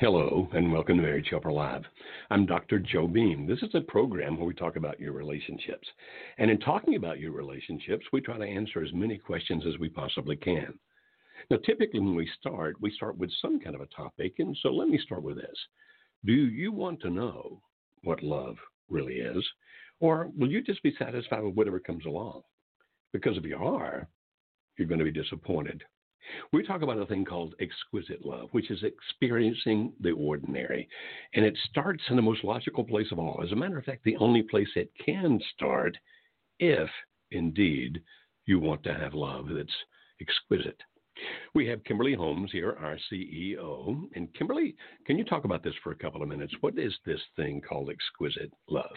Hello, 0.00 0.48
and 0.54 0.72
welcome 0.72 0.96
to 0.96 1.02
Marriage 1.02 1.26
Helper 1.28 1.52
Live. 1.52 1.82
I'm 2.30 2.46
Dr. 2.46 2.78
Joe 2.78 3.06
Beam. 3.06 3.46
This 3.46 3.62
is 3.62 3.74
a 3.74 3.82
program 3.82 4.38
where 4.38 4.46
we 4.46 4.54
talk 4.54 4.76
about 4.76 4.98
your 4.98 5.12
relationships. 5.12 5.86
And 6.38 6.50
in 6.50 6.58
talking 6.58 6.94
about 6.94 7.20
your 7.20 7.32
relationships, 7.32 8.06
we 8.10 8.22
try 8.22 8.38
to 8.38 8.44
answer 8.46 8.82
as 8.82 8.94
many 8.94 9.18
questions 9.18 9.62
as 9.68 9.78
we 9.78 9.90
possibly 9.90 10.36
can. 10.36 10.72
Now, 11.50 11.58
typically 11.66 12.00
when 12.00 12.14
we 12.14 12.26
start, 12.40 12.80
we 12.80 12.90
start 12.92 13.18
with 13.18 13.30
some 13.42 13.60
kind 13.60 13.74
of 13.74 13.82
a 13.82 13.86
topic. 13.88 14.36
And 14.38 14.56
so 14.62 14.70
let 14.70 14.88
me 14.88 14.98
start 15.04 15.22
with 15.22 15.36
this 15.36 15.58
Do 16.24 16.32
you 16.32 16.72
want 16.72 17.02
to 17.02 17.10
know 17.10 17.60
what 18.02 18.22
love 18.22 18.56
really 18.88 19.16
is? 19.16 19.46
Or 20.00 20.30
will 20.34 20.50
you 20.50 20.62
just 20.62 20.82
be 20.82 20.94
satisfied 20.98 21.42
with 21.42 21.56
whatever 21.56 21.78
comes 21.78 22.06
along? 22.06 22.40
Because 23.12 23.36
if 23.36 23.44
you 23.44 23.58
are, 23.58 24.08
you're 24.78 24.88
going 24.88 24.98
to 24.98 25.04
be 25.04 25.12
disappointed. 25.12 25.84
We 26.52 26.62
talk 26.62 26.82
about 26.82 26.98
a 26.98 27.06
thing 27.06 27.24
called 27.24 27.54
exquisite 27.60 28.24
love, 28.24 28.48
which 28.52 28.70
is 28.70 28.82
experiencing 28.82 29.92
the 30.00 30.12
ordinary. 30.12 30.88
And 31.34 31.44
it 31.44 31.56
starts 31.70 32.02
in 32.10 32.16
the 32.16 32.22
most 32.22 32.44
logical 32.44 32.84
place 32.84 33.10
of 33.12 33.18
all. 33.18 33.40
As 33.44 33.52
a 33.52 33.56
matter 33.56 33.78
of 33.78 33.84
fact, 33.84 34.04
the 34.04 34.16
only 34.16 34.42
place 34.42 34.68
it 34.76 34.90
can 35.04 35.40
start 35.54 35.96
if 36.58 36.90
indeed 37.30 38.02
you 38.46 38.58
want 38.58 38.82
to 38.84 38.94
have 38.94 39.14
love 39.14 39.46
that's 39.54 39.68
exquisite. 40.20 40.80
We 41.54 41.66
have 41.66 41.84
Kimberly 41.84 42.14
Holmes 42.14 42.50
here, 42.52 42.76
our 42.80 42.96
CEO. 43.12 44.08
And 44.14 44.32
Kimberly, 44.34 44.74
can 45.06 45.18
you 45.18 45.24
talk 45.24 45.44
about 45.44 45.62
this 45.62 45.74
for 45.82 45.92
a 45.92 45.96
couple 45.96 46.22
of 46.22 46.28
minutes? 46.28 46.54
What 46.60 46.78
is 46.78 46.94
this 47.04 47.20
thing 47.36 47.60
called 47.60 47.90
exquisite 47.90 48.52
love? 48.68 48.96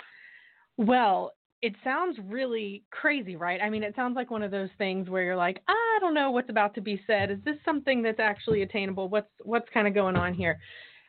Well, 0.78 1.34
it 1.64 1.74
sounds 1.82 2.20
really 2.26 2.84
crazy, 2.92 3.38
right? 3.38 3.62
I 3.62 3.70
mean, 3.70 3.84
it 3.84 3.96
sounds 3.96 4.18
like 4.18 4.30
one 4.30 4.44
of 4.44 4.52
those 4.52 4.70
things 4.78 5.10
where 5.10 5.24
you're 5.24 5.38
like, 5.38 5.62
I 5.70 5.98
don't 6.02 6.14
know 6.14 6.30
what's 6.30 6.50
about 6.50 6.76
to 6.76 6.82
be 6.82 7.02
said. 7.08 7.32
Is 7.32 7.40
this 7.46 7.56
something 7.64 8.02
that's 8.04 8.20
actually 8.20 8.64
attainable? 8.64 9.08
What's 9.08 9.32
what's 9.44 9.70
kind 9.74 9.88
of 9.88 9.94
going 9.94 10.18
on 10.18 10.34
here? 10.34 10.60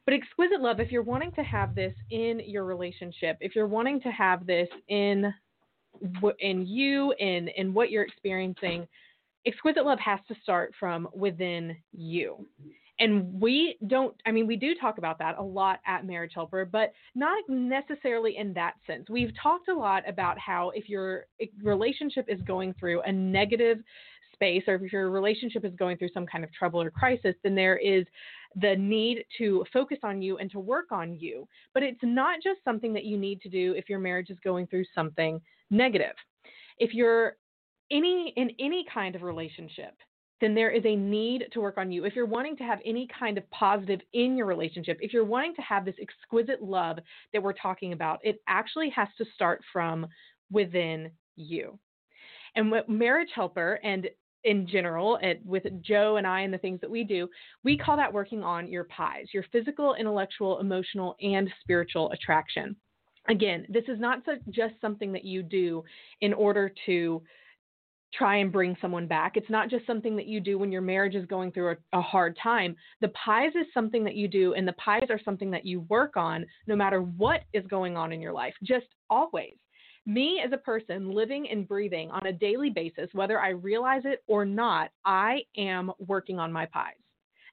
But 0.04 0.14
exquisite 0.14 0.60
love, 0.60 0.78
if 0.78 0.92
you're 0.92 1.02
wanting 1.02 1.32
to 1.32 1.42
have 1.42 1.74
this 1.74 1.92
in 2.12 2.40
your 2.46 2.64
relationship, 2.64 3.36
if 3.40 3.56
you're 3.56 3.66
wanting 3.66 4.00
to 4.02 4.10
have 4.10 4.46
this 4.46 4.68
in 4.86 5.34
in 6.38 6.64
you, 6.64 7.12
in 7.18 7.48
in 7.48 7.74
what 7.74 7.90
you're 7.90 8.04
experiencing, 8.04 8.86
exquisite 9.46 9.84
love 9.84 9.98
has 9.98 10.20
to 10.28 10.36
start 10.40 10.72
from 10.78 11.08
within 11.12 11.76
you. 11.92 12.46
And 13.00 13.40
we 13.40 13.76
don't, 13.88 14.14
I 14.24 14.30
mean, 14.30 14.46
we 14.46 14.56
do 14.56 14.74
talk 14.80 14.98
about 14.98 15.18
that 15.18 15.36
a 15.36 15.42
lot 15.42 15.80
at 15.84 16.06
Marriage 16.06 16.32
Helper, 16.34 16.64
but 16.64 16.92
not 17.14 17.42
necessarily 17.48 18.36
in 18.36 18.52
that 18.54 18.74
sense. 18.86 19.08
We've 19.10 19.32
talked 19.42 19.68
a 19.68 19.74
lot 19.74 20.08
about 20.08 20.38
how 20.38 20.70
if 20.74 20.88
your 20.88 21.26
relationship 21.62 22.26
is 22.28 22.40
going 22.42 22.74
through 22.78 23.02
a 23.02 23.10
negative 23.10 23.78
space 24.32 24.62
or 24.68 24.76
if 24.76 24.92
your 24.92 25.10
relationship 25.10 25.64
is 25.64 25.72
going 25.76 25.96
through 25.96 26.10
some 26.14 26.26
kind 26.26 26.44
of 26.44 26.52
trouble 26.52 26.80
or 26.80 26.90
crisis, 26.90 27.34
then 27.42 27.54
there 27.54 27.78
is 27.78 28.04
the 28.60 28.76
need 28.76 29.24
to 29.38 29.64
focus 29.72 29.98
on 30.04 30.22
you 30.22 30.38
and 30.38 30.50
to 30.52 30.60
work 30.60 30.92
on 30.92 31.14
you. 31.18 31.48
But 31.72 31.82
it's 31.82 32.00
not 32.02 32.40
just 32.42 32.60
something 32.64 32.92
that 32.92 33.04
you 33.04 33.18
need 33.18 33.40
to 33.40 33.48
do 33.48 33.72
if 33.72 33.88
your 33.88 33.98
marriage 33.98 34.30
is 34.30 34.38
going 34.44 34.66
through 34.68 34.84
something 34.94 35.40
negative. 35.70 36.14
If 36.78 36.94
you're 36.94 37.36
any 37.90 38.32
in 38.36 38.50
any 38.58 38.84
kind 38.92 39.14
of 39.16 39.22
relationship, 39.22 39.94
then 40.44 40.54
there 40.54 40.70
is 40.70 40.84
a 40.84 40.94
need 40.94 41.46
to 41.52 41.60
work 41.60 41.78
on 41.78 41.90
you. 41.90 42.04
If 42.04 42.14
you're 42.14 42.26
wanting 42.26 42.54
to 42.58 42.64
have 42.64 42.78
any 42.84 43.08
kind 43.18 43.38
of 43.38 43.50
positive 43.50 44.00
in 44.12 44.36
your 44.36 44.46
relationship, 44.46 44.98
if 45.00 45.14
you're 45.14 45.24
wanting 45.24 45.54
to 45.54 45.62
have 45.62 45.86
this 45.86 45.94
exquisite 45.98 46.62
love 46.62 46.98
that 47.32 47.42
we're 47.42 47.54
talking 47.54 47.94
about, 47.94 48.20
it 48.22 48.42
actually 48.46 48.90
has 48.90 49.08
to 49.16 49.24
start 49.34 49.62
from 49.72 50.06
within 50.52 51.10
you. 51.36 51.78
And 52.56 52.70
what 52.70 52.90
Marriage 52.90 53.30
Helper 53.34 53.80
and 53.82 54.06
in 54.44 54.66
general, 54.66 55.18
with 55.46 55.62
Joe 55.80 56.16
and 56.18 56.26
I 56.26 56.42
and 56.42 56.52
the 56.52 56.58
things 56.58 56.78
that 56.82 56.90
we 56.90 57.02
do, 57.02 57.26
we 57.62 57.78
call 57.78 57.96
that 57.96 58.12
working 58.12 58.44
on 58.44 58.68
your 58.68 58.84
pies, 58.84 59.28
your 59.32 59.44
physical, 59.50 59.94
intellectual, 59.94 60.60
emotional, 60.60 61.16
and 61.22 61.48
spiritual 61.62 62.12
attraction. 62.12 62.76
Again, 63.30 63.64
this 63.70 63.84
is 63.88 63.98
not 63.98 64.20
just 64.50 64.74
something 64.82 65.10
that 65.12 65.24
you 65.24 65.42
do 65.42 65.82
in 66.20 66.34
order 66.34 66.70
to 66.84 67.22
try 68.16 68.36
and 68.36 68.52
bring 68.52 68.76
someone 68.80 69.06
back. 69.06 69.36
It's 69.36 69.50
not 69.50 69.68
just 69.68 69.86
something 69.86 70.16
that 70.16 70.26
you 70.26 70.40
do 70.40 70.58
when 70.58 70.70
your 70.70 70.82
marriage 70.82 71.14
is 71.14 71.26
going 71.26 71.52
through 71.52 71.72
a, 71.72 71.98
a, 71.98 72.02
hard 72.02 72.38
time. 72.42 72.76
The 73.00 73.08
pies 73.08 73.52
is 73.54 73.66
something 73.74 74.04
that 74.04 74.14
you 74.14 74.28
do, 74.28 74.54
and 74.54 74.66
the 74.66 74.74
pies 74.74 75.06
are 75.10 75.20
something 75.24 75.50
that 75.50 75.66
you 75.66 75.80
work 75.88 76.16
on 76.16 76.46
no 76.66 76.76
matter 76.76 77.02
what 77.02 77.42
is 77.52 77.66
going 77.66 77.96
on 77.96 78.12
in 78.12 78.20
your 78.20 78.32
life, 78.32 78.54
just 78.62 78.86
always. 79.10 79.54
Me 80.06 80.40
as 80.44 80.52
a 80.52 80.58
person 80.58 81.10
living 81.10 81.48
and 81.50 81.66
breathing 81.66 82.10
on 82.10 82.26
a 82.26 82.32
daily 82.32 82.70
basis, 82.70 83.08
whether 83.14 83.40
I 83.40 83.50
realize 83.50 84.02
it 84.04 84.22
or 84.26 84.44
not, 84.44 84.90
I 85.04 85.40
am 85.56 85.90
working 85.98 86.38
on 86.38 86.52
my 86.52 86.66
pies. 86.66 86.94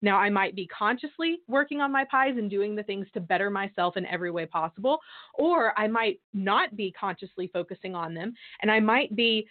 Now, 0.01 0.17
I 0.17 0.29
might 0.29 0.55
be 0.55 0.67
consciously 0.67 1.37
working 1.47 1.79
on 1.79 1.91
my 1.91 2.05
pies 2.05 2.33
and 2.37 2.49
doing 2.49 2.75
the 2.75 2.83
things 2.83 3.07
to 3.13 3.19
better 3.19 3.49
myself 3.49 3.97
in 3.97 4.05
every 4.07 4.31
way 4.31 4.47
possible, 4.47 4.97
or 5.35 5.79
I 5.79 5.87
might 5.87 6.19
not 6.33 6.75
be 6.75 6.91
consciously 6.91 7.49
focusing 7.53 7.93
on 7.93 8.13
them, 8.13 8.33
and 8.61 8.71
I 8.71 8.79
might 8.79 9.15
be 9.15 9.47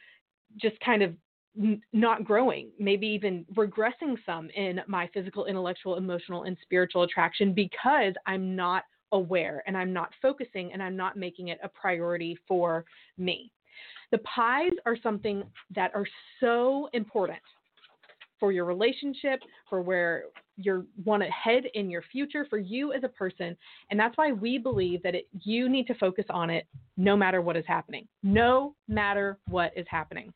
just 0.56 0.78
kind 0.80 1.02
of 1.02 1.14
n- 1.58 1.82
not 1.92 2.24
growing, 2.24 2.70
maybe 2.78 3.06
even 3.06 3.44
regressing 3.54 4.16
some 4.24 4.50
in 4.50 4.80
my 4.86 5.08
physical, 5.12 5.46
intellectual, 5.46 5.96
emotional, 5.96 6.44
and 6.44 6.56
spiritual 6.62 7.02
attraction 7.02 7.52
because 7.52 8.14
I'm 8.26 8.54
not 8.54 8.84
aware 9.12 9.62
and 9.66 9.76
I'm 9.76 9.92
not 9.92 10.10
focusing 10.22 10.72
and 10.72 10.82
I'm 10.82 10.96
not 10.96 11.16
making 11.16 11.48
it 11.48 11.58
a 11.62 11.68
priority 11.68 12.38
for 12.46 12.84
me. 13.18 13.50
The 14.12 14.18
pies 14.18 14.72
are 14.86 14.96
something 15.02 15.42
that 15.74 15.92
are 15.94 16.06
so 16.40 16.88
important 16.92 17.40
for 18.38 18.52
your 18.52 18.64
relationship, 18.64 19.40
for 19.68 19.82
where 19.82 20.24
you 20.56 20.86
want 21.04 21.22
to 21.22 21.28
head 21.30 21.64
in 21.74 21.90
your 21.90 22.02
future, 22.10 22.46
for 22.48 22.58
you 22.58 22.92
as 22.92 23.04
a 23.04 23.08
person. 23.08 23.56
And 23.90 24.00
that's 24.00 24.16
why 24.16 24.32
we 24.32 24.58
believe 24.58 25.02
that 25.02 25.14
it, 25.14 25.28
you 25.44 25.68
need 25.68 25.86
to 25.88 25.94
focus 25.94 26.24
on 26.30 26.48
it 26.50 26.66
no 26.96 27.16
matter 27.16 27.42
what 27.42 27.56
is 27.56 27.64
happening. 27.68 28.08
No 28.22 28.74
matter 28.88 29.38
what 29.48 29.72
is 29.76 29.86
happening. 29.90 30.32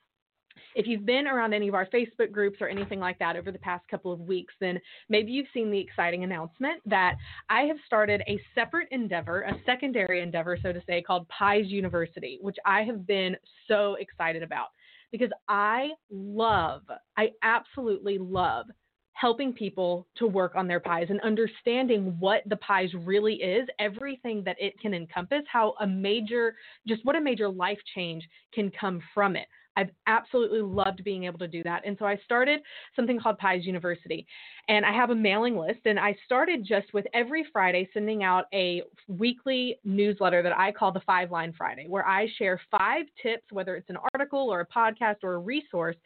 If 0.75 0.87
you've 0.87 1.07
been 1.07 1.27
around 1.27 1.53
any 1.53 1.69
of 1.69 1.75
our 1.75 1.87
Facebook 1.87 2.33
groups 2.33 2.59
or 2.61 2.69
anything 2.69 3.01
like 3.01 3.19
that 3.19 3.37
over 3.37 3.53
the 3.53 3.59
past 3.59 3.87
couple 3.89 4.13
of 4.13 4.21
weeks, 4.21 4.55
then 4.61 4.81
maybe 5.09 5.33
you've 5.33 5.47
seen 5.55 5.71
the 5.71 5.79
exciting 5.79 6.25
announcement 6.25 6.81
that 6.87 7.17
I 7.49 7.63
have 7.63 7.77
started 7.87 8.23
a 8.27 8.41
separate 8.55 8.89
endeavor, 8.91 9.43
a 9.43 9.55
secondary 9.65 10.21
endeavor, 10.21 10.59
so 10.63 10.73
to 10.73 10.83
say, 10.87 11.03
called 11.03 11.29
Pies 11.29 11.67
University, 11.67 12.39
which 12.41 12.57
I 12.67 12.83
have 12.83 13.07
been 13.07 13.37
so 13.69 13.95
excited 14.01 14.43
about 14.43 14.69
because 15.13 15.31
I 15.49 15.91
love, 16.11 16.83
I 17.17 17.31
absolutely 17.43 18.19
love 18.19 18.67
helping 19.13 19.53
people 19.53 20.09
to 20.17 20.27
work 20.27 20.57
on 20.57 20.67
their 20.67 20.81
pies 20.81 21.07
and 21.09 21.21
understanding 21.21 22.17
what 22.19 22.43
the 22.47 22.57
pies 22.57 22.91
really 23.05 23.35
is, 23.35 23.69
everything 23.79 24.43
that 24.45 24.57
it 24.59 24.79
can 24.81 24.93
encompass, 24.93 25.43
how 25.51 25.75
a 25.81 25.87
major, 25.87 26.57
just 26.87 27.05
what 27.05 27.15
a 27.15 27.21
major 27.21 27.49
life 27.49 27.79
change 27.95 28.29
can 28.53 28.73
come 28.79 29.01
from 29.15 29.37
it. 29.37 29.47
I've 29.77 29.91
absolutely 30.07 30.61
loved 30.61 31.05
being 31.05 31.25
able 31.25 31.39
to 31.39 31.49
do 31.49 31.63
that. 31.65 31.83
And 31.85 31.97
so 31.99 32.05
I 32.05 32.19
started 32.25 32.61
something 32.95 33.19
called 33.19 33.39
Pies 33.39 33.65
University. 33.65 34.27
And 34.69 34.85
I 34.85 34.93
have 34.93 35.11
a 35.11 35.15
mailing 35.15 35.57
list. 35.57 35.81
And 35.85 35.99
I 35.99 36.17
started 36.25 36.65
just 36.65 36.93
with 36.95 37.07
every 37.13 37.45
Friday 37.53 37.89
sending 37.93 38.23
out 38.23 38.47
a 38.53 38.83
weekly 39.09 39.77
newsletter 39.85 40.43
that 40.43 40.57
I 40.57 40.73
call 40.73 40.93
the 40.93 41.01
Five 41.01 41.31
Line 41.31 41.53
Friday, 41.57 41.87
where 41.89 42.07
I 42.07 42.29
share 42.39 42.61
five 42.71 43.07
tips, 43.23 43.45
whether 43.51 43.77
it's 43.77 43.91
an 43.91 43.99
article 44.15 44.51
or 44.51 44.61
a 44.61 44.67
podcast 44.67 45.17
or 45.23 45.35
a 45.35 45.39
resource, 45.39 45.97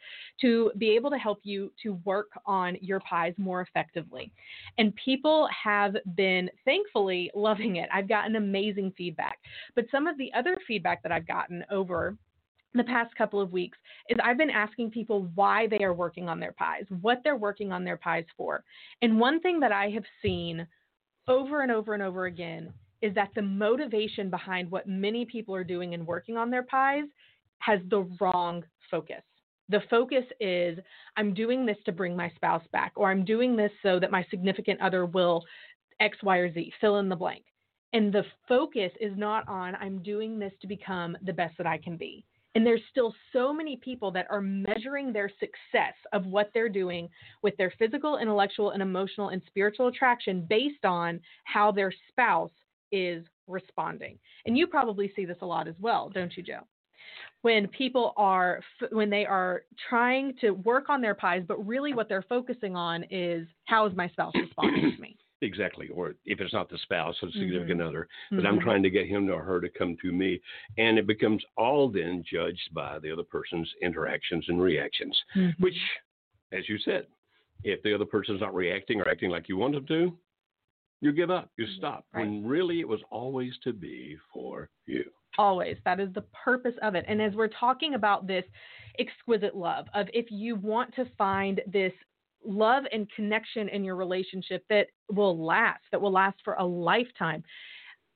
to 0.41 0.73
be 0.79 0.91
able 0.91 1.11
to 1.11 1.19
help 1.19 1.41
you 1.43 1.73
to 1.83 1.95
work 2.05 2.31
on 2.47 2.77
your 2.81 3.01
pies 3.01 3.35
more 3.37 3.61
effectively. 3.61 4.33
And 4.79 4.95
people 4.97 5.49
have 5.65 5.97
been 6.17 6.51
thankfully 6.65 7.31
loving 7.35 7.77
it. 7.77 7.89
I've 7.93 8.09
gotten 8.09 8.37
amazing 8.37 8.93
feedback. 8.97 9.39
But 9.75 9.87
some 9.91 10.07
of 10.07 10.17
the 10.19 10.33
other 10.37 10.57
feedback 10.67 11.03
that 11.03 11.13
I've 11.13 11.27
gotten 11.27 11.65
over 11.71 12.17
the 12.79 12.85
past 12.85 13.15
couple 13.17 13.41
of 13.41 13.53
weeks 13.53 13.77
is 14.09 14.19
I've 14.23 14.39
been 14.39 14.51
asking 14.51 14.91
people 14.91 15.31
why 15.35 15.67
they 15.67 15.85
are 15.85 15.93
working 15.93 16.29
on 16.29 16.41
their 16.41 16.53
pies, 16.53 16.85
what 17.01 17.21
they're 17.23 17.37
working 17.37 17.73
on 17.73 17.85
their 17.85 17.99
pies 17.99 18.25
for. 18.37 18.65
And 19.03 19.21
one 19.21 19.41
thing 19.41 19.61
that 19.61 19.73
I 19.73 19.91
have 19.91 20.05
seen 20.23 20.67
over 21.29 21.63
and 21.63 21.71
over 21.71 21.95
and 21.95 22.03
over 22.03 22.27
again 22.27 22.73
is 23.03 23.15
that 23.15 23.31
the 23.35 23.43
motivation 23.43 24.31
behind 24.31 24.71
what 24.71 24.89
many 24.89 25.25
people 25.25 25.55
are 25.55 25.65
doing 25.65 25.95
and 25.95 26.07
working 26.07 26.37
on 26.37 26.51
their 26.51 26.65
pies 26.65 27.05
has 27.59 27.81
the 27.91 28.09
wrong 28.21 28.65
focus. 28.91 29.23
The 29.69 29.83
focus 29.91 30.25
is 30.41 30.79
I'm 31.17 31.35
doing 31.35 31.67
this 31.67 31.77
to 31.85 31.93
bring 31.93 32.17
my 32.17 32.31
spouse 32.35 32.65
back, 32.73 32.93
or 32.97 33.11
I'm 33.11 33.25
doing 33.25 33.55
this 33.55 33.71
so 33.83 34.01
that 34.01 34.11
my 34.11 34.27
significant 34.31 34.81
other 34.81 35.05
will 35.05 35.45
X, 36.01 36.17
Y, 36.23 36.37
or 36.39 36.53
Z, 36.53 36.73
fill 36.81 36.99
in 36.99 37.09
the 37.09 37.17
blank. 37.17 37.45
And 37.93 38.13
the 38.13 38.25
focus 38.49 38.93
is 39.01 39.13
not 39.17 39.47
on 39.49 39.75
I'm 39.77 40.03
doing 40.03 40.39
this 40.39 40.53
to 40.61 40.67
become 40.67 41.17
the 41.23 41.33
best 41.33 41.57
that 41.59 41.67
I 41.67 41.79
can 41.79 41.97
be. 41.97 42.25
And 42.55 42.67
there's 42.67 42.81
still 42.91 43.15
so 43.33 43.53
many 43.53 43.77
people 43.77 44.11
that 44.13 44.27
are 44.31 44.41
measuring 44.41 45.13
their 45.13 45.31
success 45.39 45.95
of 46.13 46.27
what 46.27 46.51
they're 46.55 46.69
doing 46.69 47.09
with 47.43 47.57
their 47.57 47.73
physical, 47.79 48.19
intellectual, 48.19 48.71
and 48.71 48.83
emotional 48.83 49.29
and 49.29 49.43
spiritual 49.47 49.89
attraction 49.89 50.47
based 50.49 50.85
on 50.85 51.21
how 51.45 51.71
their 51.71 51.93
spouse 52.09 52.51
is 52.91 53.25
responding. 53.47 54.19
And 54.47 54.57
you 54.57 54.67
probably 54.67 55.13
see 55.15 55.25
this 55.25 55.37
a 55.43 55.47
lot 55.47 55.69
as 55.69 55.75
well, 55.79 56.09
don't 56.09 56.37
you, 56.37 56.43
Joe? 56.43 56.61
When 57.43 57.69
people 57.69 58.13
are 58.17 58.61
when 58.91 59.11
they 59.11 59.25
are 59.25 59.63
trying 59.89 60.35
to 60.41 60.51
work 60.51 60.89
on 60.89 61.01
their 61.01 61.15
pies, 61.15 61.45
but 61.47 61.65
really 61.65 61.95
what 61.95 62.09
they're 62.09 62.25
focusing 62.29 62.75
on 62.75 63.05
is 63.11 63.47
how 63.67 63.87
is 63.87 63.95
my 63.95 64.09
spouse 64.09 64.33
responding 64.35 64.93
to 64.97 65.01
me? 65.01 65.17
Exactly. 65.41 65.89
Or 65.89 66.15
if 66.25 66.41
it's 66.41 66.53
not 66.53 66.69
the 66.69 66.79
spouse, 66.79 67.15
significant 67.21 67.81
Mm-hmm. 67.81 67.89
other, 67.89 68.09
but 68.33 68.45
I'm 68.47 68.59
trying 68.59 68.83
to 68.83 68.91
get 68.91 69.07
him 69.07 69.31
or 69.31 69.43
her 69.43 69.61
to 69.61 69.69
come 69.69 69.97
to 70.03 70.11
me. 70.13 70.41
And 70.79 70.99
it 70.99 71.07
becomes 71.07 71.45
all 71.57 71.89
then 71.89 72.25
judged 72.29 72.75
by 72.75 72.99
the 72.99 73.13
other 73.13 73.23
person's 73.23 73.73
interactions 73.81 74.45
and 74.49 74.61
reactions, 74.61 75.17
Mhm. 75.37 75.55
which, 75.61 75.79
as 76.53 76.69
you 76.69 76.77
said, 76.79 77.07
if 77.63 77.81
the 77.83 77.95
other 77.95 78.05
person's 78.05 78.41
not 78.41 78.55
reacting 78.55 79.01
or 79.01 79.09
acting 79.09 79.31
like 79.31 79.49
you 79.49 79.57
want 79.57 79.75
them 79.75 79.87
to, 79.87 80.19
you 81.01 81.13
give 81.13 81.31
up, 81.31 81.51
you 81.57 81.67
stop. 81.77 82.05
Right. 82.13 82.23
When 82.27 82.45
really 82.45 82.81
it 82.81 82.89
was 82.89 83.01
always 83.11 83.57
to 83.59 83.73
be 83.73 84.17
for 84.33 84.69
you. 84.87 85.09
Always. 85.37 85.77
That 85.85 86.01
is 86.01 86.13
the 86.15 86.23
purpose 86.33 86.75
of 86.83 86.97
it. 86.97 87.05
And 87.07 87.23
as 87.23 87.35
we're 87.37 87.47
talking 87.47 87.95
about 87.95 88.27
this 88.27 88.45
exquisite 88.99 89.55
love, 89.55 89.87
of 89.95 90.09
if 90.13 90.27
you 90.33 90.57
want 90.57 90.93
to 90.97 91.05
find 91.17 91.61
this 91.69 91.93
love 92.45 92.85
and 92.93 93.11
connection 93.15 93.69
in 93.69 93.85
your 93.85 93.97
relationship 93.97 94.65
that 94.71 94.87
will 95.11 95.45
last, 95.45 95.83
that 95.93 96.01
will 96.01 96.13
last 96.13 96.39
for 96.45 96.55
a 96.55 96.65
lifetime, 96.65 97.43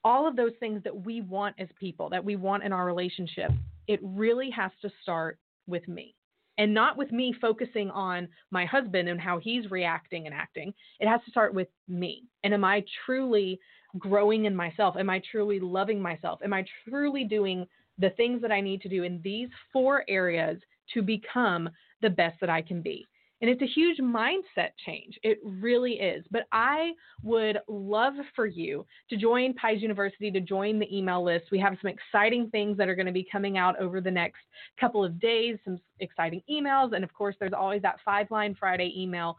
all 0.04 0.26
of 0.26 0.36
those 0.36 0.52
things 0.60 0.82
that 0.84 1.04
we 1.04 1.20
want 1.20 1.54
as 1.58 1.68
people, 1.78 2.08
that 2.10 2.24
we 2.24 2.36
want 2.36 2.62
in 2.62 2.72
our 2.72 2.86
relationship, 2.86 3.50
it 3.86 4.00
really 4.02 4.50
has 4.50 4.70
to 4.82 4.90
start 5.02 5.38
with 5.66 5.86
me. 5.88 6.14
And 6.58 6.74
not 6.74 6.98
with 6.98 7.10
me 7.12 7.34
focusing 7.40 7.90
on 7.90 8.28
my 8.50 8.66
husband 8.66 9.08
and 9.08 9.20
how 9.20 9.38
he's 9.38 9.70
reacting 9.70 10.26
and 10.26 10.34
acting. 10.34 10.74
It 11.00 11.08
has 11.08 11.20
to 11.24 11.30
start 11.30 11.54
with 11.54 11.68
me. 11.88 12.24
And 12.44 12.52
am 12.52 12.64
I 12.64 12.84
truly 13.06 13.58
growing 13.98 14.44
in 14.44 14.54
myself? 14.54 14.96
Am 14.98 15.08
I 15.08 15.22
truly 15.30 15.60
loving 15.60 16.00
myself? 16.00 16.40
Am 16.44 16.52
I 16.52 16.64
truly 16.86 17.24
doing 17.24 17.66
the 17.98 18.10
things 18.10 18.42
that 18.42 18.52
I 18.52 18.60
need 18.60 18.82
to 18.82 18.88
do 18.88 19.02
in 19.02 19.20
these 19.24 19.48
four 19.72 20.04
areas 20.08 20.60
to 20.92 21.00
become 21.00 21.70
the 22.02 22.10
best 22.10 22.38
that 22.40 22.50
I 22.50 22.60
can 22.60 22.82
be? 22.82 23.06
And 23.42 23.50
it's 23.50 23.60
a 23.60 23.66
huge 23.66 23.98
mindset 23.98 24.70
change. 24.86 25.18
It 25.24 25.40
really 25.44 25.94
is. 25.94 26.24
But 26.30 26.44
I 26.52 26.92
would 27.24 27.58
love 27.66 28.14
for 28.36 28.46
you 28.46 28.86
to 29.10 29.16
join 29.16 29.52
Pies 29.54 29.82
University, 29.82 30.30
to 30.30 30.40
join 30.40 30.78
the 30.78 30.96
email 30.96 31.24
list. 31.24 31.46
We 31.50 31.58
have 31.58 31.76
some 31.82 31.90
exciting 31.90 32.50
things 32.50 32.78
that 32.78 32.88
are 32.88 32.94
going 32.94 33.06
to 33.06 33.12
be 33.12 33.26
coming 33.30 33.58
out 33.58 33.76
over 33.80 34.00
the 34.00 34.12
next 34.12 34.38
couple 34.78 35.04
of 35.04 35.18
days, 35.18 35.58
some 35.64 35.80
exciting 35.98 36.40
emails. 36.48 36.94
And 36.94 37.02
of 37.02 37.12
course, 37.12 37.34
there's 37.40 37.52
always 37.52 37.82
that 37.82 37.96
five 38.04 38.30
line 38.30 38.54
Friday 38.58 38.94
email 38.96 39.36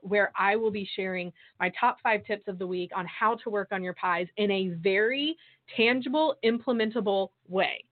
where 0.00 0.32
I 0.38 0.56
will 0.56 0.70
be 0.70 0.88
sharing 0.96 1.30
my 1.60 1.70
top 1.78 1.98
five 2.02 2.24
tips 2.24 2.48
of 2.48 2.58
the 2.58 2.66
week 2.66 2.92
on 2.96 3.06
how 3.06 3.34
to 3.36 3.50
work 3.50 3.68
on 3.72 3.84
your 3.84 3.94
pies 3.94 4.26
in 4.38 4.50
a 4.50 4.70
very 4.82 5.36
tangible, 5.76 6.36
implementable 6.46 7.28
way. 7.46 7.84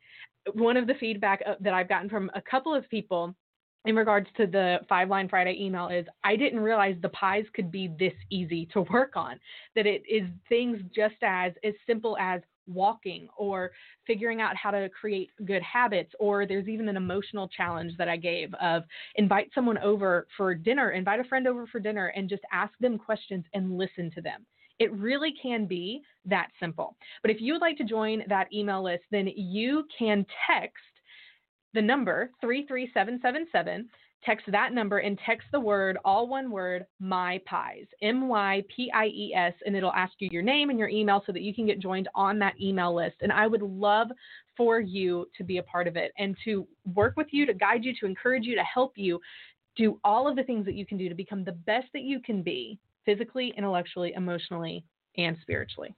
One 0.55 0.79
of 0.79 0.87
the 0.87 0.95
feedback 0.95 1.43
uh, 1.47 1.55
that 1.61 1.75
I've 1.75 1.91
gotten 1.91 2.09
from 2.09 2.31
a 2.35 2.41
couple 2.41 2.75
of 2.75 2.89
people 2.89 3.35
in 3.85 3.97
regards 3.97 4.29
to 4.37 4.47
the 4.47 4.79
five 4.89 5.09
line 5.09 5.29
Friday 5.29 5.57
email 5.61 5.89
is 5.89 6.07
I 6.23 6.37
didn't 6.37 6.61
realize 6.61 6.97
the 7.03 7.09
pies 7.11 7.45
could 7.55 7.71
be 7.71 7.91
this 7.99 8.15
easy 8.31 8.67
to 8.73 8.83
work 8.93 9.17
on, 9.17 9.39
that 9.75 9.87
it 9.87 10.03
is 10.09 10.29
things 10.49 10.79
just 10.95 11.17
as 11.23 11.53
as 11.65 11.75
simple 11.87 12.17
as 12.19 12.41
walking 12.69 13.29
or 13.37 13.73
figuring 14.07 14.41
out 14.41 14.57
how 14.57 14.71
to 14.71 14.89
create 14.89 15.31
good 15.45 15.63
habits 15.63 16.13
or 16.21 16.47
there's 16.47 16.69
even 16.69 16.89
an 16.89 16.97
emotional 16.97 17.49
challenge 17.49 17.93
that 17.99 18.09
I 18.09 18.17
gave 18.17 18.55
of 18.55 18.85
invite 19.17 19.51
someone 19.55 19.79
over 19.79 20.29
for 20.37 20.55
dinner, 20.55 20.93
invite 20.93 21.19
a 21.19 21.25
friend 21.25 21.49
over 21.49 21.67
for 21.67 21.81
dinner 21.81 22.13
and 22.15 22.29
just 22.29 22.43
ask 22.53 22.73
them 22.81 22.99
questions 22.99 23.45
and 23.53 23.77
listen 23.77 24.13
to 24.15 24.21
them. 24.21 24.47
It 24.79 24.93
really 24.93 25.35
can 25.41 25.67
be 25.67 26.03
that 26.25 26.49
simple. 26.59 26.97
But 27.21 27.31
if 27.31 27.41
you 27.41 27.53
would 27.53 27.63
like 27.63 27.77
to 27.79 27.85
join 27.85 28.23
that 28.29 28.53
email 28.53 28.83
list, 28.83 29.05
then 29.11 29.29
you 29.37 29.85
can 29.99 30.25
text 30.49 30.83
the 31.75 31.83
number 31.83 32.31
33777 32.41 33.89
text 34.25 34.47
that 34.51 34.73
number 34.73 34.99
and 34.99 35.19
text 35.27 35.47
the 35.53 35.59
word 35.59 35.99
all 36.05 36.29
one 36.29 36.51
word 36.51 36.87
my 37.01 37.41
pies 37.45 37.87
m 38.03 38.29
y 38.29 38.63
p 38.75 38.91
i 38.95 39.07
e 39.07 39.35
s 39.35 39.55
and 39.67 39.77
it'll 39.77 39.93
ask 39.93 40.13
you 40.19 40.29
your 40.31 40.43
name 40.43 40.71
and 40.71 40.79
your 40.79 40.89
email 40.89 41.23
so 41.27 41.33
that 41.33 41.43
you 41.43 41.55
can 41.55 41.67
get 41.67 41.81
joined 41.81 42.09
on 42.15 42.39
that 42.39 42.55
email 42.61 42.95
list. 42.95 43.17
And 43.21 43.33
i 43.33 43.47
would 43.47 43.63
love 43.63 44.09
for 44.57 44.81
you 44.81 45.27
to 45.37 45.45
be 45.45 45.59
a 45.59 45.63
part 45.63 45.89
of 45.89 45.97
it 45.97 46.13
and 46.19 46.37
to 46.45 46.67
work 46.95 47.15
with 47.17 47.29
you 47.31 47.47
to 47.47 47.55
guide 47.55 47.85
you 47.85 47.95
to 48.01 48.07
encourage 48.07 48.45
you 48.45 48.55
to 48.55 48.63
help 48.63 48.93
you 48.97 49.21
do 49.77 49.99
all 50.05 50.29
of 50.29 50.37
the 50.37 50.45
things 50.45 50.67
that 50.67 50.75
you 50.75 50.85
can 50.85 50.99
do 50.99 51.09
to 51.09 51.15
become 51.15 51.45
the 51.45 51.53
best 51.53 51.87
that 51.95 52.03
you 52.03 52.21
can 52.21 52.43
be 52.43 52.79
physically 53.05 53.53
intellectually 53.57 54.13
emotionally 54.15 54.85
and 55.17 55.37
spiritually 55.43 55.95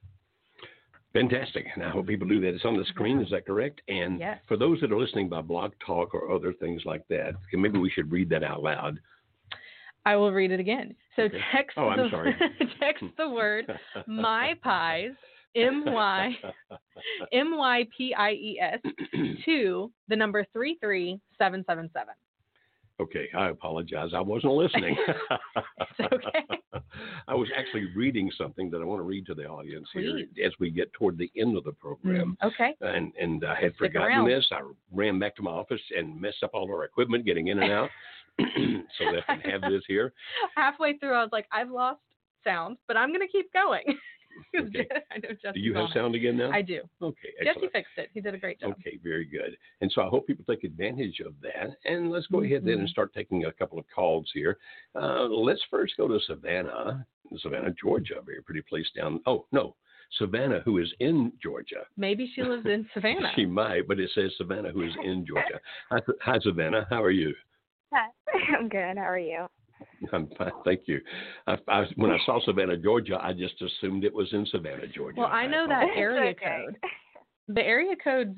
Fantastic. 1.15 1.65
And 1.73 1.83
I 1.83 1.89
hope 1.89 2.07
people 2.07 2.27
do 2.27 2.41
that. 2.41 2.49
It's 2.49 2.65
on 2.65 2.77
the 2.77 2.83
screen, 2.89 3.21
is 3.21 3.29
that 3.31 3.45
correct? 3.45 3.79
And 3.87 4.19
yes. 4.19 4.37
for 4.49 4.57
those 4.57 4.81
that 4.81 4.91
are 4.91 4.99
listening 4.99 5.29
by 5.29 5.39
blog 5.41 5.71
talk 5.85 6.13
or 6.13 6.29
other 6.29 6.51
things 6.51 6.81
like 6.83 7.07
that, 7.07 7.35
maybe 7.53 7.79
we 7.79 7.89
should 7.89 8.11
read 8.11 8.29
that 8.31 8.43
out 8.43 8.61
loud. 8.61 8.99
I 10.05 10.17
will 10.17 10.33
read 10.33 10.51
it 10.51 10.59
again. 10.59 10.93
So 11.15 11.23
okay. 11.23 11.37
text, 11.53 11.77
oh, 11.77 11.93
the, 11.95 12.65
text 12.81 13.05
the 13.17 13.29
word 13.29 13.65
my 14.07 14.55
pies, 14.61 15.11
M 15.55 15.85
Y 15.87 16.35
M 17.31 17.55
Y 17.55 17.87
P 17.97 18.13
I 18.13 18.31
E 18.31 18.59
S, 18.61 18.79
to 19.45 19.91
the 20.09 20.15
number 20.17 20.45
33777. 20.51 22.13
Okay, 23.01 23.27
I 23.35 23.49
apologize. 23.49 24.11
I 24.15 24.21
wasn't 24.21 24.53
listening. 24.53 24.95
Okay. 25.99 26.43
I 27.27 27.33
was 27.33 27.47
actually 27.57 27.85
reading 27.95 28.29
something 28.37 28.69
that 28.71 28.81
I 28.81 28.85
want 28.85 28.99
to 28.99 29.03
read 29.03 29.25
to 29.27 29.33
the 29.33 29.45
audience 29.45 29.87
Please. 29.93 30.27
here 30.35 30.45
as 30.45 30.53
we 30.59 30.69
get 30.69 30.91
toward 30.93 31.17
the 31.17 31.31
end 31.37 31.57
of 31.57 31.63
the 31.63 31.71
program. 31.71 32.37
Mm, 32.43 32.47
okay. 32.47 32.73
And 32.81 33.13
and 33.19 33.43
I 33.45 33.55
had 33.55 33.73
Stick 33.75 33.93
forgotten 33.93 34.17
around. 34.17 34.29
this. 34.29 34.45
I 34.51 34.59
ran 34.91 35.19
back 35.19 35.35
to 35.37 35.41
my 35.41 35.51
office 35.51 35.81
and 35.97 36.19
messed 36.19 36.43
up 36.43 36.51
all 36.53 36.69
our 36.69 36.83
equipment 36.83 37.25
getting 37.25 37.47
in 37.47 37.61
and 37.61 37.71
out, 37.71 37.89
so 38.39 39.05
that 39.13 39.23
I 39.27 39.37
can 39.37 39.51
have 39.51 39.61
this 39.71 39.83
here. 39.87 40.13
Halfway 40.55 40.97
through, 40.97 41.13
I 41.13 41.21
was 41.23 41.31
like, 41.31 41.47
I've 41.51 41.71
lost 41.71 41.99
sound, 42.43 42.77
but 42.87 42.97
I'm 42.97 43.11
gonna 43.11 43.27
keep 43.27 43.51
going. 43.53 43.83
'Cause 44.55 44.67
Okay. 44.75 44.87
I 45.11 45.17
know 45.17 45.29
Jesse's 45.29 45.53
Do 45.53 45.59
you 45.59 45.73
have 45.73 45.85
on 45.85 45.91
it. 45.91 45.93
sound 45.93 46.15
again 46.15 46.37
now? 46.37 46.51
I 46.51 46.61
do. 46.61 46.81
Okay, 47.01 47.29
Excellent. 47.39 47.57
Jesse 47.57 47.67
fixed 47.71 47.97
it. 47.97 48.09
He 48.13 48.21
did 48.21 48.33
a 48.33 48.37
great 48.37 48.59
job. 48.59 48.73
Okay, 48.79 48.97
very 49.03 49.25
good. 49.25 49.57
And 49.81 49.91
so 49.91 50.01
I 50.01 50.07
hope 50.07 50.27
people 50.27 50.45
take 50.49 50.63
advantage 50.63 51.19
of 51.21 51.33
that. 51.41 51.77
And 51.85 52.09
let's 52.11 52.27
go 52.27 52.41
ahead 52.41 52.63
then 52.65 52.79
and 52.79 52.87
Mhm. 52.87 52.91
start 52.91 53.13
taking 53.13 53.45
a 53.45 53.51
couple 53.51 53.77
of 53.79 53.85
calls 53.87 54.29
here. 54.33 54.57
Uh, 54.95 55.23
let's 55.25 55.63
first 55.65 55.95
go 55.97 56.07
to 56.07 56.19
Savannah, 56.21 57.05
Savannah, 57.37 57.71
Georgia, 57.71 58.21
very 58.21 58.41
pretty 58.43 58.61
place 58.61 58.89
down. 58.91 59.21
Oh, 59.25 59.45
no, 59.51 59.75
Savannah, 60.11 60.59
who 60.61 60.77
is 60.77 60.91
in 60.99 61.31
Georgia. 61.41 61.85
Maybe 61.97 62.27
she 62.27 62.43
lives 62.43 62.65
in 62.65 62.87
Savannah. 62.93 63.31
She 63.35 63.45
might, 63.45 63.87
but 63.87 63.99
it 63.99 64.09
says 64.11 64.35
Savannah, 64.37 64.71
who 64.71 64.81
is 64.83 64.95
in 65.03 65.25
Georgia. 65.25 65.59
Hi, 65.89 66.01
hi, 66.21 66.39
Savannah. 66.39 66.85
How 66.89 67.03
are 67.03 67.11
you? 67.11 67.35
Hi. 67.93 68.07
I'm 68.57 68.69
good. 68.69 68.97
How 68.97 69.03
are 69.09 69.17
you? 69.19 69.47
I'm 70.13 70.29
fine, 70.37 70.51
thank 70.63 70.81
you. 70.85 71.01
I, 71.47 71.57
I, 71.67 71.85
when 71.95 72.11
I 72.11 72.17
saw 72.25 72.39
Savannah, 72.45 72.77
Georgia, 72.77 73.17
I 73.21 73.33
just 73.33 73.61
assumed 73.61 74.03
it 74.03 74.13
was 74.13 74.27
in 74.31 74.45
Savannah, 74.51 74.87
Georgia. 74.87 75.19
Well, 75.19 75.29
I 75.31 75.47
know 75.47 75.67
that 75.67 75.87
area 75.95 76.31
okay. 76.31 76.65
code. 76.65 76.77
The 77.47 77.61
area 77.61 77.95
codes. 78.01 78.37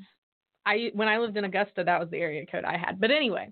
I 0.66 0.90
when 0.92 1.08
I 1.08 1.16
lived 1.16 1.36
in 1.36 1.44
Augusta, 1.44 1.82
that 1.84 1.98
was 1.98 2.10
the 2.10 2.18
area 2.18 2.44
code 2.44 2.64
I 2.64 2.76
had. 2.76 3.00
But 3.00 3.10
anyway, 3.10 3.50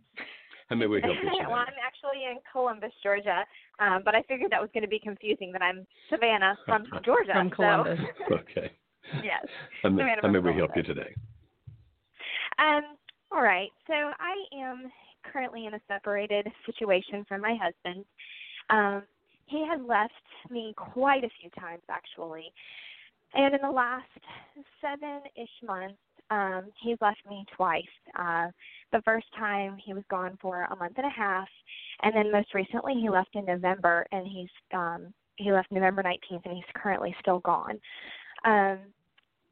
How 0.69 0.77
may 0.77 0.87
we 0.87 1.01
help 1.01 1.17
you, 1.23 1.31
well, 1.49 1.55
I'm 1.55 1.81
actually 1.85 2.25
in 2.31 2.39
Columbus, 2.53 2.93
Georgia, 3.03 3.45
um, 3.79 4.03
but 4.05 4.15
I 4.15 4.23
figured 4.23 4.51
that 4.51 4.61
was 4.61 4.71
going 4.75 4.83
to 4.83 4.89
be 4.89 4.99
confusing 4.99 5.53
that 5.53 5.63
I'm 5.63 5.87
Savannah 6.11 6.59
from 6.67 6.85
Georgia. 7.05 7.33
From 7.33 7.49
so- 7.51 7.57
Columbus. 7.57 8.01
Okay. 8.31 8.73
yes. 9.23 9.47
How 9.83 9.89
may, 9.91 10.03
Savannah 10.03 10.23
how 10.23 10.29
may 10.29 10.39
we 10.41 10.55
help 10.55 10.73
you 10.77 10.83
today? 10.83 11.15
Um, 12.59 12.97
all 13.33 13.43
right. 13.43 13.71
So 13.87 13.95
I 13.95 14.35
am 14.55 14.91
currently 15.33 15.67
in 15.67 15.75
a 15.75 15.81
separated 15.89 16.47
situation 16.65 17.25
from 17.29 17.41
my 17.41 17.57
husband. 17.61 18.05
Um, 18.71 19.03
he 19.47 19.65
has 19.69 19.81
left 19.87 20.13
me 20.51 20.75
quite 20.77 21.25
a 21.25 21.31
few 21.41 21.51
times, 21.51 21.83
actually. 21.89 22.53
And 23.35 23.55
in 23.55 23.61
the 23.63 23.71
last 23.71 24.09
seven 24.81 25.21
ish 25.37 25.49
months, 25.67 25.99
um, 26.31 26.65
he's 26.83 26.97
left 27.01 27.21
me 27.29 27.45
twice. 27.57 27.85
Uh, 28.19 28.49
the 28.93 29.03
first 29.05 29.27
time 29.39 29.77
he 29.85 29.95
was 29.95 30.03
gone 30.11 30.37
for 30.41 30.63
a 30.65 30.77
month 30.77 30.95
and 30.97 31.07
a 31.07 31.11
half, 31.11 31.49
and 32.03 32.15
then 32.15 32.33
most 32.33 32.55
recently 32.55 32.95
he 32.95 33.09
left 33.09 33.35
in 33.35 33.45
November, 33.45 34.07
and 34.11 34.27
he's 34.27 34.49
um, 34.73 35.13
he 35.37 35.53
left 35.53 35.71
November 35.71 36.03
19th, 36.03 36.45
and 36.45 36.55
he's 36.55 36.65
currently 36.75 37.15
still 37.21 37.41
gone. 37.41 37.79
Um, 38.45 38.79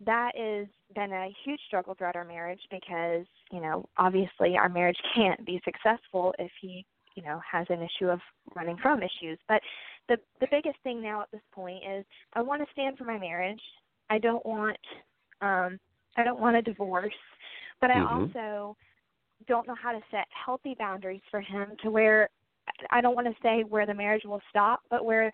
that 0.05 0.33
has 0.37 0.67
been 0.95 1.13
a 1.13 1.29
huge 1.45 1.61
struggle 1.67 1.95
throughout 1.95 2.17
our 2.17 2.25
marriage 2.25 2.61
because 2.71 3.27
you 3.55 3.61
know, 3.61 3.85
obviously 3.97 4.57
our 4.57 4.69
marriage 4.69 4.99
can't 5.15 5.47
be 5.47 5.61
successful 5.65 6.35
if 6.41 6.51
he, 6.61 6.85
you 7.15 7.23
know, 7.23 7.41
has 7.51 7.67
an 7.71 7.81
issue 7.81 8.11
of 8.11 8.19
running 8.57 8.77
from 8.83 9.01
issues. 9.01 9.39
But 9.49 9.61
the 10.09 10.17
the 10.41 10.49
biggest 10.51 10.77
thing 10.83 11.01
now 11.01 11.23
at 11.23 11.31
this 11.33 11.41
point 11.53 11.83
is 11.89 12.05
I 12.35 12.43
want 12.43 12.63
to 12.63 12.73
stand 12.73 12.99
for 12.99 13.05
my 13.05 13.19
marriage. 13.19 13.63
I 14.11 14.19
don't 14.19 14.45
want 14.45 14.77
um 15.41 15.79
I 16.17 16.25
don't 16.25 16.41
want 16.41 16.57
a 16.57 16.63
divorce, 16.63 17.15
but 17.81 17.91
I 17.91 18.01
Mhm. 18.01 18.35
also 18.35 18.77
don't 19.47 19.67
know 19.69 19.77
how 19.81 19.93
to 19.93 20.03
set 20.11 20.27
healthy 20.31 20.75
boundaries 20.75 21.23
for 21.31 21.41
him 21.41 21.77
to 21.83 21.91
where 21.91 22.29
I 22.91 23.01
don't 23.01 23.15
want 23.15 23.29
to 23.29 23.43
say 23.43 23.63
where 23.63 23.87
the 23.87 23.95
marriage 23.95 24.25
will 24.25 24.43
stop, 24.51 24.81
but 24.91 25.05
where 25.05 25.31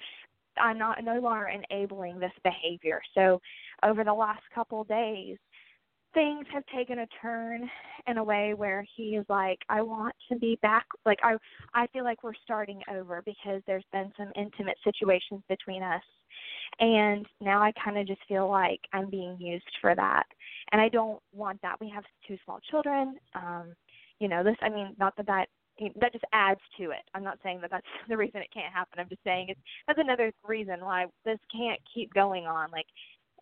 I'm 0.58 0.78
not 0.78 1.02
no 1.02 1.20
longer 1.20 1.48
enabling 1.48 2.18
this 2.18 2.32
behavior. 2.42 3.00
So 3.14 3.40
over 3.82 4.04
the 4.04 4.12
last 4.12 4.42
couple 4.54 4.82
of 4.82 4.88
days, 4.88 5.38
things 6.14 6.46
have 6.52 6.64
taken 6.74 7.00
a 7.00 7.06
turn 7.22 7.68
in 8.06 8.18
a 8.18 8.24
way 8.24 8.54
where 8.54 8.84
he 8.96 9.16
is 9.16 9.24
like, 9.28 9.58
I 9.68 9.82
want 9.82 10.14
to 10.30 10.38
be 10.38 10.58
back. 10.62 10.86
Like 11.06 11.18
I, 11.22 11.36
I 11.74 11.86
feel 11.88 12.04
like 12.04 12.22
we're 12.22 12.32
starting 12.42 12.80
over 12.90 13.22
because 13.24 13.62
there's 13.66 13.84
been 13.92 14.12
some 14.16 14.32
intimate 14.36 14.76
situations 14.84 15.42
between 15.48 15.82
us, 15.82 16.02
and 16.80 17.26
now 17.40 17.62
I 17.62 17.72
kind 17.82 17.98
of 17.98 18.06
just 18.06 18.20
feel 18.28 18.48
like 18.48 18.80
I'm 18.92 19.10
being 19.10 19.36
used 19.38 19.70
for 19.80 19.94
that, 19.94 20.24
and 20.72 20.80
I 20.80 20.88
don't 20.88 21.20
want 21.32 21.60
that. 21.62 21.80
We 21.80 21.90
have 21.90 22.04
two 22.26 22.36
small 22.44 22.60
children. 22.70 23.16
Um, 23.34 23.74
you 24.18 24.28
know, 24.28 24.42
this. 24.42 24.56
I 24.62 24.68
mean, 24.68 24.94
not 24.98 25.16
that 25.16 25.26
that 25.26 25.46
that 26.00 26.12
just 26.12 26.24
adds 26.32 26.60
to 26.78 26.90
it. 26.90 27.02
I'm 27.14 27.24
not 27.24 27.38
saying 27.42 27.60
that 27.62 27.70
that's 27.70 27.86
the 28.08 28.16
reason 28.16 28.40
it 28.40 28.52
can't 28.52 28.72
happen. 28.72 28.98
I'm 28.98 29.08
just 29.08 29.24
saying 29.24 29.46
it's 29.50 29.60
that's 29.86 29.98
another 29.98 30.32
reason 30.46 30.80
why 30.80 31.06
this 31.24 31.38
can't 31.54 31.80
keep 31.92 32.12
going 32.14 32.46
on. 32.46 32.70
Like 32.70 32.86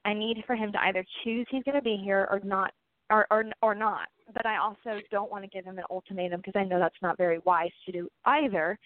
I 0.09 0.15
need 0.15 0.43
for 0.47 0.57
him 0.57 0.73
to 0.73 0.81
either 0.85 1.05
choose 1.23 1.47
he's 1.51 1.63
going 1.65 1.75
to 1.75 1.83
be 1.83 2.01
here 2.03 2.27
or 2.31 2.41
not 2.43 2.73
or 3.11 3.27
or 3.31 3.45
or 3.61 3.75
not. 3.75 4.09
But 4.33 4.47
I 4.47 4.57
also 4.57 5.01
don't 5.11 5.31
want 5.31 5.45
to 5.45 5.51
give 5.51 5.65
him 5.65 5.79
an 5.79 5.85
ultimatum 5.91 6.41
because 6.41 6.59
I 6.59 6.65
know 6.65 6.79
that's 6.79 7.03
not 7.03 7.19
very 7.19 7.41
wise 7.45 7.71
to 7.87 7.93
do 7.93 8.09
either. 8.25 8.79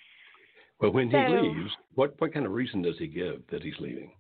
Well, 0.80 0.90
when 0.90 1.10
he 1.10 1.16
leaves, 1.16 1.70
what 1.94 2.20
what 2.20 2.34
kind 2.34 2.44
of 2.44 2.52
reason 2.52 2.82
does 2.82 2.96
he 2.98 3.06
give 3.06 3.42
that 3.52 3.62
he's 3.62 3.78
leaving? 3.78 4.10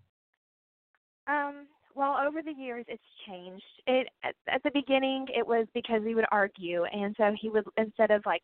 Um, 1.26 1.66
well, 1.96 2.16
over 2.24 2.40
the 2.40 2.52
years, 2.52 2.84
it's 2.86 3.02
changed. 3.26 3.64
It 3.88 4.06
at, 4.22 4.34
at 4.48 4.62
the 4.62 4.70
beginning, 4.72 5.26
it 5.36 5.46
was 5.46 5.66
because 5.74 6.02
we 6.04 6.14
would 6.14 6.26
argue, 6.30 6.84
and 6.84 7.16
so 7.18 7.34
he 7.40 7.48
would 7.48 7.64
instead 7.76 8.12
of 8.12 8.22
like 8.24 8.42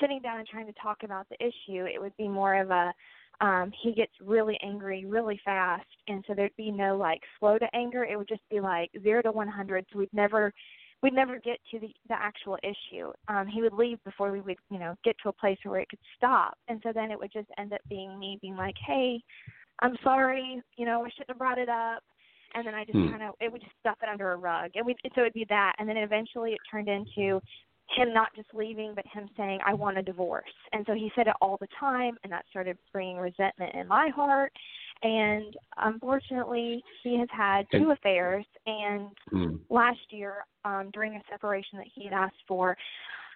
sitting 0.00 0.20
down 0.20 0.40
and 0.40 0.48
trying 0.48 0.66
to 0.66 0.72
talk 0.82 1.04
about 1.04 1.28
the 1.28 1.36
issue, 1.36 1.84
it 1.84 2.00
would 2.00 2.16
be 2.16 2.26
more 2.26 2.60
of 2.60 2.70
a 2.70 2.92
um 3.42 3.70
he 3.82 3.92
gets 3.92 4.12
really 4.20 4.58
angry 4.62 5.04
really 5.04 5.38
fast 5.44 5.86
and 6.08 6.24
so 6.26 6.34
there'd 6.34 6.56
be 6.56 6.70
no 6.70 6.96
like 6.96 7.20
slow 7.38 7.58
to 7.58 7.66
anger 7.74 8.04
it 8.04 8.16
would 8.16 8.28
just 8.28 8.48
be 8.50 8.60
like 8.60 8.90
zero 9.02 9.20
to 9.20 9.30
one 9.30 9.48
hundred 9.48 9.84
so 9.92 9.98
we'd 9.98 10.08
never 10.12 10.52
we'd 11.02 11.12
never 11.12 11.38
get 11.40 11.58
to 11.70 11.78
the 11.80 11.88
the 12.08 12.14
actual 12.14 12.56
issue 12.62 13.10
um 13.28 13.46
he 13.46 13.60
would 13.60 13.72
leave 13.72 14.02
before 14.04 14.30
we 14.32 14.40
would 14.40 14.56
you 14.70 14.78
know 14.78 14.94
get 15.04 15.16
to 15.22 15.28
a 15.28 15.32
place 15.32 15.58
where 15.64 15.80
it 15.80 15.88
could 15.88 15.98
stop 16.16 16.54
and 16.68 16.80
so 16.82 16.92
then 16.94 17.10
it 17.10 17.18
would 17.18 17.32
just 17.32 17.48
end 17.58 17.72
up 17.72 17.80
being 17.90 18.18
me 18.18 18.38
being 18.40 18.56
like 18.56 18.76
hey 18.86 19.20
i'm 19.80 19.96
sorry 20.02 20.62
you 20.76 20.86
know 20.86 21.04
i 21.04 21.08
shouldn't 21.10 21.30
have 21.30 21.38
brought 21.38 21.58
it 21.58 21.68
up 21.68 22.02
and 22.54 22.66
then 22.66 22.74
i 22.74 22.84
just 22.84 22.98
Hmm. 22.98 23.10
kind 23.10 23.22
of 23.22 23.34
it 23.40 23.50
would 23.50 23.60
just 23.62 23.74
stuff 23.80 23.98
it 24.02 24.08
under 24.08 24.32
a 24.32 24.36
rug 24.36 24.70
and 24.74 24.86
we 24.86 24.94
so 25.14 25.22
it'd 25.22 25.32
be 25.32 25.46
that 25.48 25.74
and 25.78 25.88
then 25.88 25.96
eventually 25.96 26.52
it 26.52 26.60
turned 26.70 26.88
into 26.88 27.40
him 27.88 28.12
not 28.14 28.34
just 28.34 28.48
leaving, 28.54 28.94
but 28.94 29.04
him 29.06 29.28
saying, 29.36 29.60
I 29.66 29.74
want 29.74 29.98
a 29.98 30.02
divorce. 30.02 30.44
And 30.72 30.84
so 30.86 30.94
he 30.94 31.10
said 31.14 31.26
it 31.26 31.34
all 31.40 31.58
the 31.60 31.68
time, 31.78 32.16
and 32.22 32.32
that 32.32 32.44
started 32.50 32.78
bringing 32.92 33.18
resentment 33.18 33.74
in 33.74 33.86
my 33.86 34.08
heart. 34.14 34.52
And 35.02 35.56
unfortunately, 35.78 36.82
he 37.02 37.18
has 37.18 37.28
had 37.30 37.66
two 37.70 37.90
affairs. 37.90 38.46
And 38.66 39.10
Hmm. 39.30 39.56
last 39.68 40.00
year, 40.10 40.44
um, 40.64 40.90
during 40.92 41.16
a 41.16 41.22
separation 41.30 41.78
that 41.78 41.88
he 41.94 42.04
had 42.04 42.12
asked 42.12 42.42
for, 42.46 42.76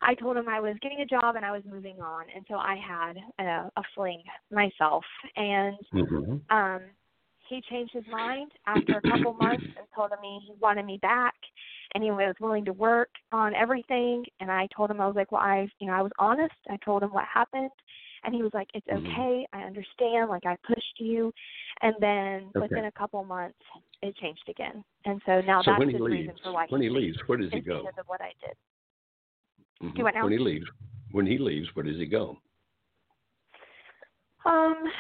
I 0.03 0.15
told 0.15 0.37
him 0.37 0.49
I 0.49 0.61
was 0.61 0.77
getting 0.83 1.01
a 1.01 1.07
job 1.07 1.37
and 1.37 1.45
I 1.45 1.53
was 1.53 1.63
moving 1.65 2.01
on. 2.01 2.27
And 2.35 2.45
so 2.49 2.57
I 2.57 2.77
had 2.77 3.17
a, 3.39 3.71
a 3.77 3.83
fling 3.95 4.23
myself. 4.51 5.05
And 5.37 5.77
hmm 5.93 6.37
um 6.51 6.83
he 7.49 7.63
changed 7.71 7.93
his 7.93 8.05
mind 8.11 8.51
after 8.67 8.97
a 8.97 9.03
couple 9.03 9.33
months 9.33 9.65
and 9.77 9.87
told 9.95 10.11
me 10.21 10.41
he 10.47 10.55
wanted 10.61 10.85
me 10.85 10.99
back 11.01 11.35
and 11.95 12.03
he 12.05 12.11
was 12.11 12.35
willing 12.41 12.65
to 12.65 12.73
work 12.73 13.09
on 13.33 13.55
everything 13.55 14.25
and 14.41 14.51
I 14.51 14.69
told 14.75 14.91
him 14.91 15.01
I 15.01 15.07
was 15.07 15.17
like, 15.17 15.33
Well 15.33 15.43
I 15.43 15.69
you 15.79 15.87
know, 15.87 15.95
I 15.95 16.03
was 16.03 16.13
honest. 16.19 16.55
I 16.71 16.77
told 16.85 17.03
him 17.03 17.11
what 17.13 17.25
happened 17.33 17.71
and 18.25 18.35
he 18.35 18.43
was 18.43 18.53
like, 18.55 18.69
It's 18.75 18.87
Mhm. 18.89 19.07
okay, 19.09 19.47
I 19.53 19.63
understand, 19.63 20.29
like 20.31 20.47
I 20.47 20.57
pushed 20.67 20.99
you 20.99 21.33
and 21.83 21.95
then 22.01 22.51
Okay. 22.57 22.61
within 22.61 22.85
a 22.87 22.93
couple 22.93 23.23
months 23.25 23.59
it 24.03 24.17
changed 24.17 24.49
again. 24.49 24.85
And 25.05 25.21
so 25.27 25.41
now 25.41 25.63
So 25.63 25.71
that's 25.71 25.79
when 25.79 25.89
he 25.89 25.95
his 25.95 26.03
leaves, 26.03 26.29
reason 26.29 26.35
for 26.43 26.53
why 26.53 26.67
when 26.69 26.83
he 26.83 26.89
leaves. 26.89 27.17
leaves, 27.17 27.29
where 27.29 27.39
does 27.39 27.53
he 27.53 27.61
go? 27.61 27.79
because 27.81 27.99
of 27.99 28.07
what 28.09 28.21
I 28.21 28.33
did. 28.41 28.57
Mhm. 29.83 30.15
Now? 30.15 30.23
When 30.23 30.33
he 30.33 30.39
leaves, 30.39 30.67
when 31.11 31.27
he 31.27 31.39
leaves, 31.39 31.69
where 31.75 31.85
does 31.85 31.97
he 31.97 32.07
go? 32.07 32.37
Um, 34.45 34.91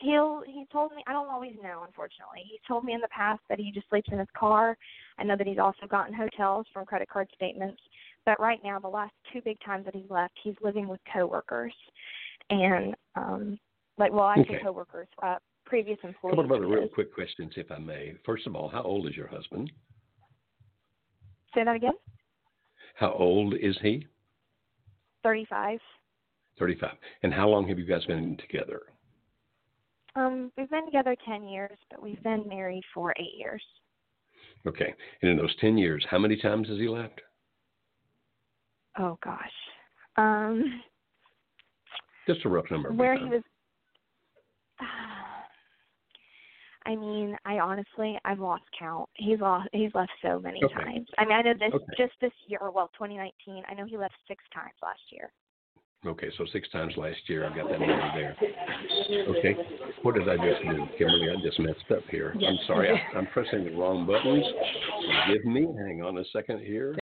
he'll 0.00 0.42
he 0.46 0.66
told 0.72 0.92
me 0.92 1.02
I 1.06 1.12
don't 1.12 1.28
always 1.28 1.54
know, 1.62 1.84
unfortunately. 1.86 2.42
He's 2.48 2.60
told 2.66 2.84
me 2.84 2.92
in 2.92 3.00
the 3.00 3.08
past 3.08 3.40
that 3.48 3.58
he 3.58 3.70
just 3.72 3.88
sleeps 3.88 4.08
in 4.12 4.18
his 4.18 4.28
car. 4.36 4.76
I 5.18 5.24
know 5.24 5.36
that 5.36 5.46
he's 5.46 5.58
also 5.58 5.86
gotten 5.88 6.14
hotels 6.14 6.66
from 6.72 6.86
credit 6.86 7.08
card 7.08 7.28
statements. 7.34 7.80
But 8.24 8.40
right 8.40 8.60
now, 8.62 8.78
the 8.78 8.88
last 8.88 9.14
two 9.32 9.40
big 9.42 9.58
times 9.64 9.84
that 9.86 9.94
he's 9.94 10.10
left, 10.10 10.34
he's 10.42 10.54
living 10.62 10.86
with 10.88 11.00
coworkers, 11.12 11.72
and 12.50 12.94
um, 13.14 13.58
like 13.96 14.12
well, 14.12 14.24
I 14.24 14.36
say 14.36 14.42
Okay. 14.42 14.58
coworkers, 14.62 15.08
uh, 15.22 15.36
previous 15.64 15.98
employees. 16.02 16.36
couple 16.36 16.44
of 16.44 16.62
other 16.62 16.66
real 16.66 16.88
quick 16.88 17.14
questions, 17.14 17.52
if 17.56 17.70
I 17.70 17.78
may. 17.78 18.14
First 18.24 18.46
of 18.46 18.54
all, 18.54 18.68
how 18.68 18.82
old 18.82 19.06
is 19.06 19.16
your 19.16 19.28
husband? 19.28 19.70
Say 21.54 21.64
that 21.64 21.76
again. 21.76 21.94
How 22.94 23.12
old 23.12 23.54
is 23.54 23.78
he? 23.80 24.06
Thirty-five. 25.22 25.80
35. 26.58 26.90
And 27.22 27.32
how 27.32 27.48
long 27.48 27.68
have 27.68 27.78
you 27.78 27.86
guys 27.86 28.04
been 28.06 28.36
together? 28.38 28.82
Um, 30.18 30.50
we've 30.56 30.70
been 30.70 30.84
together 30.84 31.14
ten 31.24 31.44
years, 31.44 31.78
but 31.90 32.02
we've 32.02 32.22
been 32.22 32.46
married 32.48 32.82
for 32.92 33.14
eight 33.18 33.38
years. 33.38 33.62
Okay. 34.66 34.92
And 35.22 35.30
in 35.30 35.36
those 35.36 35.54
10 35.60 35.78
years, 35.78 36.04
how 36.10 36.18
many 36.18 36.36
times 36.36 36.68
has 36.68 36.78
he 36.78 36.88
left? 36.88 37.20
Oh 38.98 39.16
gosh. 39.22 39.38
Um, 40.16 40.82
Just 42.26 42.44
a 42.44 42.48
rough 42.48 42.66
number. 42.70 42.92
where 42.92 43.16
he 43.16 43.24
uh, 43.24 43.28
was 43.28 43.42
I 46.86 46.96
mean, 46.96 47.36
I 47.44 47.60
honestly 47.60 48.18
I've 48.24 48.40
lost 48.40 48.64
count. 48.76 49.08
He's 49.14 49.38
lost 49.40 49.68
he's 49.72 49.94
left 49.94 50.10
so 50.22 50.40
many 50.40 50.60
Okay. 50.64 50.74
times. 50.74 51.08
I 51.18 51.24
mean, 51.24 51.36
I 51.36 51.42
know 51.42 51.54
this 51.54 51.72
Okay. 51.72 51.94
just 51.96 52.12
this 52.20 52.32
year, 52.48 52.58
well, 52.74 52.90
2019. 52.98 53.62
I 53.68 53.74
know 53.74 53.84
he 53.86 53.96
left 53.96 54.14
6 54.26 54.42
times 54.52 54.74
last 54.82 55.00
year. 55.10 55.32
Okay, 56.06 56.28
so 56.38 56.44
six 56.52 56.68
times 56.70 56.94
last 56.96 57.18
year. 57.26 57.44
I've 57.44 57.56
got 57.56 57.68
that 57.70 57.80
number 57.80 58.10
there. 58.14 58.36
Okay. 59.28 59.56
What 60.02 60.14
did 60.14 60.28
I 60.28 60.36
just 60.36 60.62
do, 60.62 60.86
Kimberly? 60.96 61.28
I 61.30 61.42
just 61.44 61.58
messed 61.58 61.90
up 61.90 62.04
here. 62.08 62.34
I'm 62.34 62.58
sorry. 62.66 62.90
I, 62.90 63.00
I'm 63.18 63.26
pressing 63.26 63.64
the 63.64 63.72
wrong 63.72 64.06
buttons. 64.06 64.44
Give 65.32 65.44
me. 65.44 65.62
Hang 65.62 66.02
on 66.04 66.18
a 66.18 66.24
second 66.32 66.60
here. 66.60 66.96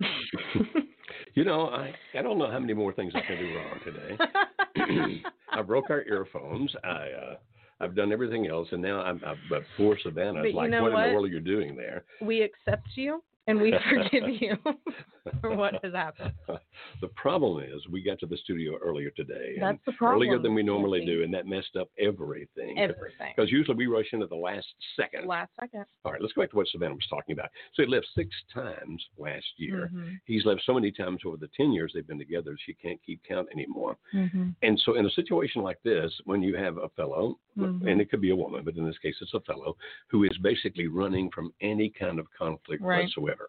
You 1.34 1.44
know, 1.44 1.68
I 1.68 1.94
I 2.18 2.22
don't 2.22 2.38
know 2.38 2.50
how 2.50 2.58
many 2.58 2.74
more 2.74 2.92
things 2.92 3.12
I 3.14 3.20
can 3.20 3.38
do 3.38 3.56
wrong 3.56 3.80
today. 3.84 5.22
I 5.52 5.62
broke 5.62 5.88
our 5.88 6.02
earphones. 6.02 6.74
I 6.84 6.88
uh, 6.88 7.36
I've 7.82 7.96
done 7.96 8.12
everything 8.12 8.46
else, 8.46 8.68
and 8.70 8.80
now 8.80 9.02
I'm, 9.02 9.20
I'm 9.26 9.38
but 9.50 9.64
poor 9.76 9.98
Savannah. 10.02 10.40
But 10.40 10.48
is 10.48 10.54
like, 10.54 10.70
know 10.70 10.84
what, 10.84 10.92
in 10.92 11.08
the 11.08 11.14
world 11.14 11.26
are 11.26 11.32
you 11.32 11.40
doing 11.40 11.76
there? 11.76 12.04
we 12.20 12.42
accept 12.42 12.86
you 12.94 13.22
and 13.46 13.60
we 13.60 13.74
forgive 13.90 14.28
you 14.40 14.56
for 15.40 15.54
what 15.54 15.74
has 15.84 15.92
happened. 15.94 16.32
the 17.00 17.08
problem 17.08 17.62
is, 17.62 17.86
we 17.90 18.02
got 18.02 18.18
to 18.20 18.26
the 18.26 18.36
studio 18.36 18.76
earlier 18.82 19.10
today, 19.10 19.56
That's 19.60 19.78
the 19.86 19.92
problem. 19.92 20.22
earlier 20.22 20.38
than 20.40 20.54
we 20.54 20.62
normally 20.62 21.04
do, 21.04 21.22
and 21.22 21.32
that 21.34 21.46
messed 21.46 21.76
up 21.78 21.88
everything. 21.98 22.78
Everything. 22.78 23.32
Because 23.36 23.50
usually 23.50 23.76
we 23.76 23.86
rush 23.86 24.06
into 24.12 24.26
the 24.26 24.36
last 24.36 24.66
second. 24.96 25.26
Last 25.26 25.50
second. 25.58 25.84
All 26.04 26.12
right, 26.12 26.20
let's 26.20 26.32
go 26.34 26.42
back 26.42 26.50
to 26.50 26.56
what 26.56 26.68
Savannah 26.68 26.94
was 26.94 27.06
talking 27.08 27.32
about. 27.32 27.48
So 27.74 27.82
he 27.82 27.88
left 27.88 28.06
six 28.14 28.30
times 28.52 29.04
last 29.18 29.46
year. 29.56 29.90
Mhm. 29.92 30.18
He's 30.24 30.44
left 30.44 30.62
so 30.64 30.74
many 30.74 30.90
times 30.90 31.20
over 31.24 31.36
the 31.36 31.48
10 31.56 31.72
years 31.72 31.92
they've 31.94 32.06
been 32.06 32.18
together, 32.18 32.56
she 32.64 32.74
can't 32.74 33.00
keep 33.04 33.22
count 33.24 33.48
anymore. 33.52 33.96
Mhm. 34.14 34.54
And 34.62 34.78
so, 34.80 34.94
in 34.94 35.06
a 35.06 35.10
situation 35.10 35.62
like 35.62 35.82
this, 35.82 36.12
when 36.24 36.42
you 36.42 36.56
have 36.56 36.76
a 36.78 36.88
fellow, 36.90 37.38
Mhm. 37.56 37.86
and 37.90 38.00
it 38.00 38.10
could 38.10 38.20
be 38.20 38.30
a 38.30 38.36
woman, 38.36 38.64
but 38.64 38.76
in 38.76 38.86
this 38.86 38.98
case 38.98 39.16
it's 39.20 39.34
a 39.34 39.40
fellow, 39.40 39.76
who 40.08 40.24
is 40.24 40.36
basically 40.38 40.86
running 40.86 41.30
from 41.30 41.52
any 41.60 41.90
kind 41.90 42.18
of 42.18 42.30
conflict 42.32 42.82
Right. 42.82 43.02
whatsoever. 43.04 43.41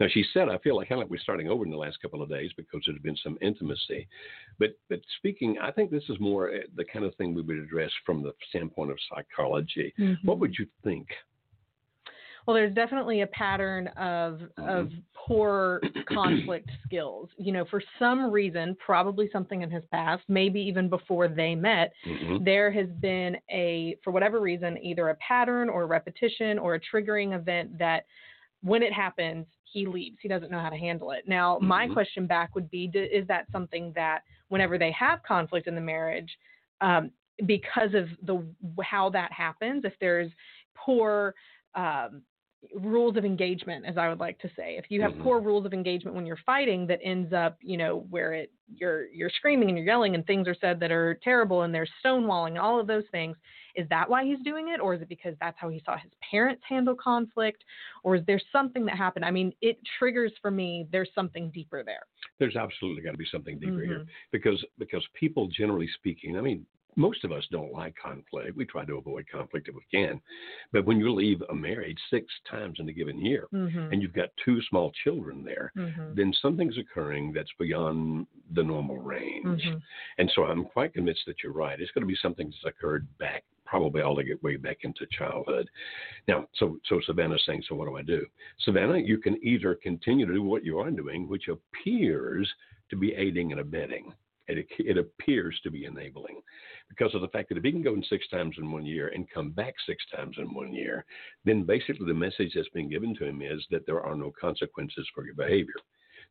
Now, 0.00 0.06
she 0.10 0.24
said, 0.32 0.48
I 0.48 0.58
feel 0.58 0.76
like 0.76 0.88
kind 0.88 1.00
of 1.00 1.04
like 1.06 1.10
we're 1.10 1.18
starting 1.18 1.48
over 1.48 1.64
in 1.64 1.70
the 1.70 1.76
last 1.76 2.00
couple 2.00 2.22
of 2.22 2.28
days 2.28 2.50
because 2.56 2.82
there's 2.86 3.00
been 3.00 3.16
some 3.22 3.38
intimacy. 3.40 4.08
But, 4.58 4.78
but 4.88 5.00
speaking, 5.18 5.56
I 5.60 5.70
think 5.70 5.90
this 5.90 6.04
is 6.08 6.18
more 6.20 6.50
uh, 6.50 6.58
the 6.76 6.84
kind 6.84 7.04
of 7.04 7.14
thing 7.16 7.34
we 7.34 7.42
would 7.42 7.58
address 7.58 7.90
from 8.04 8.22
the 8.22 8.32
standpoint 8.48 8.90
of 8.90 8.98
psychology. 9.08 9.92
Mhm. 9.98 10.24
What 10.24 10.38
would 10.38 10.54
you 10.58 10.66
think? 10.82 11.08
Well, 12.46 12.54
there's 12.54 12.74
definitely 12.74 13.22
a 13.22 13.26
pattern 13.28 13.88
of 13.88 14.40
mm-hmm. 14.58 14.68
of 14.68 14.90
poor 15.14 15.80
conflict 16.08 16.70
skills. 16.86 17.30
You 17.38 17.52
know, 17.52 17.64
for 17.70 17.82
some 17.98 18.30
reason, 18.30 18.76
probably 18.84 19.30
something 19.32 19.62
in 19.62 19.70
his 19.70 19.84
past, 19.90 20.22
maybe 20.28 20.60
even 20.60 20.88
before 20.88 21.28
they 21.28 21.54
met, 21.54 21.92
mm-hmm. 22.06 22.44
there 22.44 22.70
has 22.70 22.88
been 23.00 23.36
a 23.50 23.96
for 24.04 24.10
whatever 24.10 24.40
reason 24.40 24.78
either 24.82 25.08
a 25.08 25.14
pattern 25.16 25.68
or 25.68 25.82
a 25.82 25.86
repetition 25.86 26.58
or 26.58 26.74
a 26.74 26.80
triggering 26.80 27.34
event 27.34 27.78
that 27.78 28.04
when 28.62 28.82
it 28.82 28.92
happens, 28.92 29.46
he 29.74 29.86
leaves. 29.86 30.16
He 30.22 30.28
doesn't 30.28 30.52
know 30.52 30.60
how 30.60 30.70
to 30.70 30.76
handle 30.76 31.10
it. 31.10 31.24
Now, 31.26 31.56
mm-hmm. 31.56 31.66
my 31.66 31.88
question 31.88 32.26
back 32.26 32.54
would 32.54 32.70
be 32.70 32.84
is 32.94 33.26
that 33.26 33.46
something 33.50 33.92
that 33.96 34.20
whenever 34.48 34.78
they 34.78 34.92
have 34.92 35.22
conflict 35.24 35.66
in 35.66 35.74
the 35.74 35.80
marriage, 35.80 36.30
um, 36.80 37.10
because 37.46 37.92
of 37.94 38.06
the 38.22 38.46
how 38.82 39.10
that 39.10 39.32
happens, 39.32 39.84
if 39.84 39.92
there's 40.00 40.30
poor 40.76 41.34
um, 41.74 42.22
rules 42.72 43.16
of 43.16 43.24
engagement, 43.24 43.84
as 43.84 43.98
I 43.98 44.08
would 44.08 44.20
like 44.20 44.38
to 44.38 44.48
say. 44.56 44.76
If 44.78 44.84
you 44.90 45.02
have 45.02 45.10
mm-hmm. 45.10 45.24
poor 45.24 45.40
rules 45.40 45.66
of 45.66 45.72
engagement 45.74 46.14
when 46.14 46.24
you're 46.24 46.38
fighting, 46.46 46.86
that 46.86 47.00
ends 47.02 47.32
up, 47.32 47.58
you 47.60 47.76
know, 47.76 48.06
where 48.10 48.32
it 48.32 48.52
you're 48.76 49.06
you're 49.08 49.30
screaming 49.30 49.68
and 49.68 49.76
you're 49.76 49.86
yelling 49.86 50.14
and 50.14 50.24
things 50.24 50.46
are 50.46 50.56
said 50.60 50.78
that 50.80 50.92
are 50.92 51.18
terrible 51.24 51.62
and 51.62 51.74
there's 51.74 51.90
stonewalling 52.04 52.62
all 52.62 52.78
of 52.78 52.86
those 52.86 53.04
things. 53.10 53.36
Is 53.74 53.88
that 53.88 54.08
why 54.08 54.24
he's 54.24 54.40
doing 54.40 54.68
it, 54.68 54.80
or 54.80 54.94
is 54.94 55.02
it 55.02 55.08
because 55.08 55.34
that's 55.40 55.56
how 55.58 55.68
he 55.68 55.82
saw 55.84 55.96
his 55.96 56.10
parents 56.30 56.62
handle 56.68 56.94
conflict, 56.94 57.64
or 58.02 58.16
is 58.16 58.22
there 58.26 58.40
something 58.52 58.84
that 58.86 58.96
happened? 58.96 59.24
I 59.24 59.30
mean, 59.30 59.52
it 59.60 59.78
triggers 59.98 60.32
for 60.40 60.50
me. 60.50 60.86
There's 60.92 61.10
something 61.14 61.50
deeper 61.50 61.82
there. 61.84 62.02
There's 62.38 62.56
absolutely 62.56 63.02
got 63.02 63.12
to 63.12 63.18
be 63.18 63.26
something 63.30 63.58
deeper 63.58 63.72
mm-hmm. 63.72 63.90
here 63.90 64.06
because 64.32 64.64
because 64.78 65.04
people, 65.14 65.48
generally 65.48 65.88
speaking, 65.98 66.36
I 66.36 66.40
mean, 66.40 66.66
most 66.96 67.24
of 67.24 67.32
us 67.32 67.44
don't 67.50 67.72
like 67.72 67.94
conflict. 68.00 68.56
We 68.56 68.64
try 68.64 68.84
to 68.84 68.96
avoid 68.96 69.26
conflict 69.30 69.68
if 69.68 69.74
we 69.74 69.82
can. 69.90 70.20
But 70.72 70.84
when 70.84 70.98
you 70.98 71.12
leave 71.12 71.42
a 71.50 71.54
marriage 71.54 71.98
six 72.10 72.26
times 72.50 72.76
in 72.78 72.88
a 72.88 72.92
given 72.92 73.24
year 73.24 73.48
mm-hmm. 73.52 73.92
and 73.92 74.00
you've 74.00 74.12
got 74.12 74.28
two 74.44 74.60
small 74.68 74.92
children 75.02 75.44
there, 75.44 75.72
mm-hmm. 75.76 76.14
then 76.14 76.32
something's 76.40 76.78
occurring 76.78 77.32
that's 77.32 77.50
beyond 77.58 78.26
the 78.54 78.62
normal 78.62 78.98
range. 78.98 79.44
Mm-hmm. 79.44 79.78
And 80.18 80.30
so 80.34 80.44
I'm 80.44 80.64
quite 80.64 80.94
convinced 80.94 81.22
that 81.26 81.36
you're 81.42 81.52
right. 81.52 81.80
It's 81.80 81.90
going 81.92 82.02
to 82.02 82.12
be 82.12 82.18
something 82.20 82.46
that's 82.46 82.76
occurred 82.76 83.06
back 83.18 83.44
probably 83.66 84.02
all 84.02 84.14
the 84.14 84.24
way 84.42 84.56
back 84.56 84.78
into 84.82 85.06
childhood. 85.10 85.68
Now, 86.28 86.46
so 86.54 86.78
so 86.86 87.00
Savannah's 87.04 87.42
saying, 87.46 87.64
so 87.68 87.74
what 87.74 87.88
do 87.88 87.96
I 87.96 88.02
do? 88.02 88.24
Savannah, 88.60 88.98
you 88.98 89.18
can 89.18 89.38
either 89.42 89.74
continue 89.74 90.26
to 90.26 90.32
do 90.32 90.42
what 90.42 90.64
you 90.64 90.78
are 90.78 90.90
doing, 90.90 91.28
which 91.28 91.48
appears 91.48 92.50
to 92.90 92.96
be 92.96 93.14
aiding 93.14 93.52
and 93.52 93.60
abetting. 93.60 94.12
It, 94.46 94.66
it 94.78 94.98
appears 94.98 95.58
to 95.62 95.70
be 95.70 95.86
enabling 95.86 96.42
because 96.90 97.14
of 97.14 97.22
the 97.22 97.28
fact 97.28 97.48
that 97.48 97.56
if 97.56 97.64
he 97.64 97.72
can 97.72 97.82
go 97.82 97.94
in 97.94 98.04
six 98.10 98.28
times 98.28 98.56
in 98.58 98.70
one 98.70 98.84
year 98.84 99.08
and 99.08 99.26
come 99.30 99.50
back 99.50 99.72
six 99.86 100.04
times 100.14 100.36
in 100.38 100.52
one 100.52 100.74
year, 100.74 101.06
then 101.46 101.62
basically 101.62 102.06
the 102.06 102.12
message 102.12 102.52
that's 102.54 102.68
being 102.74 102.90
given 102.90 103.14
to 103.16 103.24
him 103.24 103.40
is 103.40 103.64
that 103.70 103.86
there 103.86 104.02
are 104.02 104.14
no 104.14 104.30
consequences 104.38 105.08
for 105.14 105.24
your 105.24 105.34
behavior. 105.34 105.74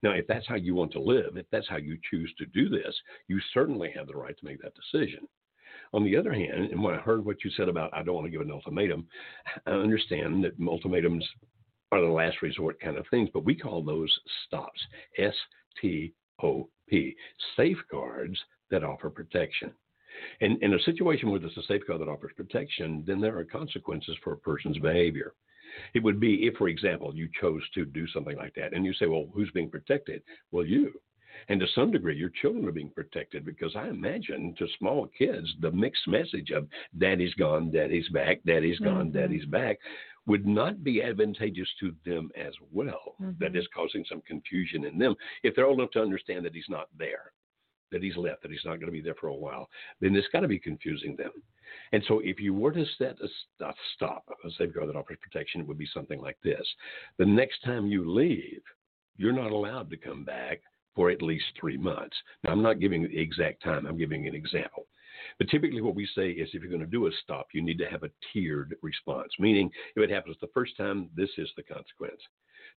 Now, 0.03 0.11
if 0.11 0.27
that's 0.27 0.47
how 0.47 0.55
you 0.55 0.75
want 0.75 0.91
to 0.93 0.99
live, 0.99 1.37
if 1.37 1.47
that's 1.51 1.67
how 1.67 1.77
you 1.77 1.97
choose 2.11 2.31
to 2.37 2.45
do 2.47 2.69
this, 2.69 2.95
you 3.27 3.39
certainly 3.53 3.91
have 3.95 4.05
the 4.05 4.15
right 4.15 4.37
to 4.37 4.45
make 4.45 4.61
that 4.61 4.73
decision. 4.75 5.27
On 5.93 6.03
the 6.03 6.15
other 6.17 6.33
hand, 6.33 6.71
and 6.71 6.81
when 6.81 6.95
I 6.95 6.99
heard 6.99 7.23
what 7.23 7.43
you 7.43 7.51
said 7.51 7.69
about 7.69 7.93
I 7.93 8.03
don't 8.03 8.15
want 8.15 8.25
to 8.25 8.31
give 8.31 8.41
an 8.41 8.51
ultimatum, 8.51 9.07
I 9.65 9.71
understand 9.71 10.43
that 10.43 10.53
ultimatums 10.67 11.27
are 11.91 12.01
the 12.01 12.07
last 12.07 12.41
resort 12.41 12.79
kind 12.79 12.97
of 12.97 13.05
things, 13.09 13.29
but 13.33 13.45
we 13.45 13.55
call 13.55 13.83
those 13.83 14.11
stops. 14.47 14.81
S 15.17 15.35
T 15.79 16.13
O 16.41 16.67
P, 16.89 17.15
safeguards 17.55 18.39
that 18.71 18.83
offer 18.83 19.09
protection. 19.09 19.71
And 20.41 20.61
in 20.61 20.73
a 20.73 20.79
situation 20.79 21.29
where 21.29 21.39
there's 21.39 21.57
a 21.57 21.63
safeguard 21.63 22.01
that 22.01 22.09
offers 22.09 22.33
protection, 22.35 23.03
then 23.05 23.19
there 23.21 23.37
are 23.37 23.43
consequences 23.43 24.15
for 24.23 24.33
a 24.33 24.37
person's 24.37 24.77
behavior. 24.77 25.33
It 25.95 26.03
would 26.03 26.19
be 26.19 26.45
if, 26.45 26.55
for 26.55 26.67
example, 26.67 27.15
you 27.15 27.27
chose 27.39 27.61
to 27.73 27.85
do 27.85 28.07
something 28.07 28.37
like 28.37 28.53
that 28.55 28.73
and 28.73 28.85
you 28.85 28.93
say, 28.93 29.07
well, 29.07 29.27
who's 29.33 29.49
being 29.51 29.69
protected? 29.69 30.21
Well, 30.51 30.65
you. 30.65 30.93
And 31.49 31.59
to 31.59 31.67
some 31.75 31.91
degree, 31.91 32.15
your 32.15 32.31
children 32.41 32.67
are 32.67 32.71
being 32.71 32.89
protected 32.89 33.45
because 33.45 33.75
I 33.75 33.87
imagine 33.89 34.55
to 34.57 34.67
small 34.79 35.09
kids, 35.17 35.47
the 35.61 35.71
mixed 35.71 36.07
message 36.07 36.51
of 36.51 36.67
daddy's 36.97 37.33
gone, 37.35 37.71
daddy's 37.71 38.07
back, 38.09 38.39
daddy's 38.45 38.79
gone, 38.79 39.07
mm-hmm. 39.07 39.17
daddy's 39.17 39.45
back 39.45 39.79
would 40.25 40.45
not 40.45 40.83
be 40.83 41.03
advantageous 41.03 41.67
to 41.79 41.93
them 42.05 42.29
as 42.35 42.53
well. 42.71 43.15
Mm-hmm. 43.21 43.43
That 43.43 43.55
is 43.55 43.67
causing 43.75 44.05
some 44.07 44.21
confusion 44.21 44.85
in 44.85 44.97
them 44.97 45.15
if 45.43 45.55
they're 45.55 45.65
old 45.65 45.79
enough 45.79 45.91
to 45.91 46.01
understand 46.01 46.45
that 46.45 46.55
he's 46.55 46.69
not 46.69 46.87
there, 46.97 47.33
that 47.91 48.03
he's 48.03 48.15
left, 48.15 48.41
that 48.41 48.51
he's 48.51 48.65
not 48.65 48.75
going 48.79 48.87
to 48.87 48.91
be 48.91 49.01
there 49.01 49.15
for 49.19 49.27
a 49.27 49.35
while. 49.35 49.69
Then 49.99 50.15
it's 50.15 50.27
got 50.31 50.41
to 50.41 50.47
be 50.47 50.59
confusing 50.59 51.15
them. 51.15 51.31
And 51.91 52.03
so, 52.07 52.19
if 52.19 52.39
you 52.39 52.53
were 52.53 52.71
to 52.71 52.85
set 52.97 53.17
a, 53.21 53.65
a 53.65 53.73
stop, 53.95 54.23
a 54.45 54.49
safeguard 54.57 54.89
that 54.89 54.95
offers 54.95 55.17
protection, 55.21 55.61
it 55.61 55.67
would 55.67 55.77
be 55.77 55.89
something 55.93 56.21
like 56.21 56.37
this: 56.43 56.65
the 57.17 57.25
next 57.25 57.63
time 57.63 57.87
you 57.87 58.09
leave, 58.09 58.61
you're 59.17 59.33
not 59.33 59.51
allowed 59.51 59.89
to 59.89 59.97
come 59.97 60.23
back 60.23 60.61
for 60.95 61.09
at 61.09 61.21
least 61.21 61.45
three 61.59 61.77
months. 61.77 62.15
Now, 62.43 62.51
I'm 62.51 62.61
not 62.61 62.79
giving 62.79 63.03
the 63.03 63.19
exact 63.19 63.63
time. 63.63 63.85
I'm 63.85 63.97
giving 63.97 64.27
an 64.27 64.35
example. 64.35 64.87
But 65.37 65.49
typically, 65.49 65.81
what 65.81 65.95
we 65.95 66.07
say 66.15 66.29
is 66.29 66.49
if 66.53 66.61
you're 66.61 66.69
going 66.69 66.81
to 66.81 66.87
do 66.87 67.07
a 67.07 67.11
stop, 67.23 67.47
you 67.53 67.61
need 67.61 67.77
to 67.79 67.89
have 67.89 68.03
a 68.03 68.11
tiered 68.31 68.75
response, 68.81 69.31
meaning 69.39 69.69
if 69.95 70.03
it 70.03 70.13
happens 70.13 70.37
the 70.41 70.47
first 70.53 70.75
time, 70.77 71.09
this 71.15 71.29
is 71.37 71.49
the 71.55 71.63
consequence. 71.63 72.21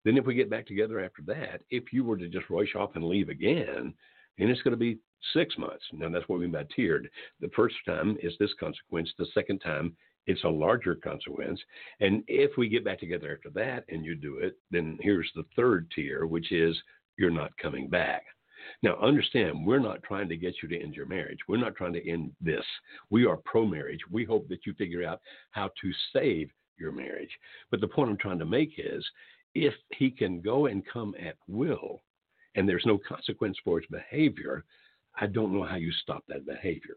Then, 0.04 0.16
if 0.16 0.26
we 0.26 0.34
get 0.34 0.50
back 0.50 0.66
together 0.66 1.00
after 1.00 1.22
that, 1.26 1.62
if 1.70 1.92
you 1.92 2.04
were 2.04 2.16
to 2.16 2.28
just 2.28 2.50
rush 2.50 2.74
off 2.74 2.94
and 2.94 3.04
leave 3.04 3.28
again, 3.28 3.94
then 4.38 4.48
it's 4.48 4.62
going 4.62 4.72
to 4.72 4.78
be 4.78 4.98
six 5.32 5.56
months. 5.58 5.84
Now, 5.92 6.08
that's 6.08 6.28
what 6.28 6.38
we 6.38 6.46
mean 6.46 6.52
by 6.52 6.64
tiered. 6.74 7.08
The 7.40 7.50
first 7.56 7.76
time 7.86 8.16
is 8.22 8.32
this 8.38 8.52
consequence, 8.60 9.10
the 9.18 9.26
second 9.34 9.58
time, 9.60 9.96
it's 10.26 10.44
a 10.44 10.48
larger 10.48 10.94
consequence. 10.94 11.60
And 12.00 12.22
if 12.26 12.52
we 12.58 12.68
get 12.68 12.84
back 12.84 12.98
together 12.98 13.32
after 13.32 13.50
that 13.50 13.84
and 13.88 14.04
you 14.04 14.14
do 14.14 14.38
it, 14.38 14.56
then 14.70 14.98
here's 15.00 15.30
the 15.34 15.44
third 15.54 15.90
tier, 15.94 16.26
which 16.26 16.52
is 16.52 16.76
you're 17.16 17.30
not 17.30 17.56
coming 17.58 17.88
back. 17.88 18.22
Now, 18.82 18.96
understand, 18.96 19.64
we're 19.64 19.78
not 19.78 20.02
trying 20.02 20.28
to 20.28 20.36
get 20.36 20.54
you 20.62 20.68
to 20.68 20.80
end 20.80 20.94
your 20.94 21.06
marriage. 21.06 21.38
We're 21.48 21.56
not 21.56 21.76
trying 21.76 21.92
to 21.94 22.10
end 22.10 22.32
this. 22.40 22.64
We 23.10 23.24
are 23.24 23.36
pro 23.36 23.64
marriage. 23.64 24.00
We 24.10 24.24
hope 24.24 24.48
that 24.48 24.66
you 24.66 24.74
figure 24.74 25.06
out 25.06 25.20
how 25.52 25.70
to 25.80 25.92
save 26.12 26.50
your 26.78 26.92
marriage. 26.92 27.30
But 27.70 27.80
the 27.80 27.88
point 27.88 28.10
I'm 28.10 28.16
trying 28.16 28.38
to 28.40 28.46
make 28.46 28.74
is 28.78 29.04
if 29.54 29.74
he 29.96 30.10
can 30.10 30.40
go 30.40 30.66
and 30.66 30.82
come 30.86 31.14
at 31.24 31.36
will 31.48 32.02
and 32.54 32.68
there's 32.68 32.86
no 32.86 32.98
consequence 32.98 33.56
for 33.64 33.80
his 33.80 33.88
behavior, 33.90 34.64
I 35.18 35.26
don't 35.26 35.52
know 35.52 35.64
how 35.64 35.76
you 35.76 35.92
stop 36.02 36.24
that 36.28 36.46
behavior. 36.46 36.96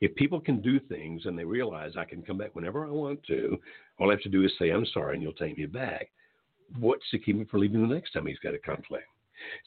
If 0.00 0.14
people 0.16 0.40
can 0.40 0.60
do 0.60 0.80
things 0.80 1.26
and 1.26 1.38
they 1.38 1.44
realize 1.44 1.92
I 1.96 2.04
can 2.04 2.22
come 2.22 2.38
back 2.38 2.54
whenever 2.54 2.86
I 2.86 2.90
want 2.90 3.22
to, 3.28 3.58
all 3.98 4.10
I 4.10 4.14
have 4.14 4.22
to 4.22 4.28
do 4.28 4.44
is 4.44 4.52
say, 4.58 4.70
I'm 4.70 4.86
sorry, 4.86 5.14
and 5.14 5.22
you'll 5.22 5.32
take 5.34 5.56
me 5.56 5.66
back. 5.66 6.10
What's 6.78 7.08
to 7.10 7.18
keep 7.18 7.36
me 7.36 7.44
from 7.44 7.60
leaving 7.60 7.86
the 7.86 7.94
next 7.94 8.12
time 8.12 8.26
he's 8.26 8.38
got 8.38 8.54
a 8.54 8.58
conflict? 8.58 9.04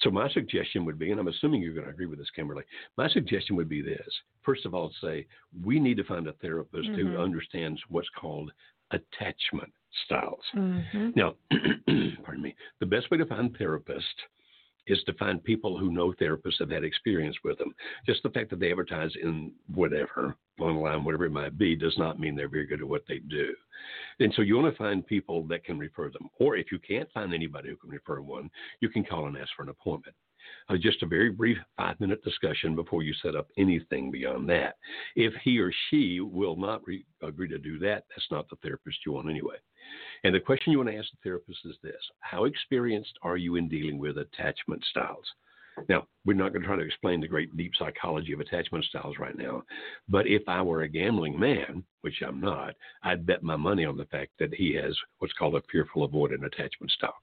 So 0.01 0.09
my 0.09 0.29
suggestion 0.29 0.85
would 0.85 0.99
be, 0.99 1.11
and 1.11 1.19
I'm 1.19 1.27
assuming 1.27 1.61
you're 1.61 1.73
going 1.73 1.85
to 1.85 1.91
agree 1.91 2.05
with 2.05 2.19
this, 2.19 2.29
Kimberly. 2.35 2.63
My 2.97 3.09
suggestion 3.09 3.55
would 3.55 3.69
be 3.69 3.81
this: 3.81 4.07
first 4.43 4.65
of 4.65 4.73
all, 4.73 4.91
say 5.01 5.25
we 5.63 5.79
need 5.79 5.97
to 5.97 6.03
find 6.03 6.27
a 6.27 6.33
therapist 6.33 6.89
mm-hmm. 6.89 7.13
who 7.13 7.17
understands 7.17 7.81
what's 7.89 8.09
called 8.19 8.51
attachment 8.91 9.71
styles. 10.05 10.43
Mm-hmm. 10.55 11.09
Now, 11.15 11.35
pardon 12.23 12.43
me. 12.43 12.55
The 12.79 12.85
best 12.85 13.09
way 13.09 13.17
to 13.17 13.25
find 13.25 13.57
therapists 13.57 14.01
is 14.87 15.01
to 15.05 15.13
find 15.13 15.43
people 15.43 15.77
who 15.77 15.91
know 15.91 16.13
therapists 16.13 16.59
have 16.59 16.69
had 16.69 16.83
experience 16.83 17.35
with 17.43 17.57
them. 17.57 17.73
Just 18.05 18.23
the 18.23 18.29
fact 18.29 18.49
that 18.49 18.59
they 18.59 18.71
advertise 18.71 19.11
in 19.21 19.51
whatever 19.73 20.35
online, 20.59 21.03
whatever 21.03 21.25
it 21.25 21.31
might 21.31 21.57
be, 21.57 21.75
does 21.75 21.95
not 21.97 22.19
mean 22.19 22.35
they're 22.35 22.47
very 22.47 22.65
good 22.65 22.81
at 22.81 22.87
what 22.87 23.03
they 23.07 23.19
do. 23.19 23.53
And 24.19 24.33
so 24.35 24.41
you 24.41 24.57
want 24.57 24.73
to 24.73 24.77
find 24.77 25.05
people 25.05 25.43
that 25.47 25.65
can 25.65 25.77
refer 25.77 26.09
them. 26.09 26.29
Or 26.39 26.55
if 26.55 26.71
you 26.71 26.79
can't 26.79 27.11
find 27.11 27.33
anybody 27.33 27.69
who 27.69 27.75
can 27.75 27.89
refer 27.89 28.21
one, 28.21 28.49
you 28.79 28.89
can 28.89 29.03
call 29.03 29.27
and 29.27 29.37
ask 29.37 29.49
for 29.55 29.63
an 29.63 29.69
appointment. 29.69 30.15
Uh, 30.69 30.77
just 30.77 31.01
a 31.03 31.07
very 31.07 31.31
brief 31.31 31.57
five 31.75 31.99
minute 31.99 32.23
discussion 32.23 32.75
before 32.75 33.01
you 33.03 33.13
set 33.21 33.35
up 33.35 33.47
anything 33.57 34.11
beyond 34.11 34.47
that. 34.47 34.75
If 35.15 35.33
he 35.43 35.59
or 35.59 35.71
she 35.89 36.19
will 36.19 36.55
not 36.55 36.85
re- 36.85 37.05
agree 37.21 37.47
to 37.47 37.57
do 37.57 37.79
that, 37.79 38.03
that's 38.09 38.27
not 38.31 38.49
the 38.49 38.55
therapist 38.57 38.99
you 39.05 39.13
want 39.13 39.29
anyway. 39.29 39.55
And 40.23 40.33
the 40.33 40.39
question 40.39 40.71
you 40.71 40.79
want 40.79 40.89
to 40.89 40.97
ask 40.97 41.09
the 41.11 41.17
therapist 41.23 41.59
is 41.65 41.75
this 41.83 42.01
How 42.19 42.45
experienced 42.45 43.17
are 43.21 43.37
you 43.37 43.55
in 43.55 43.69
dealing 43.69 43.99
with 43.99 44.17
attachment 44.17 44.83
styles? 44.89 45.25
Now, 45.89 46.07
we're 46.25 46.35
not 46.35 46.53
going 46.53 46.61
to 46.61 46.67
try 46.67 46.77
to 46.77 46.85
explain 46.85 47.19
the 47.19 47.27
great 47.27 47.55
deep 47.57 47.73
psychology 47.77 48.31
of 48.33 48.39
attachment 48.39 48.85
styles 48.85 49.17
right 49.19 49.37
now, 49.37 49.63
but 50.07 50.25
if 50.25 50.41
I 50.47 50.61
were 50.61 50.83
a 50.83 50.87
gambling 50.87 51.37
man, 51.39 51.83
which 52.01 52.21
I'm 52.25 52.39
not, 52.39 52.75
I'd 53.03 53.25
bet 53.25 53.43
my 53.43 53.55
money 53.55 53.85
on 53.85 53.97
the 53.97 54.05
fact 54.05 54.31
that 54.39 54.53
he 54.53 54.73
has 54.75 54.97
what's 55.19 55.33
called 55.33 55.55
a 55.55 55.61
fearful 55.71 56.07
avoidant 56.07 56.45
attachment 56.45 56.91
style. 56.91 57.15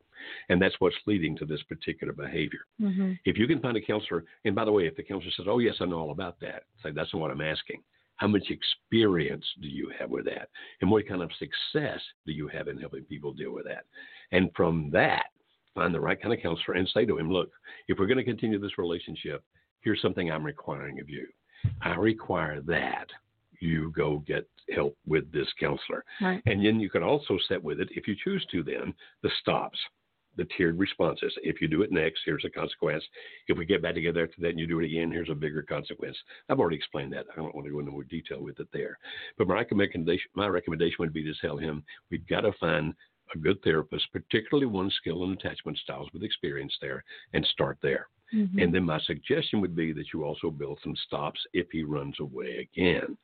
And 0.49 0.61
that's 0.61 0.75
what's 0.79 0.97
leading 1.07 1.37
to 1.39 1.45
this 1.45 1.63
particular 1.65 2.13
behavior. 2.13 2.61
Mm-hmm. 2.81 3.13
If 3.25 3.39
you 3.39 3.47
can 3.47 3.61
find 3.61 3.77
a 3.77 3.81
counselor, 3.81 4.25
and 4.45 4.55
by 4.55 4.65
the 4.65 4.73
way, 4.73 4.87
if 4.87 4.97
the 4.97 5.03
counselor 5.03 5.33
says, 5.37 5.47
Oh, 5.49 5.59
yes, 5.59 5.77
I 5.81 5.87
know 5.87 5.99
all 5.99 6.13
about 6.13 6.39
that, 6.41 6.65
say, 6.83 6.91
That's 6.93 7.13
not 7.13 7.21
what 7.23 7.31
I'm 7.31 7.41
asking. 7.41 7.83
How 8.17 8.29
much 8.29 8.51
experience 8.51 9.45
do 9.61 9.69
you 9.69 9.91
have 9.99 10.11
with 10.11 10.27
that? 10.27 10.49
And 10.81 10.91
what 10.91 11.09
kind 11.09 11.23
of 11.23 11.31
success 11.39 12.01
do 12.27 12.33
you 12.33 12.49
have 12.49 12.69
in 12.69 12.79
helping 12.79 13.05
people 13.05 13.33
deal 13.33 13.53
with 13.53 13.65
that? 13.65 13.85
And 14.31 14.51
from 14.55 14.91
that, 14.93 15.27
find 15.75 15.95
the 15.95 16.01
right 16.01 16.21
kind 16.21 16.35
of 16.35 16.41
counselor 16.41 16.77
and 16.77 16.89
say 16.93 17.05
to 17.07 17.19
him, 17.19 17.33
look, 17.33 17.51
if 17.89 17.99
we're 17.99 18.07
going 18.07 18.19
to 18.19 18.25
continue 18.25 18.59
this 18.59 18.79
relationship, 18.79 19.43
here's 19.81 20.03
something 20.03 20.31
I'm 20.31 20.45
requiring 20.45 21.01
of 21.01 21.09
you. 21.09 21.27
I 21.81 21.95
require 21.95 22.61
that 22.63 23.07
you 23.61 23.93
go 23.93 24.23
get 24.27 24.49
help 24.75 24.97
with 25.07 25.31
this 25.33 25.49
counselor. 25.59 26.05
Right. 26.21 26.43
And 26.47 26.65
then 26.65 26.81
you 26.81 26.91
can 26.91 27.03
also 27.03 27.39
set 27.49 27.63
with 27.63 27.81
it, 27.81 27.89
if 27.93 28.07
you 28.07 28.15
choose 28.23 28.45
to, 28.51 28.63
then 28.63 28.95
the 29.23 29.31
stops, 29.41 29.79
the 30.37 30.47
tiered 30.57 30.79
responses. 30.79 31.33
If 31.43 31.61
you 31.61 31.69
do 31.69 31.83
it 31.83 31.93
next, 31.93 32.21
here's 32.25 32.45
a 32.45 32.51
consequence. 32.51 33.05
If 33.49 33.59
we 33.59 33.67
get 33.67 33.83
back 33.83 33.95
together 33.95 34.25
after 34.25 34.41
that 34.41 34.51
and 34.51 34.59
you 34.59 34.67
do 34.67 34.81
it 34.81 34.87
again, 34.87 35.11
here's 35.11 35.31
a 35.31 35.35
bigger 35.35 35.63
consequence. 35.63 36.17
I've 36.49 36.61
already 36.61 36.77
explained 36.77 37.13
that. 37.13 37.27
I 37.33 37.37
don't 37.37 37.55
want 37.55 37.67
to 37.67 37.73
go 37.73 37.81
into 37.81 37.93
more 37.93 38.05
detail 38.05 38.43
with 38.43 38.59
it 38.61 38.69
there. 38.73 38.99
But 39.39 39.49
my 39.49 39.55
recommendation, 39.55 40.31
my 40.35 40.49
recommendation 40.49 40.97
would 41.01 41.13
be 41.13 41.25
to 41.25 41.35
tell 41.41 41.57
him 41.57 41.83
we've 42.11 42.27
got 42.27 42.43
to 42.43 42.53
find 42.61 42.95
a 43.35 43.39
good 43.39 43.63
therapist, 43.63 44.07
particularly 44.13 44.67
one 44.67 44.91
skill 44.91 45.25
and 45.25 45.39
attachment 45.39 45.79
styles 45.79 46.09
with 46.13 46.23
experience 46.23 46.77
there, 46.81 47.05
and 47.33 47.47
start 47.47 47.79
there. 47.83 48.09
Mm-hmm. 48.35 48.59
And 48.59 48.75
then 48.75 48.85
my 48.85 49.01
suggestion 49.01 49.61
would 49.61 49.77
be 49.77 49.93
that 49.93 50.07
you 50.13 50.25
also 50.25 50.51
build 50.51 50.79
some 50.83 50.97
stops 51.07 51.41
if 51.53 51.67
he 51.71 51.83
runs 51.83 52.17
away 52.21 52.69
again. 52.73 53.17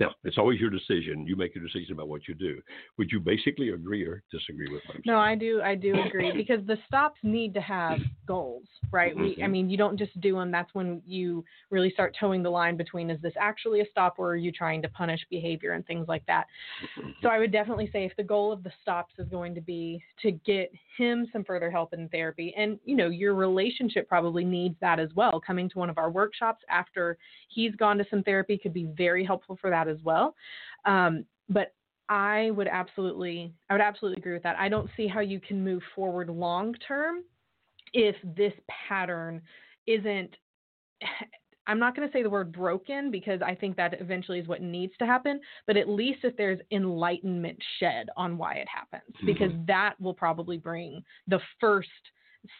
Now, 0.00 0.14
it's 0.24 0.38
always 0.38 0.58
your 0.58 0.70
decision. 0.70 1.26
You 1.26 1.36
make 1.36 1.54
your 1.54 1.62
decision 1.62 1.92
about 1.92 2.08
what 2.08 2.26
you 2.26 2.34
do. 2.34 2.60
Would 2.96 3.12
you 3.12 3.20
basically 3.20 3.68
agree 3.68 4.02
or 4.02 4.22
disagree 4.32 4.66
with 4.72 4.82
what 4.86 4.96
I'm 4.96 5.02
No? 5.04 5.18
I 5.18 5.34
do. 5.34 5.60
I 5.62 5.74
do 5.74 6.02
agree 6.02 6.32
because 6.34 6.64
the 6.66 6.78
stops 6.86 7.18
need 7.22 7.52
to 7.54 7.60
have 7.60 8.00
goals, 8.26 8.64
right? 8.92 9.14
We, 9.16 9.36
I 9.42 9.46
Mhm. 9.46 9.50
mean, 9.50 9.70
you 9.70 9.76
don't 9.76 9.98
just 9.98 10.18
do 10.20 10.36
them. 10.36 10.50
That's 10.50 10.72
when 10.74 11.02
you 11.04 11.44
really 11.68 11.90
start 11.90 12.16
toeing 12.18 12.42
the 12.42 12.50
line 12.50 12.76
between 12.78 13.10
is 13.10 13.20
this 13.20 13.34
actually 13.38 13.80
a 13.80 13.86
stop 13.90 14.18
or 14.18 14.30
are 14.30 14.36
you 14.36 14.50
trying 14.50 14.80
to 14.82 14.88
punish 14.88 15.20
behavior 15.28 15.72
and 15.72 15.86
things 15.86 16.08
like 16.08 16.24
that. 16.26 16.46
So 17.22 17.28
I 17.28 17.38
would 17.38 17.52
definitely 17.52 17.90
say 17.92 18.06
if 18.06 18.16
the 18.16 18.22
goal 18.22 18.50
of 18.50 18.62
the 18.62 18.72
stops 18.80 19.12
is 19.18 19.28
going 19.28 19.54
to 19.54 19.60
be 19.60 20.02
to 20.22 20.32
get 20.32 20.72
him 20.96 21.28
some 21.32 21.44
further 21.44 21.70
help 21.70 21.92
in 21.92 22.08
therapy, 22.08 22.54
and 22.56 22.80
you 22.84 22.96
know 22.96 23.08
your 23.08 23.34
relationship 23.34 24.08
probably 24.08 24.42
needs 24.42 24.76
that 24.80 24.98
as 24.98 25.10
well. 25.14 25.38
Coming 25.38 25.68
to 25.68 25.78
one 25.78 25.90
of 25.90 25.98
our 25.98 26.10
workshops 26.10 26.64
after 26.70 27.18
he's 27.48 27.74
gone 27.74 27.98
to 27.98 28.06
some 28.08 28.22
therapy 28.22 28.56
could 28.56 28.72
be 28.72 28.86
very 28.96 29.22
helpful 29.22 29.58
for 29.60 29.68
that 29.68 29.86
as 29.90 29.98
well. 30.04 30.34
Um, 30.84 31.24
but 31.48 31.74
I 32.08 32.50
would 32.52 32.68
absolutely, 32.68 33.52
I 33.68 33.74
would 33.74 33.80
absolutely 33.80 34.18
agree 34.18 34.34
with 34.34 34.42
that. 34.42 34.56
I 34.58 34.68
don't 34.68 34.90
see 34.96 35.06
how 35.06 35.20
you 35.20 35.40
can 35.40 35.62
move 35.62 35.82
forward 35.94 36.28
long 36.28 36.74
term 36.86 37.22
if 37.92 38.16
this 38.36 38.52
pattern 38.88 39.40
isn't. 39.86 40.34
I'm 41.66 41.78
not 41.78 41.94
going 41.94 42.08
to 42.08 42.12
say 42.12 42.24
the 42.24 42.30
word 42.30 42.50
broken 42.50 43.12
because 43.12 43.42
I 43.42 43.54
think 43.54 43.76
that 43.76 44.00
eventually 44.00 44.40
is 44.40 44.48
what 44.48 44.60
needs 44.60 44.92
to 44.98 45.06
happen, 45.06 45.40
but 45.68 45.76
at 45.76 45.88
least 45.88 46.20
if 46.24 46.36
there's 46.36 46.58
enlightenment 46.72 47.58
shed 47.78 48.08
on 48.16 48.36
why 48.36 48.54
it 48.54 48.66
happens, 48.66 49.14
because 49.24 49.52
that 49.68 49.94
will 50.00 50.14
probably 50.14 50.56
bring 50.56 51.04
the 51.28 51.38
first 51.60 51.88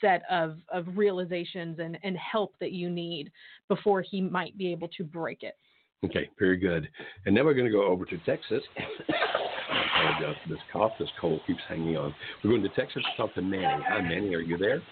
set 0.00 0.22
of, 0.30 0.58
of 0.72 0.86
realizations 0.96 1.80
and, 1.80 1.98
and 2.04 2.16
help 2.18 2.54
that 2.60 2.70
you 2.70 2.88
need 2.88 3.32
before 3.68 4.02
he 4.02 4.20
might 4.20 4.56
be 4.56 4.70
able 4.70 4.88
to 4.88 5.02
break 5.02 5.42
it. 5.42 5.56
Okay, 6.04 6.30
very 6.38 6.56
good. 6.56 6.88
And 7.26 7.34
now 7.34 7.44
we're 7.44 7.52
going 7.52 7.66
to 7.66 7.72
go 7.72 7.84
over 7.84 8.06
to 8.06 8.18
Texas. 8.24 8.62
I 8.78 10.08
apologize 10.08 10.36
for 10.42 10.48
this 10.48 10.62
cough. 10.72 10.92
This 10.98 11.10
cold 11.20 11.40
keeps 11.46 11.60
hanging 11.68 11.96
on. 11.98 12.14
We're 12.42 12.50
going 12.50 12.62
to 12.62 12.70
Texas 12.70 13.02
to 13.02 13.22
talk 13.22 13.34
to 13.34 13.42
Manny. 13.42 13.82
Hi, 13.86 14.00
Manny. 14.00 14.34
Are 14.34 14.40
you 14.40 14.56
there? 14.56 14.82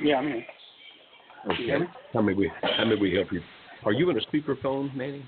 Yeah, 0.00 0.16
I'm 0.16 0.26
here. 0.26 0.46
Okay. 1.50 1.64
hear? 1.64 1.88
How 2.12 2.22
may 2.22 2.32
we 2.32 2.50
How 2.62 2.84
may 2.84 2.94
we 2.94 3.12
help 3.12 3.32
you? 3.32 3.40
Are 3.84 3.92
you 3.92 4.08
on 4.08 4.16
a 4.16 4.20
speakerphone, 4.20 4.94
Manny? 4.94 5.24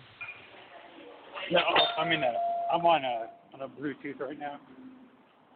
No, 1.51 1.61
I'm 1.99 2.11
in 2.12 2.23
a. 2.23 2.27
Uh, 2.27 2.75
I'm 2.75 2.87
on 2.87 3.05
a 3.05 3.27
on 3.55 3.62
a 3.62 3.69
Bluetooth 3.69 4.19
right 4.21 4.38
now. 4.38 4.59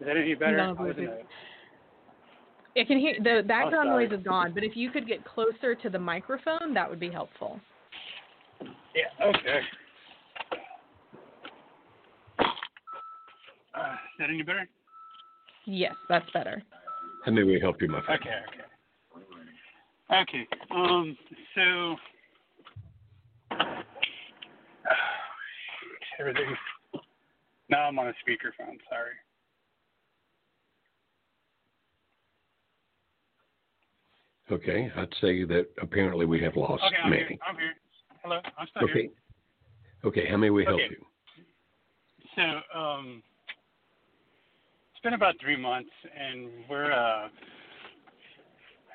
Is 0.00 0.06
that 0.06 0.16
any 0.16 0.34
better? 0.34 0.60
on 0.60 0.76
a 0.76 0.80
I 0.80 0.82
was 0.84 0.96
in 0.98 1.04
Bluetooth. 1.04 1.20
a- 1.20 2.80
It 2.80 2.86
can 2.88 2.98
hear 2.98 3.14
the 3.18 3.42
background 3.46 3.88
sorry. 3.88 4.08
noise 4.08 4.18
is 4.18 4.24
gone, 4.24 4.52
but 4.52 4.64
if 4.64 4.76
you 4.76 4.90
could 4.90 5.06
get 5.06 5.24
closer 5.24 5.74
to 5.74 5.88
the 5.88 5.98
microphone, 5.98 6.74
that 6.74 6.90
would 6.90 7.00
be 7.00 7.10
helpful. 7.10 7.60
Yeah. 8.94 9.26
Okay. 9.26 9.61
Uh, 13.74 13.92
is 13.92 14.18
that 14.18 14.29
any 14.31 14.42
better? 14.42 14.68
Yes, 15.66 15.94
that's 16.09 16.29
better. 16.33 16.62
How 17.24 17.33
may 17.33 17.44
we 17.44 17.61
help 17.61 17.81
you, 17.81 17.88
my 17.88 18.00
friend? 18.03 18.20
Okay. 18.20 18.35
Okay. 20.12 20.44
Okay. 20.44 20.46
Um. 20.74 21.16
So. 21.55 21.96
Everything. 26.18 26.57
Now 27.68 27.85
I'm 27.85 27.98
on 27.98 28.09
a 28.09 28.11
speakerphone. 28.11 28.79
Sorry. 28.88 29.14
Okay, 34.50 34.90
I'd 34.96 35.14
say 35.20 35.44
that 35.44 35.68
apparently 35.81 36.26
we 36.26 36.40
have 36.42 36.57
lost 36.57 36.83
Okay. 36.85 36.96
I'm 37.05 37.11
Manny. 37.11 37.24
here. 37.24 37.38
I'm 37.46 37.57
here. 37.57 37.74
Hello. 38.22 38.40
I'm 38.59 38.66
still 38.68 38.87
here. 38.87 38.96
Okay. 38.96 39.11
Okay, 40.02 40.26
how 40.30 40.37
may 40.37 40.50
we 40.50 40.64
help 40.64 40.80
Okay. 40.80 40.90
you? 40.90 41.06
So, 42.37 42.78
um, 42.78 43.22
it's 44.92 45.02
been 45.02 45.14
about 45.14 45.35
three 45.40 45.56
months, 45.56 45.90
and 46.18 46.50
we're 46.68 46.92
uh, 46.92 47.28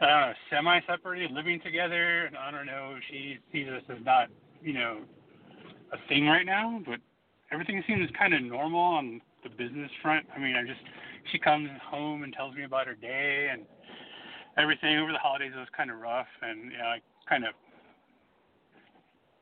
I 0.02 0.06
don't 0.06 0.22
know, 0.22 0.34
semi-separated, 0.50 1.32
living 1.32 1.60
together. 1.62 2.26
And 2.26 2.38
I 2.38 2.52
don't 2.52 2.66
know, 2.66 2.98
she 3.10 3.38
sees 3.52 3.68
us 3.68 3.82
as 3.90 4.04
not, 4.04 4.30
you 4.62 4.74
know, 4.74 5.00
a 5.94 6.08
thing 6.08 6.28
right 6.28 6.46
now, 6.46 6.82
but 6.86 7.00
everything 7.52 7.84
seems 7.88 8.10
kind 8.18 8.34
of 8.34 8.42
normal 8.42 8.80
on 8.80 9.22
the 9.44 9.50
business 9.50 9.92
front. 10.02 10.26
I 10.36 10.40
mean, 10.40 10.56
I 10.56 10.64
just 10.64 10.82
she 11.32 11.40
comes 11.40 11.70
home 11.84 12.24
and 12.24 12.34
tells 12.34 12.56
me 12.56 12.64
about 12.64 12.88
her 12.88 12.96
day 12.96 13.50
and 13.52 13.64
everything. 14.58 14.98
Over 14.98 15.12
the 15.12 15.18
holidays, 15.20 15.52
it 15.56 15.60
was 15.60 15.68
kind 15.76 15.92
of 15.92 16.00
rough, 16.00 16.28
and 16.42 16.72
you 16.72 16.78
know, 16.78 16.86
I 16.86 17.00
kind 17.30 17.46
of 17.46 17.54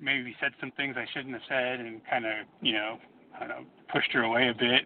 maybe 0.03 0.35
said 0.39 0.51
some 0.59 0.71
things 0.71 0.95
I 0.97 1.05
shouldn't 1.13 1.33
have 1.33 1.47
said, 1.47 1.79
and 1.79 2.01
kind 2.09 2.25
of, 2.25 2.45
you 2.61 2.73
know, 2.73 2.97
I 3.35 3.39
don't 3.39 3.49
know, 3.49 3.65
pushed 3.91 4.11
her 4.11 4.23
away 4.23 4.49
a 4.49 4.53
bit, 4.53 4.85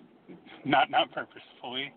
not 0.64 0.90
not 0.90 1.12
purposefully, 1.12 1.92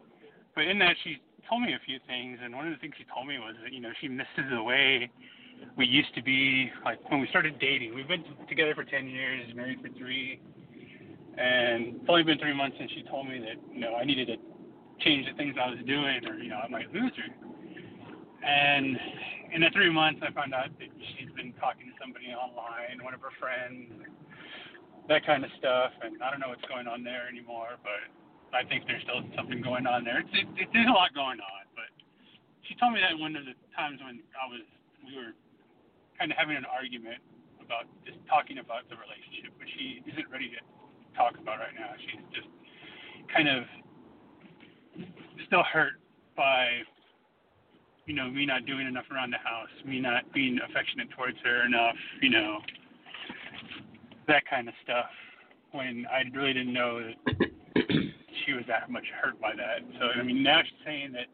but 0.55 0.65
in 0.65 0.79
that 0.81 0.97
she 1.05 1.21
told 1.49 1.63
me 1.63 1.75
a 1.75 1.81
few 1.85 1.99
things, 2.07 2.39
and 2.43 2.55
one 2.55 2.67
of 2.67 2.73
the 2.73 2.79
things 2.79 2.95
she 2.99 3.05
told 3.13 3.27
me 3.27 3.39
was 3.39 3.55
that 3.63 3.73
you 3.73 3.81
know 3.81 3.91
she 4.01 4.09
misses 4.09 4.49
the 4.51 4.63
way 4.63 5.11
we 5.77 5.87
used 5.87 6.15
to 6.15 6.23
be, 6.23 6.71
like 6.85 6.99
when 7.11 7.21
we 7.21 7.29
started 7.29 7.59
dating. 7.59 7.95
We've 7.95 8.09
been 8.09 8.25
together 8.49 8.75
for 8.75 8.85
ten 8.85 9.09
years, 9.09 9.43
married 9.55 9.81
for 9.83 9.89
three, 9.99 10.41
and 11.39 11.97
it's 12.01 12.09
only 12.09 12.23
been 12.23 12.39
three 12.39 12.55
months 12.55 12.77
since 12.79 12.91
she 12.93 13.03
told 13.05 13.29
me 13.29 13.39
that 13.41 13.57
you 13.73 13.81
know 13.81 13.95
I 13.95 14.05
needed 14.05 14.29
to 14.29 14.37
change 15.05 15.27
the 15.27 15.37
things 15.37 15.57
I 15.61 15.71
was 15.71 15.79
doing, 15.87 16.25
or 16.27 16.35
you 16.35 16.49
know 16.49 16.59
I 16.59 16.69
might 16.69 16.93
lose 16.93 17.13
her. 17.17 17.51
And 18.41 18.97
in 19.53 19.61
the 19.61 19.71
three 19.73 19.93
months, 19.93 20.21
I 20.25 20.33
found 20.33 20.55
out 20.55 20.73
that 20.79 20.91
she's 21.17 21.31
been 21.37 21.53
talking 21.61 21.93
to 21.93 21.95
somebody 22.01 22.33
online, 22.33 23.03
one 23.05 23.13
of 23.13 23.21
her 23.21 23.35
friends, 23.37 23.91
that 25.09 25.27
kind 25.27 25.45
of 25.45 25.51
stuff. 25.59 25.93
And 26.01 26.23
I 26.23 26.31
don't 26.31 26.41
know 26.41 26.49
what's 26.49 26.65
going 26.65 26.87
on 26.87 27.05
there 27.05 27.29
anymore, 27.29 27.77
but 27.85 28.09
I 28.57 28.65
think 28.65 28.87
there's 28.87 29.03
still 29.05 29.23
something 29.37 29.61
going 29.61 29.87
on 29.87 30.05
there. 30.05 30.25
It's, 30.25 30.33
it, 30.33 30.47
it, 30.57 30.69
there's 30.73 30.89
a 30.89 30.97
lot 30.97 31.13
going 31.13 31.39
on, 31.39 31.63
but 31.77 31.91
she 32.65 32.75
told 32.79 32.95
me 32.95 33.01
that 33.05 33.15
one 33.19 33.37
of 33.37 33.45
the 33.45 33.55
times 33.77 34.01
when 34.01 34.25
I 34.35 34.47
was, 34.49 34.65
we 35.05 35.15
were 35.19 35.37
kind 36.19 36.33
of 36.33 36.39
having 36.39 36.57
an 36.57 36.67
argument 36.67 37.21
about 37.61 37.87
just 38.07 38.19
talking 38.27 38.59
about 38.59 38.89
the 38.89 38.97
relationship, 38.97 39.55
which 39.59 39.71
she 39.79 40.03
isn't 40.09 40.29
ready 40.31 40.51
to 40.51 40.61
talk 41.15 41.37
about 41.39 41.59
right 41.61 41.75
now. 41.77 41.95
She's 41.99 42.25
just 42.35 42.51
kind 43.31 43.47
of 43.47 43.63
still 45.47 45.63
hurt 45.63 45.99
by 46.37 46.83
you 48.11 48.17
know, 48.17 48.29
me 48.29 48.45
not 48.45 48.67
doing 48.67 48.89
enough 48.89 49.05
around 49.13 49.31
the 49.31 49.39
house, 49.39 49.69
me 49.87 50.01
not 50.01 50.25
being 50.35 50.59
affectionate 50.69 51.09
towards 51.17 51.37
her 51.45 51.65
enough, 51.65 51.95
you 52.21 52.29
know, 52.29 52.59
that 54.27 54.43
kind 54.51 54.67
of 54.67 54.75
stuff. 54.83 55.07
When 55.71 56.05
I 56.11 56.23
really 56.37 56.53
didn't 56.53 56.73
know 56.73 56.99
that 56.99 57.15
she 58.45 58.53
was 58.53 58.65
that 58.67 58.91
much 58.91 59.05
hurt 59.23 59.41
by 59.41 59.53
that. 59.55 59.87
So 60.01 60.07
I 60.19 60.25
mean, 60.25 60.43
now 60.43 60.61
she's 60.61 60.73
saying 60.85 61.13
that 61.13 61.27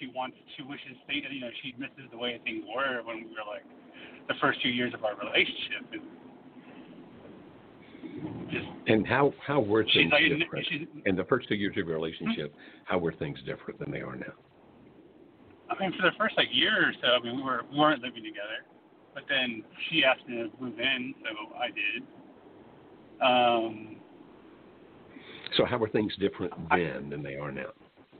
she 0.00 0.08
wants, 0.08 0.36
she 0.56 0.64
wishes, 0.64 0.96
they, 1.06 1.22
you 1.30 1.40
know, 1.40 1.50
she 1.62 1.76
misses 1.78 2.10
the 2.10 2.18
way 2.18 2.40
things 2.42 2.64
were 2.74 3.04
when 3.04 3.18
we 3.18 3.30
were 3.30 3.46
like 3.46 3.62
the 4.26 4.34
first 4.40 4.60
few 4.62 4.72
years 4.72 4.92
of 4.94 5.04
our 5.04 5.14
relationship, 5.14 5.86
and 5.92 6.02
just 8.50 8.66
And 8.88 9.06
how 9.06 9.32
how 9.46 9.60
were 9.60 9.84
things 9.84 10.10
like, 10.10 10.22
different? 10.40 10.66
In 11.06 11.14
the 11.14 11.24
first 11.24 11.48
two 11.48 11.54
years 11.54 11.76
of 11.78 11.86
your 11.86 11.94
relationship, 11.94 12.52
how 12.84 12.98
were 12.98 13.12
things 13.12 13.38
different 13.46 13.78
than 13.78 13.92
they 13.92 14.00
are 14.00 14.16
now? 14.16 14.34
I 15.68 15.80
mean, 15.80 15.92
for 15.98 16.02
the 16.02 16.16
first 16.18 16.36
like 16.36 16.48
year 16.52 16.88
or 16.88 16.92
so, 17.02 17.08
I 17.08 17.20
mean, 17.22 17.36
we 17.36 17.42
were 17.42 17.62
we 17.70 17.78
weren't 17.78 18.02
living 18.02 18.22
together, 18.22 18.64
but 19.14 19.24
then 19.28 19.64
she 19.88 20.04
asked 20.04 20.26
me 20.28 20.36
to 20.36 20.50
move 20.62 20.78
in, 20.78 21.14
so 21.22 21.56
I 21.56 21.66
did. 21.68 22.02
Um, 23.22 23.96
So 25.56 25.64
how 25.64 25.78
were 25.78 25.88
things 25.88 26.12
different 26.20 26.52
then 26.70 27.10
than 27.10 27.22
they 27.22 27.34
are 27.34 27.50
now? 27.50 27.70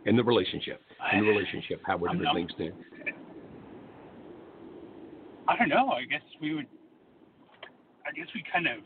In 0.07 0.17
the 0.17 0.25
relationship. 0.25 0.81
In 1.13 1.21
the 1.21 1.27
relationship, 1.31 1.81
how 1.87 1.97
were 1.97 2.09
different 2.09 2.35
things 2.35 2.51
then? 2.59 2.73
I 5.49 5.57
don't 5.57 5.69
know. 5.69 5.91
I 5.91 6.05
guess 6.05 6.23
we 6.41 6.55
would. 6.55 6.67
I 8.07 8.13
guess 8.13 8.27
we 8.35 8.43
kind 8.53 8.67
of 8.67 8.79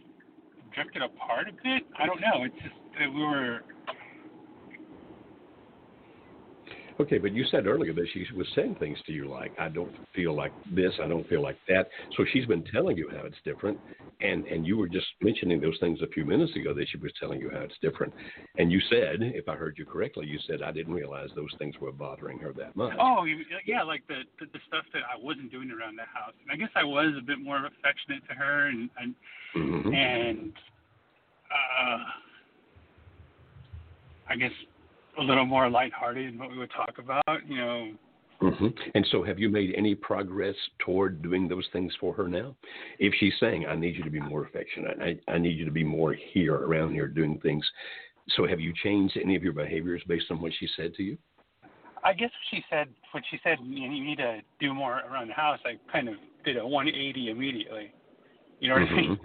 drifted 0.75 1.03
apart 1.03 1.49
a 1.49 1.53
bit. 1.53 1.83
I 1.99 2.07
don't 2.07 2.21
know. 2.21 2.45
It's 2.45 2.55
just 2.57 2.75
that 2.99 3.09
we 3.13 3.23
were. 3.23 3.61
Okay, 7.01 7.17
but 7.17 7.33
you 7.33 7.45
said 7.51 7.67
earlier 7.67 7.95
that 7.95 8.07
she 8.13 8.27
was 8.37 8.47
saying 8.55 8.77
things 8.79 8.99
to 9.07 9.13
you 9.13 9.27
like, 9.27 9.59
"I 9.59 9.71
don't 9.71 9.91
feel 10.15 10.35
like 10.35 10.53
this, 10.71 10.93
I 11.03 11.09
don't 11.09 11.27
feel 11.29 11.41
like 11.41 11.57
that." 11.67 11.89
So 12.15 12.27
she's 12.31 12.45
been 12.45 12.63
telling 12.65 12.99
you 12.99 13.09
how 13.11 13.25
it's 13.25 13.41
different, 13.43 13.81
and 14.21 14.47
and 14.47 14.67
you 14.67 14.77
were 14.77 14.89
just 14.89 15.07
mentioning 15.23 15.63
those 15.63 15.79
things 15.81 16.03
a 16.03 16.09
few 16.09 16.27
minutes 16.27 16.55
ago 16.57 16.75
that 16.75 16.87
she 16.91 16.99
was 16.99 17.11
telling 17.19 17.41
you 17.41 17.49
how 17.51 17.61
it's 17.61 17.79
different, 17.81 18.13
and 18.59 18.71
you 18.71 18.81
said, 18.91 19.23
if 19.23 19.49
I 19.49 19.55
heard 19.55 19.79
you 19.79 19.87
correctly, 19.87 20.27
you 20.27 20.39
said 20.47 20.61
I 20.61 20.73
didn't 20.73 20.93
realize 20.93 21.31
those 21.35 21.55
things 21.59 21.75
were 21.81 21.91
bothering 21.91 22.39
her 22.41 22.53
that 22.53 22.77
much. 22.77 22.95
Oh, 23.01 23.25
yeah, 23.65 23.83
like 23.83 24.07
the 24.07 24.21
the, 24.39 24.45
the 24.53 24.61
stuff 24.69 24.85
that 24.93 25.03
I 25.11 25.17
wasn't 25.19 25.51
doing 25.51 25.71
around 25.71 25.97
the 25.97 26.03
house. 26.03 26.35
And 26.43 26.53
I 26.53 26.57
guess 26.57 26.71
I 26.77 26.85
was 26.85 27.15
a 27.19 27.25
bit 27.25 27.41
more 27.41 27.65
affectionate 27.65 28.29
to 28.29 28.35
her, 28.35 28.67
and 28.67 28.91
and 29.01 29.15
mm-hmm. 29.57 29.95
and 29.95 30.53
uh, 31.51 32.05
I 34.29 34.37
guess 34.37 34.53
a 35.21 35.23
little 35.23 35.47
more 35.47 35.69
lighthearted 35.69 36.33
in 36.33 36.39
what 36.39 36.51
we 36.51 36.59
would 36.59 36.71
talk 36.71 36.97
about, 36.99 37.47
you 37.47 37.57
know. 37.57 37.93
Mm-hmm. 38.43 38.69
And 38.95 39.07
so, 39.11 39.23
have 39.23 39.39
you 39.39 39.51
made 39.51 39.75
any 39.77 39.95
progress 39.95 40.55
toward 40.79 41.21
doing 41.21 41.47
those 41.47 41.67
things 41.75 41.93
for 42.01 42.15
her 42.15 42.27
now? 42.27 42.57
If 42.99 43.13
she's 43.21 43.35
saying, 43.39 43.67
"I 43.67 43.77
need 43.77 43.97
you 43.97 44.03
to 44.03 44.11
be 44.11 44.21
more 44.21 44.45
affectionate. 44.45 44.99
I, 45.01 45.19
I 45.31 45.37
need 45.37 45.59
you 45.59 45.67
to 45.67 45.71
be 45.71 45.85
more 45.85 46.15
here, 46.33 46.55
around 46.55 46.93
here, 46.93 47.07
doing 47.07 47.39
things," 47.41 47.65
so 48.31 48.47
have 48.47 48.59
you 48.59 48.73
changed 48.83 49.19
any 49.23 49.37
of 49.37 49.43
your 49.43 49.53
behaviors 49.53 50.03
based 50.09 50.27
on 50.31 50.41
what 50.41 50.53
she 50.59 50.67
said 50.75 50.95
to 50.95 51.03
you? 51.03 51.19
I 52.03 52.15
guess 52.15 52.31
she 52.51 52.65
said 52.71 52.89
when 53.13 53.23
she 53.31 53.39
said 53.45 53.59
you 53.63 53.89
need 53.89 54.17
to 54.19 54.41
do 54.59 54.73
more 54.73 55.01
around 55.01 55.29
the 55.29 55.35
house, 55.35 55.59
I 55.67 55.79
kind 55.93 56.09
of 56.09 56.15
did 56.45 56.57
a 56.57 56.67
180 56.67 57.29
immediately. 57.29 57.93
You 58.59 58.69
know 58.69 58.77
what 58.77 58.85
mm-hmm. 58.85 58.95
I 58.95 59.01
mean? 59.03 59.21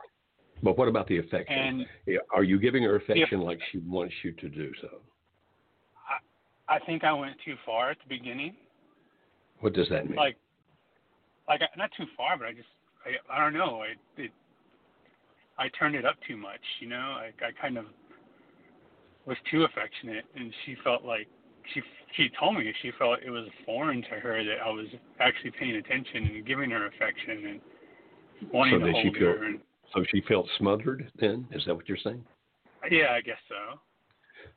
But 0.62 0.78
what 0.78 0.88
about 0.88 1.08
the 1.08 1.20
affection? 1.20 1.58
And 1.58 1.86
are 2.34 2.44
you 2.44 2.60
giving 2.60 2.84
her 2.84 2.96
affection 2.98 3.42
like 3.42 3.60
she 3.72 3.78
wants 3.80 4.14
you 4.24 4.34
to 4.34 4.50
do 4.50 4.72
so? 4.82 4.90
I 6.68 6.80
think 6.80 7.04
I 7.04 7.14
went 7.14 7.36
too 7.44 7.56
far 7.66 7.92
at 7.92 7.98
the 8.00 8.10
beginning. 8.10 8.56
What 9.60 9.74
does 9.74 9.88
that 9.90 10.08
mean? 10.08 10.16
Like, 10.16 10.38
like 11.48 11.62
not 11.78 11.92
too 11.98 12.06
far, 12.18 12.38
but 12.38 12.48
I 12.48 12.52
just 12.54 12.68
I, 13.06 13.38
I 13.38 13.44
don't 13.44 13.54
know. 13.54 13.84
I 13.84 14.22
it 14.22 14.32
I 15.58 15.70
turned 15.78 15.96
it 15.96 16.06
up 16.06 16.16
too 16.28 16.38
much. 16.38 16.62
You 16.80 16.90
know, 16.90 16.98
I 16.98 17.32
I 17.46 17.52
kind 17.62 17.78
of 17.78 17.86
was 19.26 19.38
too 19.50 19.64
affectionate, 19.64 20.26
and 20.36 20.52
she 20.66 20.76
felt 20.84 21.04
like 21.04 21.28
she 21.74 21.82
she 22.16 22.30
told 22.40 22.56
me 22.56 22.74
she 22.82 22.92
felt 22.98 23.20
it 23.26 23.30
was 23.30 23.48
foreign 23.66 24.02
to 24.04 24.20
her 24.22 24.44
that 24.44 24.58
I 24.66 24.70
was 24.70 24.88
actually 25.20 25.52
paying 25.52 25.76
attention 25.76 26.28
and 26.28 26.46
giving 26.46 26.70
her 26.72 26.88
affection 26.88 27.48
and 27.48 28.52
wanting 28.52 28.80
so 28.80 28.86
to 28.86 28.92
hold 28.92 29.06
she 29.06 29.20
feel, 29.20 29.28
her. 29.28 29.46
And, 29.46 29.60
so 29.94 30.04
she 30.12 30.22
felt 30.28 30.48
smothered. 30.58 31.12
Then 31.20 31.48
is 31.52 31.64
that 31.66 31.76
what 31.76 31.88
you're 31.88 31.98
saying? 32.04 32.24
Yeah, 32.90 33.12
I 33.12 33.22
guess 33.22 33.38
so. 33.50 33.80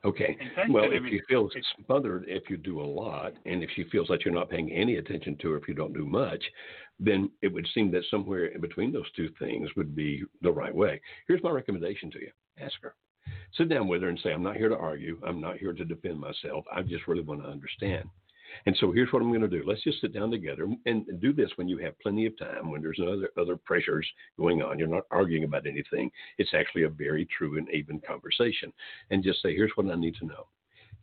Okay. 0.05 0.37
Well, 0.69 0.85
if 0.91 1.03
she 1.09 1.19
feels 1.27 1.51
smothered 1.85 2.23
if 2.27 2.49
you 2.49 2.55
do 2.55 2.79
a 2.79 2.83
lot, 2.83 3.33
and 3.45 3.61
if 3.61 3.69
she 3.75 3.83
feels 3.85 4.07
that 4.07 4.23
you're 4.23 4.33
not 4.33 4.49
paying 4.49 4.71
any 4.71 4.95
attention 4.95 5.35
to 5.41 5.51
her 5.51 5.57
if 5.57 5.67
you 5.67 5.73
don't 5.73 5.93
do 5.93 6.05
much, 6.05 6.43
then 6.99 7.29
it 7.41 7.51
would 7.51 7.67
seem 7.73 7.91
that 7.91 8.03
somewhere 8.09 8.45
in 8.45 8.61
between 8.61 8.93
those 8.93 9.11
two 9.15 9.29
things 9.39 9.69
would 9.75 9.95
be 9.95 10.23
the 10.41 10.51
right 10.51 10.73
way. 10.73 11.01
Here's 11.27 11.43
my 11.43 11.49
recommendation 11.49 12.11
to 12.11 12.19
you 12.19 12.31
ask 12.61 12.75
her. 12.81 12.95
Sit 13.57 13.69
down 13.69 13.87
with 13.87 14.01
her 14.01 14.09
and 14.09 14.19
say, 14.23 14.31
I'm 14.31 14.43
not 14.43 14.57
here 14.57 14.69
to 14.69 14.77
argue. 14.77 15.19
I'm 15.25 15.41
not 15.41 15.57
here 15.57 15.73
to 15.73 15.85
defend 15.85 16.19
myself. 16.19 16.65
I 16.73 16.81
just 16.81 17.07
really 17.07 17.21
want 17.21 17.41
to 17.43 17.49
understand. 17.49 18.09
And 18.65 18.75
so 18.79 18.91
here's 18.91 19.11
what 19.11 19.21
I'm 19.21 19.29
going 19.29 19.41
to 19.41 19.47
do. 19.47 19.63
Let's 19.65 19.83
just 19.83 20.01
sit 20.01 20.13
down 20.13 20.31
together 20.31 20.67
and 20.85 21.05
do 21.19 21.33
this 21.33 21.51
when 21.55 21.67
you 21.67 21.77
have 21.79 21.99
plenty 21.99 22.25
of 22.25 22.37
time, 22.37 22.71
when 22.71 22.81
there's 22.81 22.99
no 22.99 23.13
other, 23.13 23.29
other 23.37 23.57
pressures 23.57 24.07
going 24.37 24.61
on. 24.61 24.79
You're 24.79 24.87
not 24.87 25.03
arguing 25.11 25.43
about 25.43 25.67
anything. 25.67 26.11
It's 26.37 26.53
actually 26.53 26.83
a 26.83 26.89
very 26.89 27.27
true 27.37 27.57
and 27.57 27.67
even 27.73 28.01
conversation. 28.05 28.71
And 29.09 29.23
just 29.23 29.41
say, 29.41 29.55
here's 29.55 29.71
what 29.75 29.89
I 29.89 29.95
need 29.95 30.15
to 30.15 30.25
know. 30.25 30.47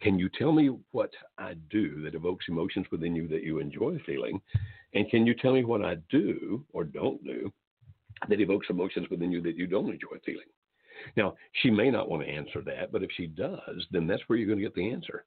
Can 0.00 0.18
you 0.18 0.28
tell 0.28 0.52
me 0.52 0.70
what 0.92 1.10
I 1.38 1.54
do 1.70 2.02
that 2.02 2.14
evokes 2.14 2.46
emotions 2.48 2.86
within 2.90 3.16
you 3.16 3.28
that 3.28 3.42
you 3.42 3.58
enjoy 3.58 3.98
feeling? 4.04 4.40
And 4.94 5.08
can 5.10 5.26
you 5.26 5.34
tell 5.34 5.54
me 5.54 5.64
what 5.64 5.82
I 5.82 5.96
do 6.10 6.64
or 6.72 6.84
don't 6.84 7.22
do 7.24 7.52
that 8.28 8.40
evokes 8.40 8.66
emotions 8.68 9.08
within 9.10 9.30
you 9.30 9.40
that 9.42 9.56
you 9.56 9.66
don't 9.66 9.90
enjoy 9.90 10.18
feeling? 10.24 10.46
Now, 11.16 11.34
she 11.62 11.70
may 11.70 11.90
not 11.90 12.08
want 12.08 12.22
to 12.22 12.28
answer 12.28 12.62
that, 12.62 12.90
but 12.92 13.02
if 13.02 13.10
she 13.16 13.26
does, 13.26 13.86
then 13.90 14.06
that's 14.06 14.22
where 14.26 14.38
you're 14.38 14.48
going 14.48 14.58
to 14.58 14.64
get 14.64 14.74
the 14.74 14.90
answer 14.90 15.24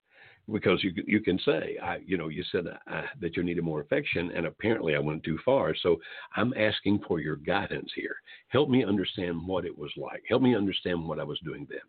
because 0.52 0.84
you 0.84 0.92
you 1.08 1.22
can 1.22 1.40
say 1.40 1.78
I 1.82 1.98
you 2.06 2.18
know 2.18 2.28
you 2.28 2.44
said 2.52 2.66
uh, 2.68 3.02
that 3.22 3.36
you 3.36 3.44
needed 3.44 3.64
more 3.64 3.82
affection 3.82 4.32
and 4.36 4.46
apparently 4.46 4.96
I 4.96 5.00
went 5.00 5.24
too 5.24 5.38
far. 5.46 5.76
So 5.76 5.98
I'm 6.36 6.54
asking 6.56 7.02
for 7.08 7.20
your 7.20 7.36
guidance 7.36 7.92
here. 7.96 8.16
Help 8.50 8.70
me 8.70 8.84
understand 8.84 9.46
what 9.46 9.66
it 9.66 9.78
was 9.78 9.92
like. 9.98 10.24
Help 10.28 10.42
me 10.42 10.56
understand 10.56 11.08
what 11.08 11.20
I 11.20 11.24
was 11.24 11.40
doing 11.44 11.68
then. 11.70 11.80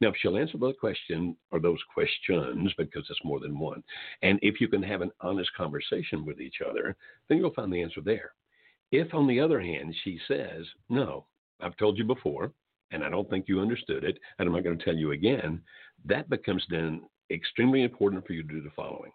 Now 0.00 0.08
if 0.08 0.16
she'll 0.18 0.38
answer 0.38 0.58
the 0.58 0.72
question 0.74 1.36
or 1.50 1.60
those 1.60 1.80
questions 1.92 2.72
because 2.78 3.06
it's 3.08 3.24
more 3.24 3.40
than 3.40 3.58
one 3.58 3.82
and 4.22 4.38
if 4.42 4.60
you 4.60 4.68
can 4.68 4.82
have 4.82 5.02
an 5.02 5.12
honest 5.20 5.50
conversation 5.56 6.24
with 6.24 6.40
each 6.40 6.56
other 6.68 6.96
then 7.28 7.38
you'll 7.38 7.54
find 7.54 7.72
the 7.72 7.82
answer 7.82 8.00
there. 8.00 8.32
If 8.92 9.14
on 9.14 9.26
the 9.26 9.40
other 9.40 9.60
hand 9.60 9.94
she 10.04 10.18
says 10.28 10.64
no 10.88 11.26
I've 11.60 11.76
told 11.76 11.98
you 11.98 12.04
before 12.04 12.52
and 12.92 13.02
I 13.02 13.10
don't 13.10 13.28
think 13.28 13.48
you 13.48 13.60
understood 13.60 14.04
it 14.04 14.18
and 14.38 14.46
I'm 14.46 14.54
not 14.54 14.64
going 14.64 14.78
to 14.78 14.84
tell 14.84 14.94
you 14.94 15.12
again 15.12 15.60
that 16.04 16.28
becomes 16.28 16.64
then 16.70 17.02
extremely 17.30 17.82
important 17.82 18.26
for 18.26 18.32
you 18.32 18.42
to 18.42 18.48
do 18.48 18.62
the 18.62 18.70
following. 18.76 19.12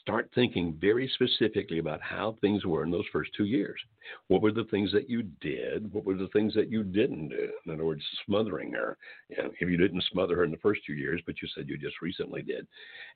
Start 0.00 0.30
thinking 0.34 0.76
very 0.80 1.08
specifically 1.14 1.78
about 1.78 2.02
how 2.02 2.36
things 2.40 2.64
were 2.64 2.82
in 2.82 2.90
those 2.90 3.04
first 3.12 3.30
two 3.36 3.44
years. 3.44 3.80
What 4.26 4.42
were 4.42 4.50
the 4.50 4.64
things 4.64 4.90
that 4.92 5.08
you 5.08 5.22
did? 5.40 5.92
What 5.92 6.04
were 6.04 6.16
the 6.16 6.28
things 6.32 6.54
that 6.54 6.70
you 6.70 6.82
didn't 6.82 7.28
do? 7.28 7.50
In 7.64 7.72
other 7.72 7.84
words, 7.84 8.02
smothering 8.24 8.72
her. 8.72 8.98
You 9.28 9.36
know, 9.36 9.50
if 9.60 9.70
you 9.70 9.76
didn't 9.76 10.02
smother 10.10 10.36
her 10.36 10.44
in 10.44 10.50
the 10.50 10.56
first 10.56 10.80
two 10.84 10.94
years, 10.94 11.22
but 11.24 11.40
you 11.40 11.48
said 11.54 11.68
you 11.68 11.78
just 11.78 12.02
recently 12.02 12.42
did. 12.42 12.66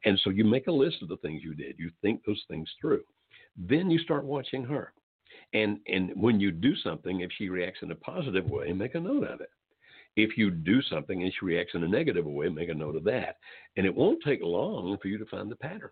And 0.04 0.18
so 0.22 0.30
you 0.30 0.44
make 0.44 0.68
a 0.68 0.72
list 0.72 1.02
of 1.02 1.08
the 1.08 1.16
things 1.16 1.42
you 1.42 1.54
did. 1.54 1.76
You 1.76 1.90
think 2.02 2.24
those 2.24 2.44
things 2.48 2.70
through. 2.80 3.02
Then 3.56 3.90
you 3.90 3.98
start 3.98 4.24
watching 4.24 4.64
her. 4.64 4.92
And 5.52 5.80
and 5.88 6.12
when 6.14 6.38
you 6.38 6.52
do 6.52 6.76
something, 6.76 7.20
if 7.20 7.30
she 7.36 7.48
reacts 7.48 7.82
in 7.82 7.90
a 7.90 7.96
positive 7.96 8.48
way, 8.48 8.72
make 8.72 8.94
a 8.94 9.00
note 9.00 9.24
of 9.24 9.40
it. 9.40 9.50
If 10.16 10.36
you 10.36 10.50
do 10.50 10.82
something 10.82 11.22
and 11.22 11.32
she 11.32 11.44
reacts 11.44 11.74
in 11.74 11.84
a 11.84 11.88
negative 11.88 12.26
way, 12.26 12.48
make 12.48 12.68
a 12.68 12.74
note 12.74 12.96
of 12.96 13.04
that. 13.04 13.36
And 13.76 13.86
it 13.86 13.94
won't 13.94 14.22
take 14.24 14.40
long 14.42 14.96
for 15.00 15.08
you 15.08 15.18
to 15.18 15.26
find 15.26 15.50
the 15.50 15.56
pattern. 15.56 15.90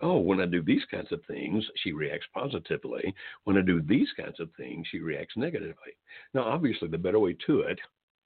Oh, 0.00 0.18
when 0.18 0.40
I 0.40 0.46
do 0.46 0.62
these 0.62 0.84
kinds 0.90 1.12
of 1.12 1.20
things, 1.26 1.64
she 1.82 1.92
reacts 1.92 2.26
positively. 2.34 3.14
When 3.44 3.56
I 3.56 3.62
do 3.62 3.80
these 3.80 4.08
kinds 4.18 4.40
of 4.40 4.50
things, 4.56 4.86
she 4.90 4.98
reacts 4.98 5.36
negatively. 5.36 5.96
Now, 6.34 6.42
obviously, 6.42 6.88
the 6.88 6.98
better 6.98 7.18
way 7.18 7.36
to 7.46 7.60
it 7.60 7.78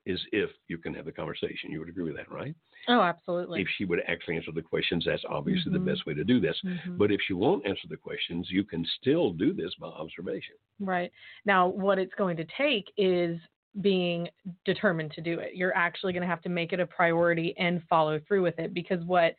is 0.06 0.18
if 0.32 0.50
you 0.68 0.78
can 0.78 0.94
have 0.94 1.04
the 1.04 1.12
conversation. 1.12 1.70
You 1.70 1.80
would 1.80 1.88
agree 1.88 2.04
with 2.04 2.16
that, 2.16 2.32
right? 2.32 2.54
Oh, 2.88 3.00
absolutely. 3.00 3.60
If 3.60 3.68
she 3.76 3.84
would 3.84 4.00
actually 4.08 4.36
answer 4.36 4.52
the 4.52 4.62
questions, 4.62 5.04
that's 5.06 5.22
obviously 5.28 5.70
mm-hmm. 5.70 5.84
the 5.84 5.90
best 5.90 6.06
way 6.06 6.14
to 6.14 6.24
do 6.24 6.40
this. 6.40 6.56
Mm-hmm. 6.64 6.96
But 6.96 7.12
if 7.12 7.20
she 7.26 7.34
won't 7.34 7.66
answer 7.66 7.86
the 7.88 7.96
questions, 7.96 8.48
you 8.50 8.64
can 8.64 8.84
still 9.00 9.32
do 9.32 9.52
this 9.52 9.72
by 9.78 9.88
observation. 9.88 10.54
Right. 10.80 11.12
Now, 11.44 11.68
what 11.68 11.98
it's 11.98 12.14
going 12.14 12.38
to 12.38 12.46
take 12.56 12.86
is 12.96 13.38
being 13.80 14.28
determined 14.64 15.12
to 15.12 15.20
do 15.20 15.38
it. 15.38 15.54
You're 15.54 15.76
actually 15.76 16.12
going 16.12 16.22
to 16.22 16.28
have 16.28 16.42
to 16.42 16.48
make 16.48 16.72
it 16.72 16.80
a 16.80 16.86
priority 16.86 17.54
and 17.58 17.82
follow 17.88 18.20
through 18.26 18.42
with 18.42 18.58
it 18.58 18.74
because 18.74 19.04
what 19.04 19.34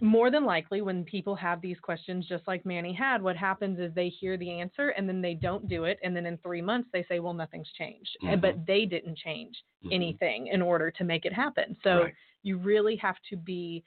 more 0.00 0.30
than 0.30 0.44
likely 0.44 0.82
when 0.82 1.04
people 1.04 1.36
have 1.36 1.60
these 1.60 1.76
questions 1.80 2.26
just 2.28 2.42
like 2.48 2.66
Manny 2.66 2.92
had 2.92 3.22
what 3.22 3.36
happens 3.36 3.78
is 3.78 3.94
they 3.94 4.08
hear 4.08 4.36
the 4.36 4.50
answer 4.50 4.88
and 4.88 5.08
then 5.08 5.22
they 5.22 5.34
don't 5.34 5.68
do 5.68 5.84
it 5.84 5.98
and 6.02 6.16
then 6.16 6.26
in 6.26 6.36
3 6.38 6.60
months 6.62 6.88
they 6.92 7.04
say 7.08 7.20
well 7.20 7.32
nothing's 7.32 7.70
changed 7.78 8.10
mm-hmm. 8.22 8.40
but 8.40 8.56
they 8.66 8.86
didn't 8.86 9.16
change 9.16 9.54
mm-hmm. 9.84 9.92
anything 9.92 10.48
in 10.48 10.60
order 10.60 10.90
to 10.90 11.04
make 11.04 11.24
it 11.24 11.32
happen. 11.32 11.76
So 11.84 12.02
right. 12.02 12.14
you 12.42 12.58
really 12.58 12.96
have 12.96 13.16
to 13.30 13.36
be 13.36 13.84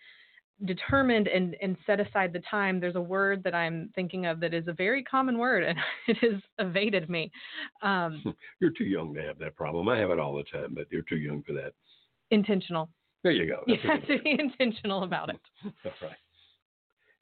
determined 0.66 1.28
and, 1.28 1.56
and 1.62 1.78
set 1.86 2.00
aside 2.00 2.34
the 2.34 2.42
time, 2.50 2.80
there's 2.80 2.96
a 2.96 3.02
word 3.02 3.44
that 3.44 3.54
I'm 3.54 3.90
thinking 3.96 4.26
of 4.26 4.40
that 4.40 4.54
is 4.54 4.68
a 4.68 4.74
very 4.74 5.04
common 5.04 5.38
word 5.38 5.64
and 5.64 5.78
it 6.08 6.18
has 6.18 6.42
evaded 6.60 7.10
me. 7.10 7.32
Um, 7.82 8.22
you're 8.60 8.72
too 8.72 8.86
young 8.86 9.14
to 9.14 9.22
have 9.22 9.38
that 9.40 9.56
problem. 9.56 9.88
I 9.90 9.98
have 9.98 10.10
it 10.10 10.20
all 10.20 10.36
the 10.36 10.44
time, 10.44 10.74
but 10.74 10.88
you're 10.92 11.04
too 11.04 11.18
young 11.18 11.44
for 11.44 11.54
that. 11.54 11.74
Intentional. 12.32 12.90
There 13.24 13.32
you 13.32 13.48
go. 13.48 13.64
That's 13.68 13.84
you 13.84 13.90
have 13.90 14.08
to 14.08 14.24
be 14.24 14.36
intentional 14.40 15.04
about 15.04 15.30
it. 15.30 15.40
all 15.64 15.92
right. 16.02 16.12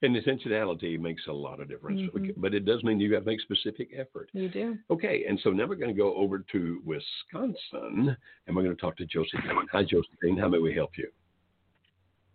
And 0.02 0.14
intentionality 0.14 1.00
makes 1.00 1.22
a 1.26 1.32
lot 1.32 1.58
of 1.58 1.70
difference, 1.70 2.02
mm-hmm. 2.02 2.38
but 2.38 2.52
it 2.52 2.66
does 2.66 2.84
mean 2.84 3.00
you 3.00 3.14
have 3.14 3.24
to 3.24 3.30
make 3.30 3.40
specific 3.40 3.88
effort. 3.96 4.28
You 4.34 4.50
do. 4.50 4.76
Okay, 4.90 5.24
and 5.26 5.40
so 5.42 5.50
now 5.50 5.64
we're 5.66 5.76
going 5.76 5.94
to 5.94 5.98
go 5.98 6.14
over 6.16 6.44
to 6.52 6.82
Wisconsin, 6.84 8.14
and 8.46 8.54
we're 8.54 8.62
going 8.62 8.76
to 8.76 8.80
talk 8.80 8.98
to 8.98 9.06
Josephine. 9.06 9.66
Hi, 9.72 9.82
Josephine. 9.82 10.36
How 10.36 10.48
may 10.48 10.58
we 10.58 10.74
help 10.74 10.90
you? 10.98 11.08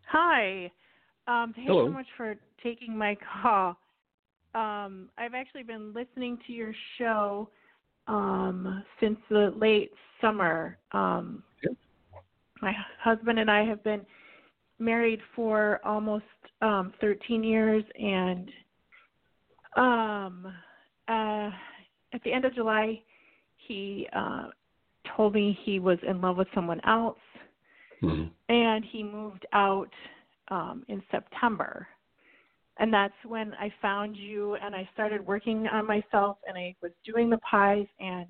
Hi. 0.07 0.71
Um, 1.27 1.53
thanks 1.55 1.69
Hello. 1.69 1.87
so 1.87 1.91
much 1.91 2.07
for 2.17 2.35
taking 2.63 2.97
my 2.97 3.15
call. 3.41 3.77
Um, 4.53 5.09
I've 5.17 5.33
actually 5.33 5.63
been 5.63 5.93
listening 5.93 6.37
to 6.47 6.53
your 6.53 6.73
show 6.97 7.49
um, 8.07 8.83
since 8.99 9.17
the 9.29 9.53
late 9.55 9.91
summer. 10.19 10.77
Um, 10.91 11.43
yep. 11.63 11.73
My 12.61 12.73
husband 13.01 13.39
and 13.39 13.49
I 13.49 13.63
have 13.65 13.83
been 13.83 14.05
married 14.79 15.19
for 15.35 15.79
almost 15.85 16.25
um, 16.61 16.93
13 16.99 17.43
years, 17.43 17.83
and 17.99 18.49
um, 19.77 20.53
uh, 21.07 21.49
at 22.13 22.21
the 22.23 22.33
end 22.33 22.45
of 22.45 22.53
July, 22.53 23.01
he 23.67 24.07
uh, 24.13 24.47
told 25.15 25.33
me 25.33 25.57
he 25.63 25.79
was 25.79 25.97
in 26.07 26.19
love 26.19 26.37
with 26.37 26.47
someone 26.53 26.81
else, 26.85 27.17
mm-hmm. 28.03 28.27
and 28.49 28.85
he 28.91 29.03
moved 29.03 29.45
out 29.53 29.89
um, 30.49 30.83
in 30.87 31.01
September. 31.11 31.87
and 32.77 32.91
that's 32.93 33.13
when 33.25 33.53
I 33.55 33.71
found 33.81 34.15
you 34.15 34.55
and 34.55 34.73
I 34.75 34.87
started 34.93 35.25
working 35.25 35.67
on 35.67 35.85
myself 35.85 36.37
and 36.47 36.57
I 36.57 36.73
was 36.81 36.91
doing 37.05 37.29
the 37.29 37.37
pies 37.39 37.87
and 37.99 38.27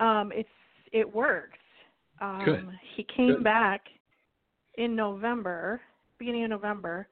um 0.00 0.32
it's 0.34 0.48
it 0.92 1.10
worked. 1.14 1.56
Um 2.20 2.44
Good. 2.44 2.78
he 2.96 3.06
came 3.16 3.36
Good. 3.36 3.44
back 3.44 3.82
in 4.76 4.94
November, 4.96 5.80
beginning 6.18 6.44
of 6.44 6.50
November, 6.50 7.08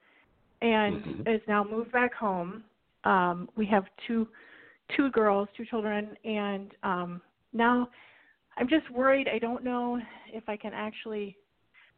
and 0.61 1.03
Mhm. 1.03 1.35
is 1.35 1.41
now 1.47 1.63
moved 1.63 1.91
back 1.91 2.13
home. 2.13 2.63
Um 3.03 3.49
we 3.55 3.65
have 3.67 3.85
two 4.05 4.27
two 4.95 5.09
girls, 5.11 5.47
two 5.55 5.65
children 5.65 6.15
and 6.25 6.75
um 6.83 7.21
now 7.53 7.89
I'm 8.57 8.67
just 8.67 8.89
worried 8.91 9.27
I 9.29 9.39
don't 9.39 9.63
know 9.63 9.99
if 10.27 10.43
I 10.49 10.57
can 10.57 10.73
actually 10.73 11.37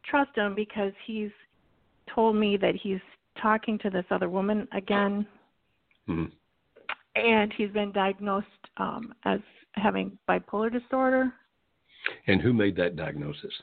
trust 0.04 0.34
him 0.36 0.54
because 0.54 0.92
he's 1.06 1.32
told 2.12 2.36
me 2.36 2.56
that 2.56 2.74
he's 2.74 3.00
talking 3.40 3.78
to 3.78 3.90
this 3.90 4.04
other 4.10 4.28
woman 4.28 4.68
again 4.72 5.26
Mhm. 6.08 6.30
and 7.16 7.52
he's 7.52 7.70
been 7.70 7.92
diagnosed 7.92 8.48
um 8.76 9.14
as 9.24 9.40
having 9.74 10.18
bipolar 10.28 10.70
disorder. 10.70 11.32
And 12.26 12.40
who 12.40 12.52
made 12.52 12.76
that 12.76 12.96
diagnosis? 12.96 13.62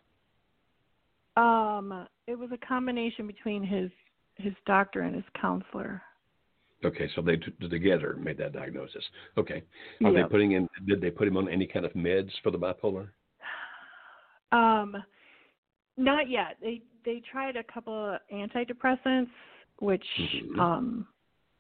Um 1.38 2.08
it 2.28 2.38
was 2.38 2.52
a 2.52 2.58
combination 2.58 3.28
between 3.28 3.64
his 3.64 3.92
his 4.36 4.54
doctor 4.66 5.02
and 5.02 5.16
his 5.16 5.26
counselor. 5.40 6.02
Okay, 6.84 7.08
so 7.10 7.22
they 7.22 7.38
t- 7.38 7.52
together 7.70 8.16
made 8.16 8.38
that 8.38 8.54
diagnosis. 8.54 9.08
Okay. 9.38 9.64
Are 10.04 10.12
they 10.12 10.24
putting 10.24 10.54
in? 10.54 10.68
Did 10.88 11.00
they 11.00 11.12
put 11.12 11.28
him 11.28 11.38
on 11.38 11.48
any 11.48 11.68
kind 11.68 11.86
of 11.86 11.94
meds 11.94 12.32
for 12.42 12.50
the 12.52 12.58
bipolar? 12.58 13.10
Um 14.52 15.04
not 15.98 16.30
yet. 16.30 16.58
They 16.62 16.82
they 17.04 17.22
tried 17.32 17.56
a 17.56 17.64
couple 17.64 17.94
of 17.94 18.20
antidepressants 18.34 19.30
which 19.80 20.06
Mhm. 20.18 20.60
um 20.60 21.08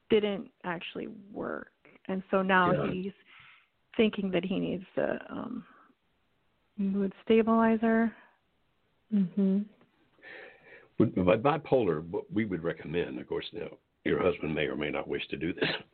didn't 0.09 0.51
actually 0.63 1.07
work. 1.31 1.71
And 2.07 2.21
so 2.29 2.41
now 2.41 2.71
Yeah. 2.71 2.91
he's 2.91 3.13
thinking 3.95 4.29
that 4.31 4.43
he 4.43 4.59
needs 4.59 4.85
the 4.95 5.19
um 5.31 5.65
mood 6.77 7.13
stabilizer. 7.23 8.15
Mhm. 9.13 9.65
With 10.97 11.15
by 11.15 11.37
bipolar, 11.37 12.03
what 12.09 12.31
we 12.31 12.45
would 12.45 12.63
recommend, 12.63 13.19
of 13.19 13.27
course, 13.27 13.51
now 13.53 13.77
your 14.03 14.21
husband 14.21 14.53
may 14.53 14.67
or 14.67 14.75
may 14.75 14.89
not 14.89 15.07
wish 15.07 15.27
to 15.27 15.37
do 15.37 15.53
this. 15.53 15.69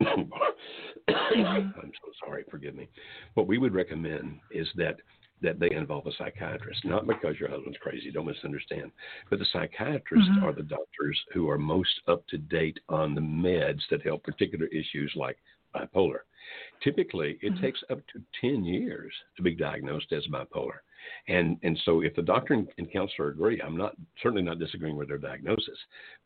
I'm 1.08 1.92
so 2.02 2.12
sorry, 2.24 2.44
forgive 2.50 2.74
me. 2.74 2.88
What 3.34 3.46
we 3.46 3.58
would 3.58 3.74
recommend 3.74 4.40
is 4.50 4.70
that 4.76 5.00
that 5.40 5.58
they 5.58 5.70
involve 5.70 6.06
a 6.06 6.12
psychiatrist, 6.12 6.84
not 6.84 7.06
because 7.06 7.38
your 7.38 7.48
husband's 7.48 7.78
crazy, 7.78 8.10
don't 8.10 8.26
misunderstand, 8.26 8.90
but 9.30 9.38
the 9.38 9.44
psychiatrists 9.46 10.28
Mhm. 10.28 10.42
are 10.42 10.52
the 10.52 10.62
doctors 10.62 11.24
who 11.32 11.48
are 11.48 11.58
most 11.58 12.00
up 12.08 12.26
to 12.28 12.38
date 12.38 12.80
on 12.88 13.14
the 13.14 13.20
meds 13.20 13.86
that 13.88 14.02
help 14.02 14.22
particular 14.24 14.66
issues 14.66 15.14
like 15.14 15.38
bipolar. 15.74 16.20
Typically, 16.80 17.38
it 17.42 17.52
Mhm. 17.52 17.60
takes 17.60 17.84
up 17.90 18.04
to 18.08 18.24
10 18.40 18.64
years 18.64 19.14
to 19.36 19.42
be 19.42 19.54
diagnosed 19.54 20.12
as 20.12 20.26
bipolar. 20.28 20.80
And 21.28 21.58
and 21.62 21.78
so 21.84 22.00
if 22.02 22.14
the 22.14 22.22
doctor 22.22 22.54
and, 22.54 22.68
and 22.78 22.90
counselor 22.90 23.28
agree, 23.28 23.60
I'm 23.60 23.76
not 23.76 23.94
certainly 24.22 24.42
not 24.42 24.58
disagreeing 24.58 24.96
with 24.96 25.08
their 25.08 25.18
diagnosis, 25.18 25.78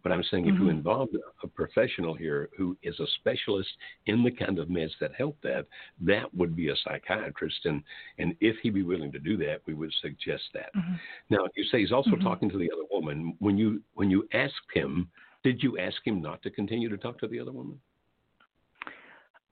but 0.02 0.12
I'm 0.12 0.22
saying 0.24 0.46
if 0.46 0.58
you 0.58 0.66
Mhm. 0.66 0.70
involve 0.70 1.08
a 1.42 1.48
professional 1.48 2.14
here 2.14 2.48
who 2.56 2.76
is 2.82 2.98
a 3.00 3.06
specialist 3.18 3.70
in 4.06 4.22
the 4.22 4.30
kind 4.30 4.58
of 4.58 4.68
meds 4.68 4.96
that 5.00 5.14
help 5.14 5.40
that, 5.42 5.66
that 6.00 6.32
would 6.35 6.54
be 6.54 6.68
a 6.68 6.76
psychiatrist. 6.76 7.66
And 7.66 7.82
and 8.18 8.37
if 8.40 8.56
he'd 8.58 8.74
be 8.74 8.82
willing 8.82 9.12
to 9.12 9.18
do 9.18 9.37
that, 9.38 9.62
we 9.66 9.74
would 9.74 9.92
suggest 9.94 10.44
that. 10.54 10.72
Mhm. 10.74 10.98
Now 11.30 11.46
you 11.56 11.64
say 11.64 11.80
he's 11.80 11.92
also 11.92 12.16
Mhm. 12.16 12.22
talking 12.22 12.50
to 12.50 12.58
the 12.58 12.70
other 12.72 12.85
woman. 12.90 13.37
When 13.38 13.58
you 13.58 13.82
when 13.94 14.11
you 14.11 14.28
asked 14.32 14.70
him, 14.72 15.11
did 15.42 15.62
you 15.62 15.78
ask 15.78 16.06
him 16.06 16.20
not 16.22 16.42
to 16.42 16.50
continue 16.50 16.88
to 16.88 16.96
talk 16.96 17.18
to 17.18 17.26
the 17.28 17.40
other 17.40 17.52
woman? 17.52 17.80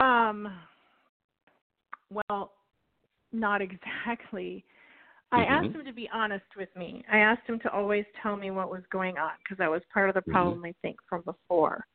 Um 0.01 0.53
well, 2.11 2.55
not 3.33 3.63
exactly. 3.63 4.65
I 5.33 5.45
Mhm. 5.45 5.49
asked 5.49 5.77
him 5.77 5.85
to 5.85 5.93
be 5.93 6.09
honest 6.13 6.57
with 6.57 6.75
me. 6.75 7.05
I 7.09 7.19
asked 7.19 7.47
him 7.47 7.61
to 7.61 7.73
always 7.73 8.05
tell 8.23 8.37
me 8.37 8.51
what 8.51 8.71
was 8.71 8.85
going 8.87 9.17
on 9.17 9.33
because 9.43 9.59
that 9.59 9.71
was 9.71 9.85
part 9.93 10.09
of 10.09 10.15
the 10.15 10.23
Mhm. 10.23 10.33
problem 10.33 10.65
I 10.65 10.73
think 10.83 11.01
from 11.09 11.23
before. 11.23 11.87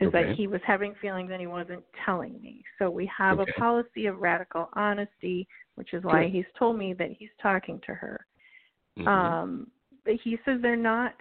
Is 0.00 0.08
Okay. 0.08 0.26
that 0.26 0.36
he 0.36 0.46
was 0.46 0.62
having 0.62 0.94
feelings 0.96 1.32
and 1.32 1.40
he 1.40 1.48
wasn't 1.48 1.84
telling 2.04 2.40
me. 2.40 2.62
So 2.78 2.88
we 2.88 3.06
have 3.06 3.40
Okay. 3.40 3.50
a 3.50 3.58
policy 3.58 4.06
of 4.06 4.20
radical 4.20 4.68
honesty, 4.74 5.48
which 5.74 5.92
is 5.92 6.04
why 6.04 6.28
he's 6.28 6.46
told 6.56 6.78
me 6.78 6.92
that 6.94 7.10
he's 7.10 7.34
talking 7.42 7.80
to 7.80 7.94
her. 7.94 8.24
Mhm. 8.96 9.08
Um, 9.08 9.70
but 10.04 10.14
he 10.14 10.38
says 10.44 10.60
they're 10.62 10.76
not 10.76 11.20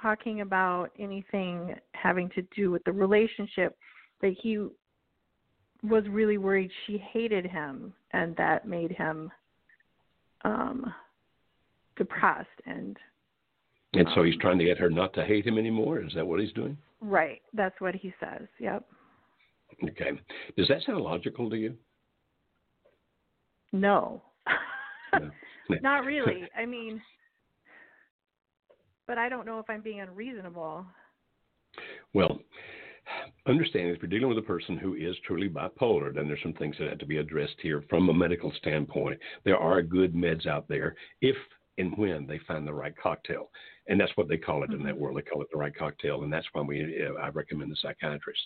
talking 0.00 0.40
about 0.40 0.92
anything 0.98 1.78
having 1.92 2.30
to 2.30 2.42
do 2.54 2.70
with 2.70 2.82
the 2.84 2.92
relationship. 2.92 3.76
That 4.22 4.32
he 4.32 4.66
was 5.82 6.08
really 6.08 6.38
worried 6.38 6.72
she 6.86 6.96
hated 6.96 7.44
him, 7.44 7.92
and 8.12 8.34
that 8.36 8.66
made 8.66 8.92
him 8.92 9.30
um, 10.46 10.94
depressed. 11.96 12.48
And 12.66 12.96
and 13.92 14.08
so 14.14 14.22
he's 14.22 14.34
um, 14.34 14.40
trying 14.40 14.58
to 14.58 14.64
get 14.64 14.78
her 14.78 14.90
not 14.90 15.12
to 15.14 15.24
hate 15.24 15.46
him 15.46 15.58
anymore. 15.58 16.00
Is 16.00 16.12
that 16.14 16.26
what 16.26 16.40
he's 16.40 16.52
doing? 16.52 16.76
right, 17.00 17.42
that's 17.52 17.78
what 17.80 17.94
he 17.94 18.12
says. 18.18 18.48
Yep. 18.58 18.84
Okay. 19.84 20.12
Does 20.56 20.68
that 20.68 20.82
sound 20.84 21.00
logical 21.02 21.50
to 21.50 21.56
you? 21.56 21.74
No. 23.72 24.22
No. 25.12 25.30
not 25.82 26.04
really. 26.04 26.48
I 26.58 26.64
mean, 26.64 27.02
but 29.06 29.18
I 29.18 29.28
don't 29.28 29.46
know 29.46 29.58
if 29.58 29.68
I'm 29.68 29.82
being 29.82 30.00
unreasonable. 30.00 30.86
Well, 32.14 32.40
understand 33.46 33.90
if 33.90 34.02
you're 34.02 34.08
dealing 34.08 34.28
with 34.28 34.38
a 34.38 34.42
person 34.42 34.76
who 34.76 34.94
is 34.94 35.16
truly 35.24 35.48
bipolar, 35.48 36.14
then 36.14 36.26
there's 36.26 36.42
some 36.42 36.54
things 36.54 36.76
that 36.78 36.88
have 36.88 36.98
to 36.98 37.06
be 37.06 37.18
addressed 37.18 37.56
here 37.62 37.84
from 37.88 38.08
a 38.08 38.14
medical 38.14 38.52
standpoint. 38.58 39.18
There 39.44 39.58
are 39.58 39.82
good 39.82 40.14
meds 40.14 40.46
out 40.46 40.68
there 40.68 40.96
if 41.20 41.36
and 41.78 41.96
when 41.96 42.26
they 42.26 42.40
find 42.46 42.66
the 42.66 42.74
right 42.74 42.94
cocktail. 42.96 43.50
And 43.88 44.00
that's 44.00 44.16
what 44.16 44.28
they 44.28 44.36
call 44.36 44.64
it 44.64 44.72
in 44.72 44.82
that 44.82 44.98
world. 44.98 45.16
They 45.16 45.22
call 45.22 45.42
it 45.42 45.48
the 45.52 45.58
right 45.58 45.74
cocktail, 45.74 46.24
and 46.24 46.32
that's 46.32 46.46
why 46.52 46.62
we 46.62 47.04
uh, 47.06 47.14
I 47.20 47.28
recommend 47.28 47.70
the 47.70 47.76
psychiatrist. 47.76 48.40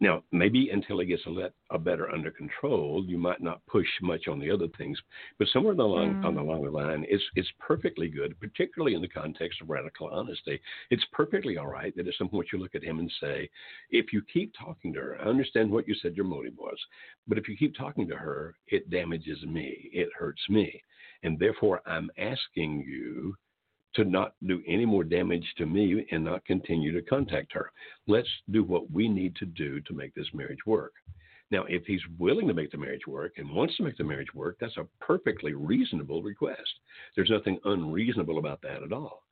Now, 0.00 0.24
maybe 0.32 0.70
until 0.70 0.98
it 0.98 1.06
gets 1.06 1.24
a, 1.26 1.30
let, 1.30 1.52
a 1.70 1.78
better 1.78 2.10
under 2.10 2.30
control, 2.30 3.04
you 3.06 3.18
might 3.18 3.40
not 3.40 3.64
push 3.66 3.86
much 4.00 4.26
on 4.26 4.40
the 4.40 4.50
other 4.50 4.66
things, 4.76 4.98
but 5.38 5.46
somewhere 5.48 5.74
along 5.74 6.16
Mm. 6.16 6.24
on 6.24 6.34
the 6.34 6.40
along 6.40 6.64
the 6.64 6.70
line, 6.70 7.06
it's 7.08 7.22
it's 7.36 7.52
perfectly 7.60 8.08
good, 8.08 8.38
particularly 8.40 8.94
in 8.94 9.02
the 9.02 9.08
context 9.08 9.60
of 9.60 9.70
radical 9.70 10.08
honesty. 10.08 10.60
It's 10.90 11.04
perfectly 11.12 11.56
all 11.56 11.68
right 11.68 11.94
that 11.96 12.08
at 12.08 12.14
some 12.14 12.28
point 12.28 12.48
you 12.52 12.58
look 12.58 12.74
at 12.74 12.82
him 12.82 12.98
and 12.98 13.12
say, 13.20 13.48
if 13.90 14.12
you 14.12 14.22
keep 14.22 14.52
talking 14.58 14.92
to 14.94 15.00
her, 15.00 15.18
I 15.20 15.24
understand 15.24 15.70
what 15.70 15.86
you 15.86 15.94
said 15.94 16.16
your 16.16 16.24
motive 16.26 16.56
was, 16.56 16.78
but 17.28 17.38
if 17.38 17.48
you 17.48 17.56
keep 17.56 17.76
talking 17.76 18.08
to 18.08 18.16
her, 18.16 18.56
it 18.68 18.90
damages 18.90 19.42
me, 19.44 19.90
it 19.92 20.08
hurts 20.18 20.42
me, 20.48 20.82
and 21.22 21.38
therefore 21.38 21.80
I'm 21.86 22.10
asking 22.18 22.80
you 22.80 23.36
to 23.94 24.04
not 24.04 24.34
do 24.46 24.62
any 24.66 24.86
more 24.86 25.04
damage 25.04 25.46
to 25.58 25.66
me 25.66 26.06
and 26.10 26.24
not 26.24 26.44
continue 26.44 26.92
to 26.92 27.02
contact 27.02 27.52
her. 27.52 27.70
Let's 28.06 28.28
do 28.50 28.64
what 28.64 28.90
we 28.90 29.08
need 29.08 29.36
to 29.36 29.46
do 29.46 29.80
to 29.82 29.94
make 29.94 30.14
this 30.14 30.28
marriage 30.32 30.64
work. 30.66 30.92
Now, 31.50 31.64
if 31.68 31.84
he's 31.84 32.00
willing 32.18 32.48
to 32.48 32.54
make 32.54 32.70
the 32.70 32.78
marriage 32.78 33.06
work 33.06 33.34
and 33.36 33.50
wants 33.50 33.76
to 33.76 33.82
make 33.82 33.98
the 33.98 34.04
marriage 34.04 34.32
work, 34.34 34.56
that's 34.58 34.78
a 34.78 34.88
perfectly 35.00 35.52
reasonable 35.52 36.22
request. 36.22 36.80
There's 37.14 37.28
nothing 37.28 37.58
unreasonable 37.64 38.38
about 38.38 38.62
that 38.62 38.82
at 38.82 38.92
all. 38.92 39.24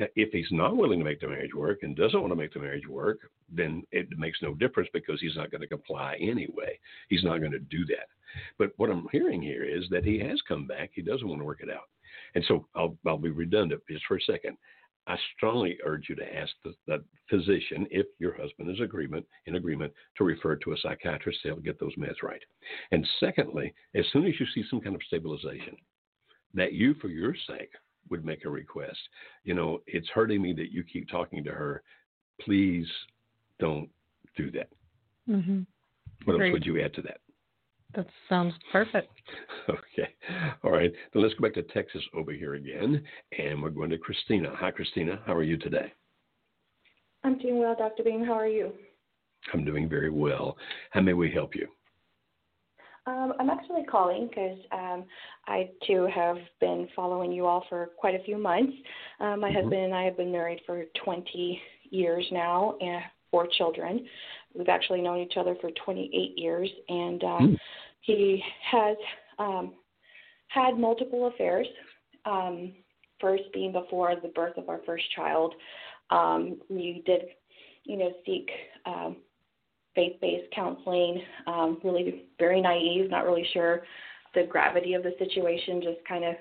Now, 0.00 0.06
if 0.16 0.30
he's 0.32 0.50
not 0.50 0.76
willing 0.76 0.98
to 0.98 1.04
make 1.04 1.20
the 1.20 1.28
marriage 1.28 1.54
work 1.54 1.78
and 1.82 1.96
doesn't 1.96 2.20
want 2.20 2.32
to 2.32 2.36
make 2.36 2.52
the 2.52 2.58
marriage 2.58 2.88
work, 2.88 3.30
then 3.48 3.84
it 3.92 4.08
makes 4.18 4.42
no 4.42 4.54
difference 4.54 4.90
because 4.92 5.20
he's 5.20 5.36
not 5.36 5.52
going 5.52 5.60
to 5.60 5.68
comply 5.68 6.16
anyway. 6.20 6.78
He's 7.08 7.22
not 7.22 7.38
going 7.38 7.52
to 7.52 7.60
do 7.60 7.84
that. 7.86 8.08
But 8.58 8.72
what 8.76 8.90
I'm 8.90 9.06
hearing 9.12 9.40
here 9.40 9.64
is 9.64 9.84
that 9.90 10.04
he 10.04 10.18
has 10.18 10.40
come 10.48 10.66
back. 10.66 10.90
He 10.92 11.02
doesn't 11.02 11.28
want 11.28 11.40
to 11.40 11.46
work 11.46 11.60
it 11.62 11.70
out. 11.70 11.88
And 12.34 12.44
so 12.46 12.66
I'll, 12.74 12.96
I'll 13.06 13.18
be 13.18 13.30
redundant 13.30 13.82
just 13.90 14.04
for 14.06 14.16
a 14.16 14.22
second. 14.22 14.56
I 15.06 15.16
strongly 15.36 15.78
urge 15.84 16.06
you 16.10 16.14
to 16.16 16.36
ask 16.36 16.52
the, 16.64 16.74
the 16.86 17.02
physician 17.30 17.86
if 17.90 18.06
your 18.18 18.36
husband 18.36 18.70
is 18.70 18.80
agreement 18.80 19.24
in 19.46 19.54
agreement 19.54 19.92
to 20.18 20.24
refer 20.24 20.56
to 20.56 20.72
a 20.72 20.76
psychiatrist 20.76 21.40
to 21.42 21.48
help 21.48 21.64
get 21.64 21.80
those 21.80 21.94
meds 21.96 22.22
right. 22.22 22.42
And 22.92 23.06
secondly, 23.18 23.74
as 23.94 24.04
soon 24.12 24.26
as 24.26 24.34
you 24.38 24.46
see 24.54 24.64
some 24.68 24.82
kind 24.82 24.94
of 24.94 25.02
stabilization, 25.06 25.76
that 26.54 26.74
you, 26.74 26.94
for 26.94 27.08
your 27.08 27.34
sake, 27.46 27.70
would 28.10 28.24
make 28.24 28.44
a 28.44 28.50
request. 28.50 28.98
You 29.44 29.54
know, 29.54 29.80
it's 29.86 30.08
hurting 30.10 30.42
me 30.42 30.52
that 30.54 30.72
you 30.72 30.84
keep 30.84 31.08
talking 31.08 31.42
to 31.44 31.52
her. 31.52 31.82
Please 32.40 32.86
don't 33.58 33.88
do 34.36 34.50
that. 34.52 34.68
Mhm. 35.28 35.66
What 36.24 36.34
else 36.34 36.52
would 36.52 36.66
you 36.66 36.80
add 36.80 36.94
to 36.94 37.02
that? 37.02 37.20
That 37.94 38.06
sounds 38.28 38.54
perfect. 38.72 39.10
Okay. 39.68 40.08
All 40.64 40.70
right. 40.70 40.90
Then 41.12 41.22
let's 41.22 41.34
go 41.34 41.42
back 41.42 41.52
to 41.52 41.62
Texas 41.62 42.02
over 42.14 42.32
here 42.32 42.54
again. 42.54 43.04
And 43.38 43.62
we're 43.62 43.68
going 43.68 43.90
to 43.90 43.98
Christina. 43.98 44.50
Hi, 44.54 44.70
Christina. 44.70 45.20
How 45.26 45.34
are 45.34 45.42
you 45.42 45.58
today? 45.58 45.92
I'm 47.22 47.36
doing 47.36 47.58
well, 47.58 47.76
Dr. 47.76 48.02
Beam. 48.02 48.24
How 48.24 48.32
are 48.32 48.48
you? 48.48 48.72
I'm 49.52 49.66
doing 49.66 49.86
very 49.86 50.08
well. 50.08 50.56
How 50.90 51.02
may 51.02 51.12
we 51.12 51.30
help 51.30 51.54
you? 51.54 51.68
Um, 53.06 53.34
I'm 53.38 53.50
actually 53.50 53.84
calling 53.84 54.28
because 54.28 54.58
um, 54.72 55.04
I 55.46 55.70
too 55.86 56.08
have 56.14 56.38
been 56.60 56.88
following 56.96 57.30
you 57.30 57.44
all 57.44 57.64
for 57.68 57.90
quite 57.98 58.14
a 58.14 58.22
few 58.24 58.38
months. 58.38 58.72
Um, 59.20 59.40
my 59.40 59.50
Mhm. 59.50 59.54
husband 59.54 59.82
and 59.82 59.94
I 59.94 60.04
have 60.04 60.16
been 60.16 60.32
married 60.32 60.60
for 60.64 60.84
20 61.04 61.60
years 61.90 62.26
now, 62.32 62.76
and 62.80 63.02
four 63.30 63.46
children. 63.58 64.06
We've 64.54 64.68
actually 64.68 65.02
known 65.02 65.18
each 65.18 65.36
other 65.36 65.56
for 65.60 65.70
28 65.84 66.38
years, 66.38 66.68
and 66.88 67.22
uh, 67.22 67.38
mm. 67.40 67.58
he 68.00 68.42
has 68.70 68.96
um, 69.38 69.74
had 70.48 70.78
multiple 70.78 71.28
affairs. 71.28 71.66
Um, 72.24 72.72
first 73.20 73.44
being 73.52 73.72
before 73.72 74.14
the 74.22 74.28
birth 74.28 74.56
of 74.56 74.68
our 74.68 74.80
first 74.86 75.04
child. 75.14 75.54
Um, 76.10 76.58
we 76.68 77.02
did, 77.06 77.22
you 77.84 77.96
know, 77.96 78.12
seek 78.24 78.48
um, 78.86 79.16
faith-based 79.94 80.52
counseling. 80.54 81.22
Um, 81.46 81.78
really 81.84 82.26
very 82.38 82.60
naive, 82.60 83.10
not 83.10 83.24
really 83.24 83.46
sure 83.52 83.82
the 84.34 84.44
gravity 84.44 84.94
of 84.94 85.02
the 85.02 85.14
situation. 85.18 85.82
Just 85.82 86.06
kind 86.06 86.24
of 86.24 86.34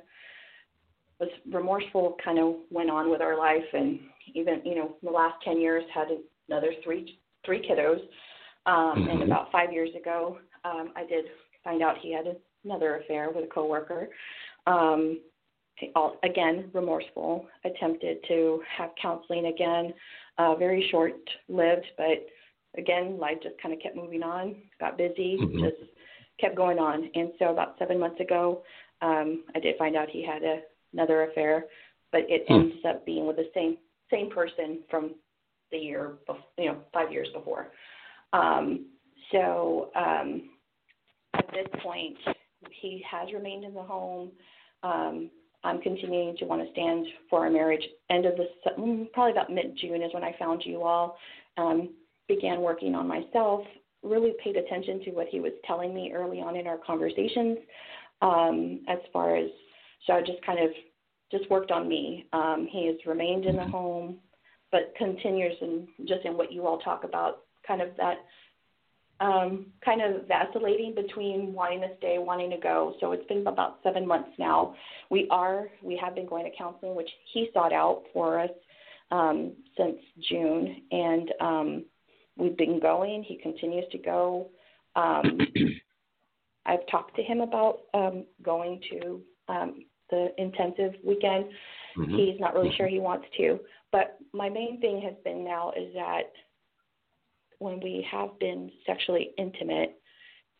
was 1.19 1.29
remorseful. 1.51 2.17
Kind 2.23 2.39
of 2.39 2.55
went 2.69 2.89
on 2.89 3.09
with 3.09 3.21
our 3.21 3.37
life, 3.37 3.65
and 3.73 3.99
even 4.33 4.61
you 4.63 4.75
know, 4.75 4.95
the 5.03 5.11
last 5.11 5.35
ten 5.43 5.59
years 5.59 5.83
had 5.93 6.07
another 6.47 6.71
three 6.83 7.19
three 7.47 7.67
kiddos. 7.67 8.01
Um, 8.67 8.99
mm-hmm. 8.99 9.09
And 9.09 9.23
about 9.23 9.51
five 9.51 9.73
years 9.73 9.89
ago, 9.99 10.37
um, 10.63 10.91
I 10.95 11.07
did 11.07 11.25
find 11.63 11.81
out 11.81 11.95
he 11.99 12.13
had 12.13 12.25
another 12.63 12.97
affair 12.97 13.31
with 13.33 13.45
a 13.45 13.47
coworker. 13.47 14.09
Um, 14.67 15.21
again, 16.23 16.69
remorseful, 16.73 17.47
attempted 17.63 18.17
to 18.27 18.61
have 18.77 18.89
counseling 19.01 19.47
again, 19.47 19.93
uh, 20.37 20.55
very 20.55 20.87
short 20.91 21.13
lived, 21.47 21.85
but 21.97 22.27
again, 22.77 23.17
life 23.19 23.37
just 23.41 23.59
kind 23.61 23.73
of 23.73 23.79
kept 23.81 23.95
moving 23.95 24.21
on, 24.21 24.55
got 24.79 24.97
busy, 24.97 25.37
mm-hmm. 25.41 25.63
just 25.63 25.77
kept 26.39 26.55
going 26.55 26.77
on. 26.79 27.09
And 27.15 27.31
so 27.39 27.49
about 27.51 27.75
seven 27.79 27.99
months 27.99 28.19
ago, 28.19 28.63
um, 29.01 29.43
I 29.55 29.59
did 29.59 29.77
find 29.77 29.95
out 29.95 30.09
he 30.09 30.25
had 30.25 30.43
a, 30.43 30.59
another 30.93 31.23
affair, 31.23 31.65
but 32.11 32.21
it 32.27 32.47
mm. 32.49 32.55
ends 32.55 32.75
up 32.87 33.05
being 33.05 33.27
with 33.27 33.35
the 33.35 33.49
same 33.53 33.77
same 34.09 34.29
person 34.29 34.79
from 34.89 35.15
the 35.71 35.77
year, 35.77 36.13
before, 36.25 36.43
you 36.57 36.67
know, 36.67 36.77
five 36.93 37.11
years 37.11 37.27
before. 37.33 37.67
Um, 38.33 38.87
so 39.31 39.91
um, 39.95 40.49
at 41.33 41.47
this 41.51 41.67
point, 41.81 42.17
he 42.81 43.03
has 43.09 43.29
remained 43.33 43.63
in 43.63 43.73
the 43.73 43.81
home. 43.81 44.31
Um, 44.83 45.29
I'm 45.63 45.81
continuing 45.81 46.37
to 46.37 46.45
want 46.45 46.63
to 46.63 46.71
stand 46.71 47.05
for 47.29 47.43
our 47.43 47.49
marriage. 47.49 47.83
End 48.09 48.25
of 48.25 48.35
the 48.35 48.45
mm, 48.77 49.11
probably 49.11 49.31
about 49.31 49.51
mid 49.51 49.77
June 49.79 50.01
is 50.01 50.13
when 50.13 50.23
I 50.23 50.35
found 50.39 50.63
you 50.65 50.83
all. 50.83 51.17
Um, 51.57 51.89
began 52.27 52.61
working 52.61 52.93
on 52.95 53.07
myself. 53.07 53.61
Really 54.03 54.33
paid 54.43 54.57
attention 54.57 55.03
to 55.05 55.11
what 55.11 55.27
he 55.27 55.39
was 55.39 55.53
telling 55.65 55.93
me 55.93 56.13
early 56.13 56.39
on 56.39 56.55
in 56.55 56.67
our 56.67 56.77
conversations. 56.77 57.57
Um, 58.21 58.81
as 58.87 58.99
far 59.11 59.35
as 59.35 59.49
so, 60.05 60.13
I 60.13 60.21
just 60.21 60.43
kind 60.45 60.59
of 60.59 60.69
just 61.31 61.49
worked 61.49 61.71
on 61.71 61.89
me. 61.89 62.27
Um, 62.33 62.67
he 62.71 62.87
has 62.87 62.95
remained 63.05 63.45
in 63.45 63.55
the 63.55 63.65
home, 63.65 64.17
but 64.71 64.93
continues 64.97 65.55
in 65.61 65.87
just 66.07 66.25
in 66.25 66.37
what 66.37 66.51
you 66.51 66.65
all 66.65 66.79
talk 66.79 67.03
about, 67.03 67.43
kind 67.65 67.81
of 67.81 67.89
that 67.97 68.17
um, 69.19 69.67
kind 69.83 70.01
of 70.01 70.27
vacillating 70.27 70.93
between 70.93 71.53
wanting 71.53 71.81
to 71.81 71.87
stay, 71.97 72.17
wanting 72.19 72.51
to 72.51 72.57
go. 72.57 72.93
So 72.99 73.13
it's 73.13 73.25
been 73.27 73.45
about 73.47 73.79
seven 73.83 74.07
months 74.07 74.29
now. 74.37 74.75
We 75.09 75.27
are, 75.31 75.67
we 75.81 75.97
have 75.97 76.15
been 76.15 76.27
going 76.27 76.45
to 76.45 76.55
counseling, 76.55 76.95
which 76.95 77.09
he 77.33 77.49
sought 77.53 77.73
out 77.73 78.03
for 78.13 78.39
us 78.39 78.51
um, 79.09 79.53
since 79.77 79.97
June, 80.29 80.83
and 80.91 81.33
um, 81.39 81.85
we've 82.37 82.57
been 82.57 82.79
going. 82.79 83.23
He 83.23 83.37
continues 83.37 83.85
to 83.91 83.97
go. 83.97 84.49
Um, 84.95 85.39
I've 86.65 86.85
talked 86.91 87.15
to 87.15 87.23
him 87.23 87.39
about 87.39 87.79
um, 87.93 88.25
going 88.43 88.81
to 88.91 89.21
um, 89.47 89.85
the 90.09 90.29
intensive 90.37 90.93
weekend. 91.03 91.45
Mm-hmm. 91.97 92.15
He's 92.15 92.39
not 92.39 92.53
really 92.53 92.73
sure 92.75 92.87
he 92.87 92.99
wants 92.99 93.25
to, 93.37 93.59
but 93.91 94.17
my 94.33 94.49
main 94.49 94.79
thing 94.79 95.01
has 95.01 95.15
been 95.23 95.43
now 95.43 95.71
is 95.71 95.93
that 95.93 96.31
when 97.59 97.79
we 97.81 98.05
have 98.09 98.37
been 98.39 98.71
sexually 98.85 99.31
intimate, 99.37 99.99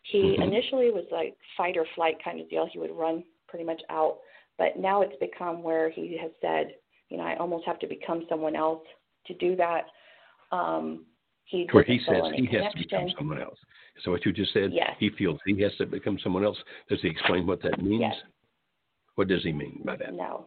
he 0.03 0.19
mm-hmm. 0.19 0.41
initially 0.41 0.91
was 0.91 1.05
like 1.11 1.35
fight 1.55 1.77
or 1.77 1.85
flight 1.95 2.15
kind 2.23 2.39
of 2.39 2.49
deal. 2.49 2.67
He 2.71 2.79
would 2.79 2.91
run 2.91 3.23
pretty 3.47 3.65
much 3.65 3.81
out. 3.89 4.17
But 4.57 4.77
now 4.77 5.01
it's 5.01 5.15
become 5.19 5.61
where 5.61 5.89
he 5.89 6.17
has 6.21 6.31
said, 6.41 6.75
you 7.09 7.17
know, 7.17 7.23
I 7.23 7.35
almost 7.37 7.65
have 7.65 7.79
to 7.79 7.87
become 7.87 8.25
someone 8.27 8.55
else 8.55 8.83
to 9.27 9.33
do 9.35 9.55
that. 9.57 9.85
Um, 10.51 11.05
he 11.45 11.67
where 11.71 11.83
he 11.83 11.99
says 12.05 12.23
he 12.35 12.45
has 12.57 12.73
to 12.73 12.77
become 12.77 13.07
someone 13.17 13.41
else. 13.41 13.57
So 14.03 14.11
what 14.11 14.25
you 14.25 14.33
just 14.33 14.53
said, 14.53 14.71
yes. 14.73 14.91
he 14.99 15.09
feels 15.17 15.39
he 15.45 15.61
has 15.61 15.73
to 15.77 15.85
become 15.85 16.17
someone 16.23 16.43
else. 16.43 16.57
Does 16.89 16.99
he 17.01 17.07
explain 17.07 17.47
what 17.47 17.61
that 17.63 17.81
means? 17.81 18.01
Yes. 18.01 18.15
What 19.17 19.27
does 19.27 19.41
he 19.41 19.51
mean 19.51 19.81
by 19.83 19.95
that? 19.95 20.13
No. 20.13 20.45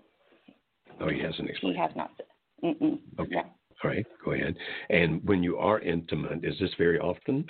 Oh, 1.01 1.09
he 1.09 1.19
hasn't 1.19 1.51
explained. 1.51 1.75
He 1.75 1.83
has 1.83 1.91
not. 1.97 2.13
Mm-mm. 2.63 3.01
Okay. 3.19 3.35
No. 3.35 3.43
All 3.83 3.91
right, 3.91 4.07
go 4.25 4.33
ahead. 4.33 4.55
And 4.91 5.21
when 5.25 5.43
you 5.43 5.57
are 5.57 5.81
intimate, 5.81 6.45
is 6.45 6.55
this 6.61 6.71
very 6.79 7.01
often? 7.01 7.45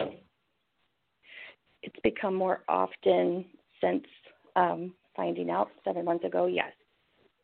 It's 1.83 2.01
become 2.03 2.35
more 2.35 2.63
often 2.71 3.45
since 3.83 4.05
um, 4.57 4.95
finding 5.15 5.51
out 5.51 5.69
seven 5.85 6.07
months 6.07 6.25
ago. 6.25 6.47
Yes, 6.47 6.73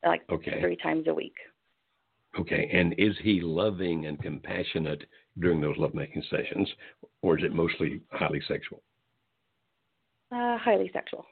like 0.07 0.23
okay. 0.31 0.59
three 0.61 0.77
times 0.77 1.05
a 1.09 1.15
week. 1.15 1.35
Okay, 2.39 2.71
and 2.73 2.95
is 2.97 3.15
he 3.23 3.41
loving 3.43 4.07
and 4.07 4.23
compassionate 4.23 5.03
during 5.39 5.61
those 5.61 5.77
lovemaking 5.77 6.23
sessions, 6.31 6.69
or 7.21 7.37
is 7.37 7.45
it 7.45 7.53
mostly 7.53 8.01
highly 8.11 8.41
sexual? 8.49 8.83
Uh, 10.33 10.57
highly 10.57 10.91
sexual. 10.95 11.27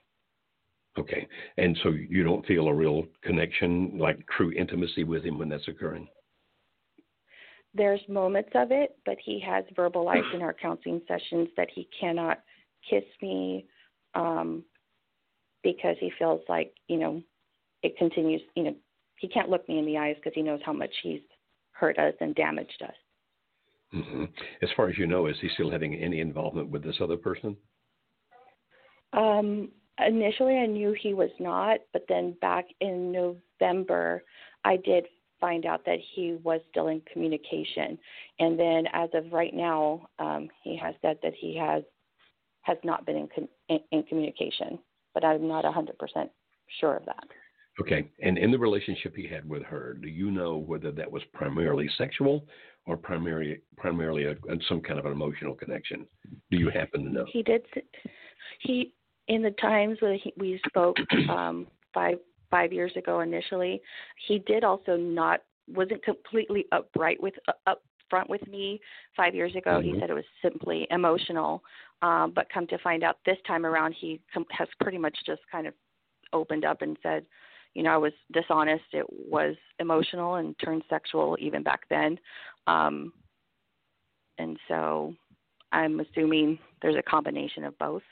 Okay, 0.97 1.27
and 1.57 1.77
so 1.83 1.89
you 1.89 2.23
don't 2.23 2.47
feel 2.47 2.69
a 2.69 2.75
real 2.75 3.05
connection, 3.23 3.99
like 3.99 4.25
true 4.29 4.53
intimacy 4.53 5.03
with 5.03 5.25
him 5.25 5.39
when 5.39 5.49
that's 5.49 5.67
occurring? 5.67 6.09
there's 7.75 8.01
moments 8.09 8.51
of 8.55 8.71
it, 8.71 8.97
but 9.05 9.17
he 9.23 9.41
has 9.41 9.65
verbalized 9.77 10.33
in 10.33 10.43
our 10.43 10.53
counseling 10.63 11.03
sessions 11.09 11.49
that 11.57 11.69
he 11.75 11.89
cannot 11.99 12.41
kiss 12.89 13.05
me 13.21 13.67
um, 14.15 14.65
because 15.63 15.97
he 15.99 16.13
feels 16.19 16.41
like, 16.49 16.73
you 16.89 16.99
know, 16.99 17.23
it 17.83 17.97
continues, 17.99 18.41
you 18.55 18.63
know, 18.63 18.75
he 19.19 19.29
can't 19.29 19.49
look 19.49 19.69
me 19.69 19.79
in 19.79 19.87
the 19.87 19.99
eyes 19.99 20.17
because 20.17 20.33
he 20.35 20.43
knows 20.43 20.61
how 20.65 20.73
much 20.73 20.91
he's 21.03 21.21
hurt 21.73 21.99
us 21.99 22.15
and 22.21 22.35
damaged 22.35 22.83
us. 22.83 22.95
Mm-hmm. 23.95 24.25
As 24.63 24.69
far 24.77 24.89
as 24.89 24.99
you 24.99 25.07
know, 25.07 25.27
is 25.27 25.37
he 25.41 25.49
still 25.55 25.71
having 25.71 25.95
any 25.95 26.21
involvement 26.21 26.71
with 26.71 26.83
this 26.83 26.97
other 27.01 27.17
person? 27.17 27.57
Um, 29.13 29.71
initially, 30.07 30.57
I 30.57 30.67
knew 30.67 30.95
he 31.01 31.15
was 31.15 31.31
not, 31.39 31.81
but 31.93 32.05
then 32.09 32.37
back 32.41 32.67
in 32.81 33.13
November, 33.13 34.23
I 34.65 34.77
did 34.77 35.07
find 35.41 35.67
out 35.67 35.85
that 35.85 35.99
he 36.15 36.39
was 36.43 36.61
still 36.71 36.89
in 36.89 37.03
communication. 37.13 37.99
And 38.39 38.59
then, 38.59 38.85
as 38.93 39.11
of 39.15 39.33
right 39.33 39.55
now, 39.55 40.09
um, 40.19 40.49
he 40.63 40.77
has 40.77 40.95
said 41.03 41.19
that 41.23 41.35
he 41.39 41.57
has 41.57 41.83
has 42.63 42.79
not 42.83 43.05
been 43.05 43.17
in, 43.17 43.49
in, 43.69 43.79
in 43.93 44.03
communication. 44.05 44.79
But 45.13 45.23
I'm 45.23 45.47
not 45.47 45.65
100% 45.65 45.91
sure 46.81 46.97
of 46.97 47.05
that. 47.05 47.25
Okay. 47.81 48.09
And 48.23 48.39
in 48.39 48.51
the 48.51 48.59
relationship 48.59 49.15
he 49.17 49.27
had 49.27 49.49
with 49.49 49.63
her, 49.65 49.99
do 50.01 50.09
you 50.09 50.31
know 50.31 50.57
whether 50.57 50.91
that 50.93 51.11
was 51.11 51.23
primarily 51.33 51.91
sexual 51.99 52.47
or 52.87 52.97
primarily 52.97 53.61
primarily 53.77 54.25
a, 54.25 54.35
some 54.69 54.81
kind 54.81 54.99
of 54.99 55.07
an 55.07 55.13
emotional 55.13 55.55
connection? 55.55 56.07
Do 56.51 56.57
you 56.57 56.71
happen 56.71 57.05
to 57.05 57.13
know? 57.13 57.25
He 57.31 57.43
did. 57.43 57.67
He 58.61 58.95
in 59.29 59.43
the 59.43 59.51
times 59.53 59.99
when 60.01 60.19
he, 60.23 60.33
we 60.37 60.61
spoke 60.67 60.97
um, 61.29 61.67
five 61.93 62.19
five 62.51 62.73
years 62.73 62.93
ago 62.97 63.21
initially, 63.21 63.81
he 64.27 64.39
did 64.41 64.65
also 64.65 64.97
not 64.97 65.41
wasn't 65.69 66.03
completely 66.05 66.67
upright 66.73 67.21
with 67.23 67.35
uh, 67.49 67.75
upfront 68.13 68.29
with 68.29 68.47
me 68.47 68.81
five 69.17 69.35
years 69.35 69.55
ago. 69.57 69.73
Mm-hmm. 69.73 69.95
He 69.95 70.01
said 70.01 70.11
it 70.11 70.15
was 70.15 70.25
simply 70.43 70.87
emotional, 70.91 71.63
um, 72.03 72.33
but 72.35 72.49
come 72.53 72.67
to 72.69 72.79
find 72.79 73.03
out 73.03 73.17
this 73.25 73.39
time 73.47 73.65
around, 73.65 73.95
he 73.99 74.21
com- 74.33 74.47
has 74.51 74.69
pretty 74.81 74.99
much 74.99 75.17
just 75.27 75.41
kind 75.51 75.67
of 75.67 75.75
opened 76.33 76.65
up 76.65 76.83
and 76.83 76.97
said, 77.03 77.25
you 77.75 77.83
know, 77.83 77.91
I 77.91 77.97
was 77.97 78.13
dishonest. 78.33 78.85
It 78.93 79.07
was 79.09 79.57
emotional 79.81 80.37
and 80.37 80.55
turned 80.65 80.83
sexual 80.89 81.37
even 81.41 81.63
back 81.63 81.81
then. 81.91 82.19
Um, 82.67 83.13
and 84.39 84.59
so 84.69 85.15
I'm 85.73 86.01
assuming 86.01 86.59
there's 86.83 86.97
a 86.97 87.03
combination 87.03 87.65
of 87.65 87.77
both. 87.79 88.03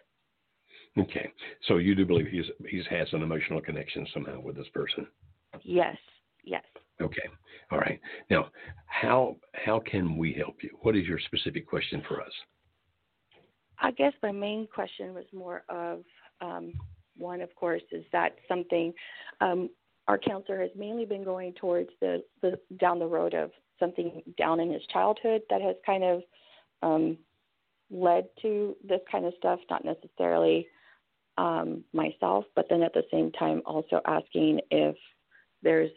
Okay, 0.98 1.32
so 1.68 1.78
you 1.78 1.94
do 1.94 2.04
believe 2.04 2.26
he's 2.26 2.44
he's 2.68 2.86
has 2.90 3.08
an 3.12 3.22
emotional 3.22 3.62
connection 3.62 4.06
somehow 4.12 4.40
with 4.40 4.56
this 4.56 4.68
person? 4.74 5.06
Yes. 5.62 5.96
Yes. 6.44 6.64
Okay. 7.00 7.28
All 7.70 7.78
right. 7.78 7.98
Now, 8.30 8.50
how 8.86 9.36
how 9.54 9.80
can 9.80 10.18
we 10.18 10.34
help 10.34 10.56
you? 10.62 10.70
What 10.82 10.96
is 10.96 11.06
your 11.06 11.18
specific 11.18 11.66
question 11.66 12.02
for 12.06 12.20
us? 12.20 12.32
I 13.78 13.90
guess 13.90 14.12
my 14.22 14.32
main 14.32 14.68
question 14.72 15.14
was 15.14 15.24
more 15.32 15.64
of 15.68 16.02
um, 16.40 16.74
one, 17.16 17.40
of 17.40 17.54
course, 17.54 17.82
is 17.90 18.04
that 18.12 18.36
something 18.46 18.92
um, 19.40 19.70
our 20.08 20.18
counselor 20.18 20.60
has 20.60 20.70
mainly 20.76 21.04
been 21.04 21.24
going 21.24 21.52
towards 21.54 21.90
the, 22.00 22.22
the 22.42 22.58
down 22.78 22.98
the 22.98 23.06
road 23.06 23.34
of 23.34 23.50
something 23.80 24.22
down 24.38 24.60
in 24.60 24.70
his 24.72 24.82
childhood 24.92 25.42
that 25.50 25.60
has 25.60 25.74
kind 25.84 26.04
of 26.04 26.22
um, 26.82 27.16
led 27.90 28.26
to 28.42 28.76
this 28.86 29.00
kind 29.10 29.24
of 29.24 29.32
stuff, 29.38 29.58
not 29.70 29.84
necessarily 29.84 30.66
um, 31.38 31.84
myself, 31.92 32.44
but 32.54 32.66
then 32.68 32.82
at 32.82 32.92
the 32.92 33.04
same 33.10 33.32
time 33.32 33.62
also 33.64 34.00
asking 34.06 34.60
if 34.70 34.96
there's 35.62 35.90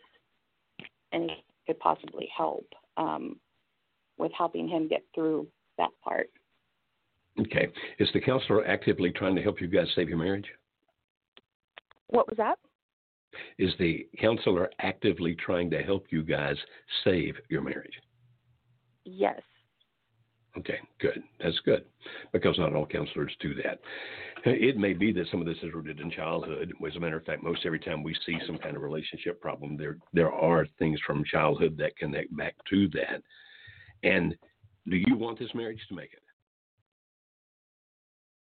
any 1.14 1.44
could 1.68 1.80
possibly 1.80 2.30
help. 2.36 2.68
Um, 2.98 3.40
with 4.18 4.32
helping 4.38 4.68
him 4.68 4.88
get 4.88 5.04
through 5.14 5.48
that 5.78 5.90
part. 6.04 6.30
Okay. 7.40 7.68
Is 8.00 8.10
the 8.14 8.22
counselor 8.22 8.66
actively 8.66 9.12
trying 9.12 9.36
to 9.36 9.42
help 9.42 9.60
you 9.60 9.68
guys 9.68 9.88
save 9.96 10.10
your 10.10 10.18
marriage? 10.18 10.48
What 12.08 12.30
was 12.30 12.38
that? 12.38 12.58
Is 13.58 13.72
the 13.80 14.08
counselor 14.20 14.70
actively 14.80 15.36
trying 15.36 15.70
to 15.72 15.84
help 15.84 16.06
you 16.12 16.24
guys 16.24 16.56
save 17.04 17.36
your 17.50 17.62
marriage? 17.62 18.00
Yes. 19.04 19.42
Okay, 20.58 20.80
good. 21.02 21.22
That's 21.44 21.60
good 21.66 21.86
because 22.32 22.58
not 22.58 22.74
all 22.74 22.86
counselors 22.86 23.36
do 23.42 23.54
that. 23.56 23.80
It 24.46 24.78
may 24.78 24.94
be 24.94 25.12
that 25.12 25.28
some 25.30 25.42
of 25.42 25.48
this 25.48 25.58
is 25.64 25.74
rooted 25.74 26.00
in 26.00 26.10
childhood. 26.12 26.72
As 26.86 26.96
a 26.96 27.00
matter 27.00 27.18
of 27.18 27.26
fact, 27.26 27.44
most 27.44 27.66
every 27.66 27.80
time 27.80 28.04
we 28.04 28.16
see 28.26 28.38
some 28.46 28.58
kind 28.58 28.76
of 28.76 28.82
relationship 28.82 29.42
problem, 29.42 29.76
there 29.76 29.98
there 30.14 30.32
are 30.32 30.66
things 30.80 31.00
from 31.06 31.24
childhood 31.26 31.76
that 31.78 31.98
connect 31.98 32.36
back 32.38 32.56
to 32.70 32.88
that. 32.90 33.22
And 34.04 34.36
do 34.88 34.96
you 34.96 35.18
want 35.18 35.40
this 35.40 35.54
marriage 35.56 35.82
to 35.90 35.96
make 35.96 36.14
it? 36.14 36.22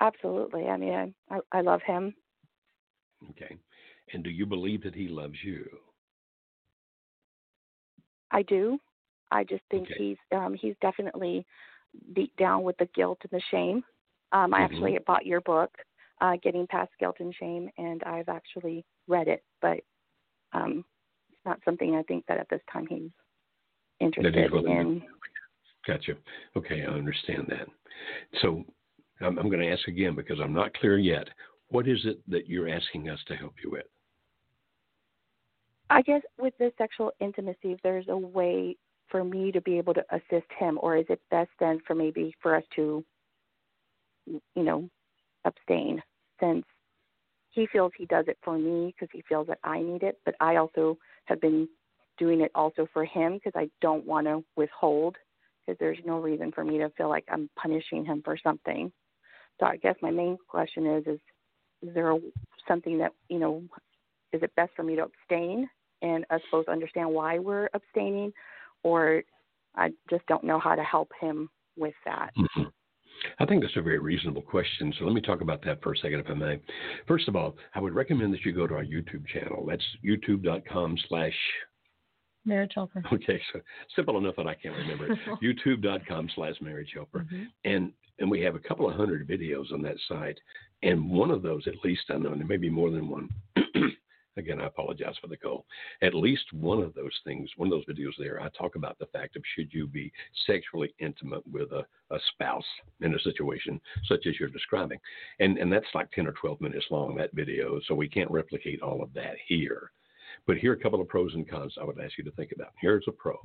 Absolutely. 0.01 0.67
I 0.67 0.77
mean, 0.77 1.15
I 1.31 1.39
I, 1.53 1.61
love 1.61 1.81
him. 1.87 2.15
Okay. 3.31 3.57
And 4.13 4.25
do 4.25 4.31
you 4.31 4.45
believe 4.45 4.83
that 4.83 4.95
he 4.95 5.09
loves 5.09 5.37
you? 5.45 5.65
I 8.33 8.43
do. 8.43 8.79
I 9.31 9.45
just 9.45 9.63
think 9.71 9.89
Okay. 9.91 9.95
he's 9.97 10.17
um 10.37 10.55
he's 10.55 10.75
definitely 10.83 11.47
deep 12.15 12.35
down 12.37 12.63
with 12.63 12.77
the 12.79 12.89
guilt 12.95 13.19
and 13.23 13.31
the 13.31 13.43
shame. 13.51 13.85
Um 14.33 14.55
I 14.55 14.61
Mhm. 14.61 14.65
actually 14.65 14.99
bought 15.07 15.27
your 15.27 15.41
book, 15.43 15.71
uh 16.21 16.37
Getting 16.43 16.67
Past 16.67 16.93
Guilt 16.99 17.17
and 17.21 17.35
Shame 17.35 17.71
and 17.79 18.03
I've 18.05 18.29
actually 18.29 18.85
read 19.09 19.29
it, 19.29 19.45
but 19.61 19.81
um 20.53 20.85
it's 21.31 21.45
not 21.45 21.63
something 21.65 21.95
I 21.97 22.03
think 22.05 22.25
that 22.27 22.39
at 22.39 22.49
this 22.49 22.63
time 22.73 22.87
he's 22.87 23.11
interested 24.01 24.53
willing 24.53 24.75
to- 24.75 24.81
in. 24.81 25.09
Gotcha. 25.87 26.17
Okay, 26.57 26.83
I 26.83 26.87
understand 26.87 27.47
that. 27.49 27.69
So 28.41 28.65
I'm, 29.21 29.37
I'm 29.39 29.49
going 29.49 29.61
to 29.61 29.71
ask 29.73 29.89
again 29.89 30.15
because 30.15 30.39
I'm 30.41 30.53
not 30.53 30.73
clear 30.75 30.97
yet. 30.97 31.29
What 31.71 31.89
is 31.89 31.99
it 32.05 32.21
that 32.29 32.47
you're 32.49 32.69
asking 32.69 33.09
us 33.09 33.19
to 33.27 33.35
help 33.35 33.55
you 33.65 33.71
with? 33.71 33.87
I 35.91 36.03
guess 36.03 36.23
with 36.39 36.57
the 36.59 36.73
sexual 36.79 37.13
intimacy, 37.21 37.73
if 37.73 37.81
there's 37.83 38.07
a 38.09 38.17
way 38.17 38.77
for 39.09 39.25
me 39.25 39.53
to 39.53 39.61
be 39.61 39.79
able 39.79 39.95
to 39.95 40.05
assist 40.11 40.47
him, 40.59 40.79
or 40.81 40.97
is 40.97 41.07
it 41.09 41.21
best 41.31 41.51
then 41.61 41.81
for 41.87 41.95
maybe 41.95 42.35
for 42.41 42.57
us 42.57 42.65
to, 42.77 43.05
you 44.27 44.63
know, 44.63 44.89
abstain 45.45 46.03
since 46.41 46.65
he 47.51 47.67
feels 47.67 47.93
he 47.97 48.07
does 48.07 48.25
it 48.29 48.39
for 48.43 48.59
me 48.59 48.95
because 48.95 49.09
he 49.13 49.23
feels 49.29 49.47
that 49.47 49.59
I 49.63 49.81
need 49.81 50.03
it, 50.03 50.19
but 50.25 50.35
I 50.41 50.57
also 50.57 50.97
have 51.27 51.41
been 51.41 51.69
doing 52.19 52.41
it 52.41 52.51
also 52.55 52.87
for 52.93 53.05
him 53.05 53.35
because 53.35 53.53
I 53.55 53.69
don't 53.81 54.07
want 54.07 54.27
to 54.27 54.43
withhold 54.57 55.17
because 55.61 55.79
there's 55.79 55.99
no 56.05 56.19
reason 56.19 56.51
for 56.53 56.65
me 56.65 56.79
to 56.79 56.91
feel 56.91 57.09
like 57.09 57.25
I'm 57.31 57.49
punishing 57.57 58.05
him 58.05 58.23
for 58.25 58.37
something. 58.43 58.91
So 59.61 59.67
I 59.67 59.77
guess 59.77 59.97
my 60.03 60.11
main 60.11 60.39
question 60.49 60.87
is 60.87 61.07
is 61.07 61.21
is 61.83 61.95
there 61.95 62.13
a, 62.13 62.19
something 62.67 62.99
that 62.99 63.13
you 63.29 63.39
know 63.39 63.63
is 64.33 64.43
it 64.43 64.55
best 64.57 64.73
for 64.75 64.83
me 64.83 64.97
to 64.97 65.05
abstain 65.05 65.69
and 66.01 66.25
us 66.31 66.41
both 66.51 66.69
understand 66.69 67.09
why 67.11 67.39
we're 67.39 67.69
abstaining, 67.75 68.33
or 68.83 69.23
I 69.75 69.91
just 70.11 70.27
don't 70.27 70.45
know 70.45 70.59
how 70.59 70.75
to 70.75 70.83
help 70.83 71.11
him 71.21 71.49
with 71.77 71.95
that. 72.05 72.31
Mhm. 72.37 72.73
I 73.39 73.47
think 73.47 73.63
that's 73.63 73.77
a 73.77 73.83
very 73.83 73.99
reasonable 73.99 74.43
question. 74.43 74.93
So 74.99 75.05
let 75.05 75.15
me 75.15 75.21
talk 75.21 75.41
about 75.43 75.63
that 75.63 75.81
for 75.83 75.93
a 75.93 75.97
second, 75.97 76.21
if 76.21 76.29
I 76.31 76.35
may. 76.35 76.61
First 77.07 77.29
of 77.29 77.37
all, 77.37 77.57
I 77.75 77.81
would 77.81 77.95
recommend 77.95 78.35
that 78.35 78.45
you 78.45 78.53
go 78.53 78.67
to 78.67 78.75
our 78.75 78.85
YouTube 78.85 79.27
channel. 79.29 79.65
That's 79.67 79.85
youtube.com 80.05 80.97
slash 81.09 81.35
Marriage 82.45 82.73
helper. 82.75 83.01
Okay, 83.13 83.41
so 83.53 83.61
simple 83.95 84.19
enough 84.19 84.35
that 84.37 84.49
I 84.49 84.55
can't 84.55 84.77
remember 84.77 85.13
it. 85.13 85.19
YouTube.com 85.43 86.29
slash 86.35 86.61
marriage 86.61 86.91
helper. 86.93 87.21
Mhm. 87.21 87.47
And 87.65 87.93
and 88.19 88.31
we 88.31 88.41
have 88.41 88.55
a 88.57 88.59
couple 88.59 88.89
of 88.89 88.95
hundred 88.97 89.27
videos 89.29 89.73
on 89.73 89.81
that 89.83 89.97
site. 90.09 90.39
And 90.83 91.09
one 91.11 91.31
of 91.31 91.43
those, 91.43 91.67
at 91.67 91.83
least 91.85 92.03
I 92.11 92.19
know, 92.19 92.33
and 92.33 92.41
there 92.41 92.47
may 92.47 92.57
be 92.57 92.69
more 92.69 92.91
than 92.91 93.09
one. 93.09 93.29
Again, 94.37 94.61
I 94.61 94.67
apologize 94.67 95.17
for 95.21 95.27
the 95.27 95.37
call. 95.37 95.67
At 96.01 96.15
least 96.15 96.53
one 96.53 96.83
of 96.83 96.95
those 96.95 97.13
things, 97.25 97.51
one 97.57 97.71
of 97.71 97.73
those 97.73 97.95
videos 97.97 98.13
there, 98.19 98.41
I 98.41 98.49
talk 98.51 98.77
about 98.77 98.99
the 98.99 99.07
fact 99.07 99.37
of 99.37 99.43
should 99.55 99.73
you 99.73 99.87
be 99.87 100.11
sexually 100.47 100.95
intimate 101.01 101.47
with 101.47 101.71
a, 101.73 101.85
a 102.11 102.19
spouse 102.33 102.65
in 103.03 103.15
a 103.15 103.21
situation 103.21 103.81
such 104.07 104.27
as 104.27 104.41
you're 104.41 104.49
describing. 104.49 104.99
And 105.41 105.59
and 105.59 105.71
that's 105.71 105.87
like 105.95 106.11
10 106.13 106.27
or 106.27 106.33
12 106.33 106.61
minutes 106.61 106.87
long, 106.91 107.15
that 107.17 107.35
video. 107.35 107.79
So 107.87 107.95
we 107.95 108.09
can't 108.09 108.31
replicate 108.31 108.81
all 108.81 109.03
of 109.03 109.13
that 109.15 109.37
here. 109.47 109.93
But 110.47 110.57
here 110.57 110.73
are 110.73 110.77
a 110.77 110.81
couple 110.81 111.01
of 111.01 111.09
pros 111.09 111.35
and 111.35 111.49
cons 111.49 111.77
I 111.81 111.85
would 111.85 112.01
ask 112.01 112.17
you 112.17 112.25
to 112.25 112.31
think 112.33 112.53
about. 112.53 112.73
Here's 112.81 113.05
a 113.09 113.13
pro. 113.13 113.39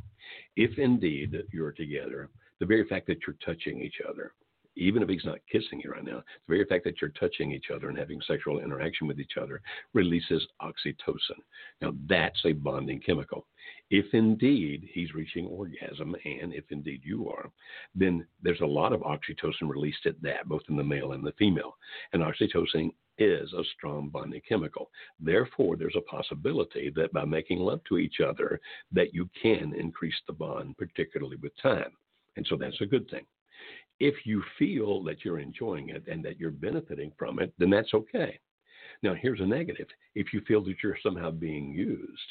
If 0.56 0.80
indeed 0.80 1.36
you're 1.52 1.74
together, 1.74 2.30
the 2.60 2.66
very 2.66 2.88
fact 2.88 3.08
that 3.08 3.20
you're 3.28 3.36
touching 3.46 3.82
each 3.82 4.02
other, 4.08 4.32
even 4.78 5.02
if 5.02 5.10
he's 5.10 5.26
not 5.26 5.40
kissing 5.52 5.82
you 5.84 5.92
right 5.92 6.04
now, 6.04 6.18
the 6.48 6.56
very 6.56 6.66
fact 6.66 6.84
that 6.86 7.02
you're 7.02 7.12
touching 7.12 7.52
each 7.52 7.72
other 7.74 7.90
and 7.90 7.98
having 7.98 8.22
sexual 8.28 8.60
interaction 8.60 9.08
with 9.08 9.20
each 9.20 9.38
other 9.42 9.62
releases 9.94 10.48
oxytocin. 10.62 11.40
Now, 11.82 11.94
that's 12.08 12.40
a 12.46 12.54
bonding 12.54 13.00
chemical. 13.00 13.48
If 13.90 14.14
indeed 14.14 14.88
he's 14.94 15.14
reaching 15.14 15.48
orgasm, 15.48 16.16
and 16.26 16.54
if 16.54 16.66
indeed 16.70 17.02
you 17.04 17.30
are, 17.30 17.50
then 17.96 18.26
there's 18.42 18.62
a 18.62 18.66
lot 18.66 18.94
of 18.94 19.02
oxytocin 19.02 19.68
released 19.68 20.06
at 20.06 20.22
that, 20.22 20.48
both 20.48 20.64
in 20.70 20.78
the 20.78 20.84
male 20.84 21.14
and 21.14 21.26
the 21.26 21.34
female. 21.34 21.76
And 22.14 22.22
oxytocin 22.22 22.92
is 23.18 23.52
a 23.54 23.64
strong 23.76 24.10
bonding 24.10 24.42
chemical. 24.48 24.92
Therefore, 25.20 25.76
there's 25.76 25.96
a 25.98 26.02
possibility 26.02 26.92
that 26.96 27.12
by 27.14 27.26
making 27.26 27.60
love 27.60 27.82
to 27.90 27.98
each 27.98 28.20
other, 28.20 28.60
that 28.92 29.14
you 29.14 29.30
can 29.42 29.74
increase 29.74 30.20
the 30.28 30.34
bond, 30.34 30.78
particularly 30.78 31.38
with 31.38 31.54
time. 31.62 31.92
And 32.36 32.46
so 32.48 32.56
that's 32.56 32.80
a 32.82 32.86
good 32.86 33.10
thing. 33.10 33.26
If 34.00 34.26
you 34.26 34.44
feel 34.60 35.04
that 35.04 35.26
you're 35.26 35.40
enjoying 35.40 35.90
it 35.90 36.04
and 36.08 36.24
that 36.26 36.40
you're 36.40 36.52
benefiting 36.52 37.12
from 37.18 37.40
it, 37.40 37.54
then 37.58 37.70
that's 37.70 37.94
okay. 37.94 38.40
Now, 39.04 39.14
here's 39.14 39.42
a 39.42 39.46
negative. 39.46 39.88
If 40.16 40.34
you 40.34 40.42
feel 40.48 40.64
that 40.66 40.76
you're 40.84 40.98
somehow 41.04 41.32
being 41.32 41.72
used, 41.72 42.22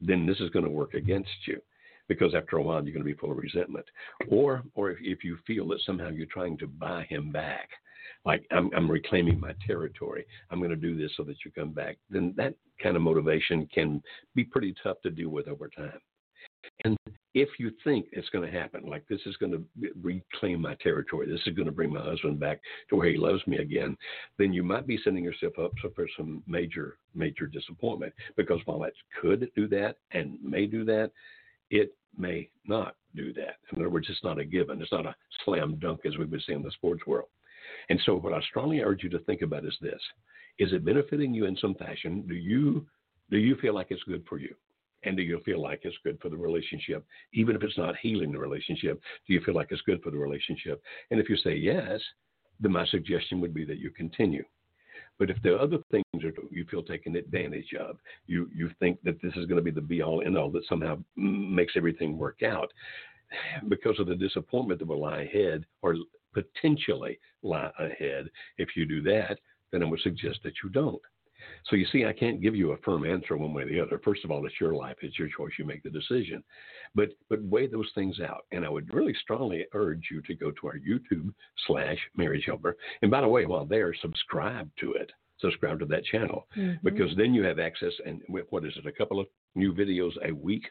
then 0.00 0.26
this 0.26 0.40
is 0.40 0.50
going 0.50 0.64
to 0.64 0.70
work 0.70 0.94
against 0.94 1.30
you 1.46 1.60
because 2.08 2.34
after 2.34 2.56
a 2.56 2.62
while 2.62 2.84
you're 2.84 2.92
going 2.92 3.04
to 3.04 3.12
be 3.12 3.18
full 3.18 3.30
of 3.30 3.38
resentment. 3.38 3.86
Or, 4.28 4.62
or 4.74 4.90
if, 4.90 4.98
if 5.00 5.24
you 5.24 5.38
feel 5.46 5.66
that 5.68 5.80
somehow 5.86 6.10
you're 6.10 6.26
trying 6.26 6.58
to 6.58 6.66
buy 6.66 7.04
him 7.08 7.32
back, 7.32 7.68
like 8.24 8.46
I'm, 8.50 8.70
I'm 8.76 8.90
reclaiming 8.90 9.40
my 9.40 9.54
territory, 9.66 10.26
I'm 10.50 10.58
going 10.58 10.70
to 10.70 10.76
do 10.76 10.96
this 10.96 11.12
so 11.16 11.22
that 11.24 11.36
you 11.44 11.50
come 11.50 11.70
back, 11.70 11.96
then 12.10 12.34
that 12.36 12.54
kind 12.82 12.96
of 12.96 13.02
motivation 13.02 13.66
can 13.72 14.02
be 14.34 14.44
pretty 14.44 14.74
tough 14.82 15.00
to 15.02 15.10
deal 15.10 15.30
with 15.30 15.48
over 15.48 15.68
time. 15.68 16.00
And 16.84 16.96
if 17.34 17.48
you 17.58 17.72
think 17.82 18.06
it's 18.12 18.28
going 18.30 18.50
to 18.50 18.58
happen, 18.58 18.84
like 18.86 19.06
this 19.08 19.20
is 19.26 19.36
going 19.36 19.52
to 19.52 19.64
reclaim 20.00 20.60
my 20.60 20.74
territory, 20.76 21.28
this 21.28 21.40
is 21.46 21.54
going 21.54 21.66
to 21.66 21.72
bring 21.72 21.92
my 21.92 22.02
husband 22.02 22.40
back 22.40 22.60
to 22.88 22.96
where 22.96 23.08
he 23.08 23.16
loves 23.16 23.46
me 23.46 23.58
again, 23.58 23.96
then 24.38 24.52
you 24.52 24.62
might 24.62 24.86
be 24.86 24.98
setting 25.02 25.24
yourself 25.24 25.58
up 25.58 25.72
for 25.94 26.06
some 26.16 26.42
major, 26.46 26.98
major 27.14 27.46
disappointment. 27.46 28.12
Because 28.36 28.60
while 28.64 28.84
it 28.84 28.94
could 29.20 29.50
do 29.54 29.68
that 29.68 29.96
and 30.12 30.38
may 30.42 30.66
do 30.66 30.84
that, 30.84 31.10
it 31.70 31.94
may 32.16 32.48
not 32.66 32.96
do 33.14 33.32
that. 33.32 33.56
In 33.72 33.80
other 33.80 33.90
words, 33.90 34.06
it's 34.08 34.24
not 34.24 34.38
a 34.38 34.44
given. 34.44 34.80
It's 34.80 34.92
not 34.92 35.06
a 35.06 35.14
slam 35.44 35.76
dunk 35.80 36.00
as 36.06 36.16
we 36.16 36.24
would 36.24 36.42
say 36.46 36.54
in 36.54 36.62
the 36.62 36.70
sports 36.72 37.06
world. 37.06 37.28
And 37.88 38.00
so, 38.04 38.16
what 38.16 38.32
I 38.32 38.40
strongly 38.42 38.80
urge 38.80 39.02
you 39.02 39.10
to 39.10 39.18
think 39.20 39.42
about 39.42 39.64
is 39.64 39.76
this: 39.80 40.00
Is 40.58 40.72
it 40.72 40.84
benefiting 40.84 41.34
you 41.34 41.46
in 41.46 41.56
some 41.56 41.74
fashion? 41.74 42.24
Do 42.28 42.34
you 42.34 42.86
do 43.30 43.38
you 43.38 43.56
feel 43.56 43.74
like 43.74 43.88
it's 43.90 44.02
good 44.04 44.24
for 44.28 44.38
you? 44.38 44.54
And 45.04 45.16
do 45.16 45.22
you 45.22 45.40
feel 45.44 45.60
like 45.60 45.80
it's 45.82 45.96
good 46.04 46.18
for 46.20 46.28
the 46.28 46.36
relationship? 46.36 47.04
Even 47.32 47.56
if 47.56 47.62
it's 47.62 47.78
not 47.78 47.96
healing 47.96 48.32
the 48.32 48.38
relationship, 48.38 49.00
do 49.26 49.34
you 49.34 49.40
feel 49.40 49.54
like 49.54 49.68
it's 49.70 49.82
good 49.82 50.02
for 50.02 50.10
the 50.10 50.18
relationship? 50.18 50.82
And 51.10 51.20
if 51.20 51.28
you 51.28 51.36
say 51.36 51.54
yes, 51.54 52.00
then 52.60 52.72
my 52.72 52.86
suggestion 52.86 53.40
would 53.40 53.54
be 53.54 53.64
that 53.64 53.78
you 53.78 53.90
continue. 53.90 54.44
But 55.18 55.30
if 55.30 55.40
the 55.42 55.56
other 55.56 55.78
things 55.90 56.24
are 56.24 56.32
you 56.50 56.64
feel 56.70 56.82
taken 56.82 57.14
advantage 57.16 57.72
of, 57.78 57.98
you 58.26 58.48
you 58.54 58.70
think 58.80 59.00
that 59.02 59.20
this 59.22 59.32
is 59.36 59.46
going 59.46 59.56
to 59.56 59.62
be 59.62 59.70
the 59.70 59.80
be 59.80 60.02
all 60.02 60.22
end 60.22 60.36
all 60.36 60.50
that 60.50 60.66
somehow 60.68 60.98
makes 61.16 61.74
everything 61.76 62.18
work 62.18 62.42
out, 62.42 62.72
because 63.68 63.98
of 63.98 64.06
the 64.06 64.14
disappointment 64.14 64.80
that 64.80 64.88
will 64.88 65.00
lie 65.00 65.22
ahead 65.22 65.64
or 65.82 65.96
potentially 66.32 67.18
lie 67.42 67.70
ahead, 67.78 68.28
if 68.58 68.76
you 68.76 68.86
do 68.86 69.02
that, 69.02 69.38
then 69.70 69.82
I 69.82 69.86
would 69.86 70.00
suggest 70.00 70.40
that 70.44 70.54
you 70.62 70.70
don't. 70.70 71.02
So 71.64 71.76
you 71.76 71.86
see, 71.86 72.04
I 72.04 72.12
can't 72.12 72.42
give 72.42 72.54
you 72.54 72.72
a 72.72 72.76
firm 72.78 73.06
answer 73.06 73.36
one 73.36 73.54
way 73.54 73.62
or 73.62 73.68
the 73.68 73.80
other. 73.80 73.98
First 74.04 74.24
of 74.24 74.30
all, 74.30 74.44
it's 74.44 74.60
your 74.60 74.74
life; 74.74 74.96
it's 75.00 75.18
your 75.18 75.28
choice. 75.28 75.52
You 75.58 75.64
make 75.64 75.82
the 75.82 75.90
decision. 75.90 76.44
But 76.94 77.10
but 77.30 77.42
weigh 77.42 77.66
those 77.66 77.90
things 77.94 78.20
out. 78.20 78.44
And 78.52 78.64
I 78.64 78.68
would 78.68 78.92
really 78.92 79.14
strongly 79.14 79.64
urge 79.72 80.08
you 80.10 80.20
to 80.22 80.34
go 80.34 80.50
to 80.50 80.66
our 80.66 80.78
YouTube 80.78 81.32
slash 81.66 81.98
Marriage 82.16 82.44
Helper. 82.46 82.76
And 83.02 83.10
by 83.10 83.22
the 83.22 83.28
way, 83.28 83.46
while 83.46 83.64
there, 83.64 83.94
subscribe 83.94 84.70
to 84.80 84.92
it. 84.92 85.10
Subscribe 85.40 85.80
to 85.80 85.86
that 85.86 86.04
channel 86.04 86.46
Mhm. 86.56 86.80
because 86.82 87.14
then 87.16 87.34
you 87.34 87.42
have 87.42 87.58
access. 87.58 87.92
And 88.06 88.22
what 88.50 88.64
is 88.64 88.76
it? 88.76 88.86
A 88.86 88.92
couple 88.92 89.18
of 89.18 89.26
new 89.54 89.72
videos 89.74 90.16
a 90.22 90.32
week 90.32 90.70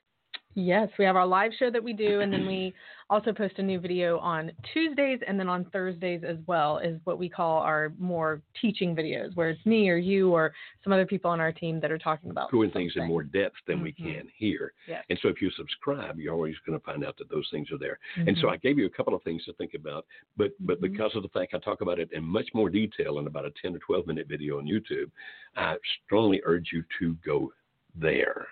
Yes, 0.56 0.90
we 1.00 1.06
have 1.06 1.16
our 1.16 1.26
live 1.26 1.52
show 1.58 1.72
that 1.72 1.84
we 1.84 1.94
do, 1.94 2.22
and 2.22 2.32
then 2.32 2.46
we 2.46 2.74
also 3.10 3.34
post 3.34 3.56
a 3.58 3.64
new 3.64 3.80
video 3.80 4.20
on 4.20 4.52
Tuesdays 4.74 5.20
and 5.28 5.40
then 5.40 5.50
on 5.50 5.66
Thursdays 5.66 6.24
as 6.24 6.38
well, 6.48 6.78
is 6.78 7.00
what 7.06 7.18
we 7.18 7.28
call 7.28 7.60
our 7.60 7.92
more 7.98 8.42
teaching 8.62 8.96
videos, 8.96 9.36
where 9.36 9.50
it's 9.50 9.66
me 9.66 9.90
or 9.90 9.98
you 9.98 10.32
or 10.32 10.54
some 10.84 10.94
other 10.94 11.06
people 11.06 11.30
on 11.30 11.40
our 11.40 11.52
team 11.52 11.80
that 11.80 11.92
are 11.92 11.98
talking 11.98 12.30
about 12.30 12.52
doing 12.52 12.72
things 12.72 12.94
in 12.96 13.08
more 13.08 13.24
depth 13.24 13.56
than 13.68 13.78
mm-hmm. 13.78 13.84
we 13.84 13.92
can 13.94 14.28
here. 14.38 14.74
Yes. 14.88 15.04
And 15.10 15.20
so 15.22 15.28
if 15.28 15.42
you 15.42 15.50
subscribe, 15.52 16.20
you're 16.20 16.34
always 16.34 16.56
going 16.66 16.80
to 16.80 16.86
find 16.86 17.04
out 17.04 17.18
that 17.18 17.30
those 17.30 17.48
things 17.52 17.72
are 17.72 17.78
there. 17.78 17.98
Mm-hmm. 18.18 18.30
And 18.30 18.38
so 18.40 18.50
I 18.50 18.58
gave 18.58 18.78
you 18.78 18.86
a 18.86 18.90
couple 18.90 19.16
of 19.16 19.24
things 19.24 19.44
to 19.46 19.54
think 19.54 19.74
about, 19.74 20.06
but 20.38 20.52
but 20.60 20.80
Mhm. 20.80 20.92
because 20.92 21.16
of 21.16 21.24
the 21.24 21.30
fact 21.30 21.54
I 21.54 21.60
talk 21.60 21.82
about 21.82 22.00
it 22.00 22.12
in 22.14 22.24
much 22.24 22.54
more 22.54 22.70
detail 22.70 23.20
in 23.20 23.28
about 23.28 23.46
a 23.46 23.52
10 23.62 23.76
or 23.76 23.80
12 23.80 24.08
minute 24.08 24.28
video 24.28 24.60
on 24.60 24.66
YouTube, 24.66 25.10
I 25.56 25.78
strongly 26.06 26.42
urge 26.46 26.72
you 26.72 26.84
to 27.00 27.16
go 27.26 27.52
there. 27.96 28.48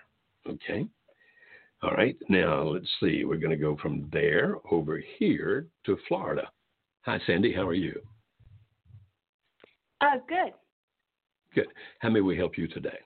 Okay. 0.46 0.86
All 1.82 1.90
right. 1.90 2.16
Now 2.28 2.62
let's 2.62 2.88
see. 3.00 3.24
We're 3.24 3.38
going 3.38 3.50
to 3.50 3.56
go 3.56 3.76
from 3.82 4.08
there 4.12 4.56
over 4.70 5.02
here 5.18 5.66
to 5.86 5.98
Florida. 6.06 6.48
Hi, 7.02 7.18
Sandy. 7.26 7.52
How 7.52 7.66
are 7.66 7.74
you? 7.74 8.00
Uh, 10.00 10.18
good. 10.28 10.52
Good. 11.54 11.66
How 11.98 12.10
may 12.10 12.20
we 12.20 12.36
help 12.36 12.56
you 12.56 12.68
today? 12.68 12.98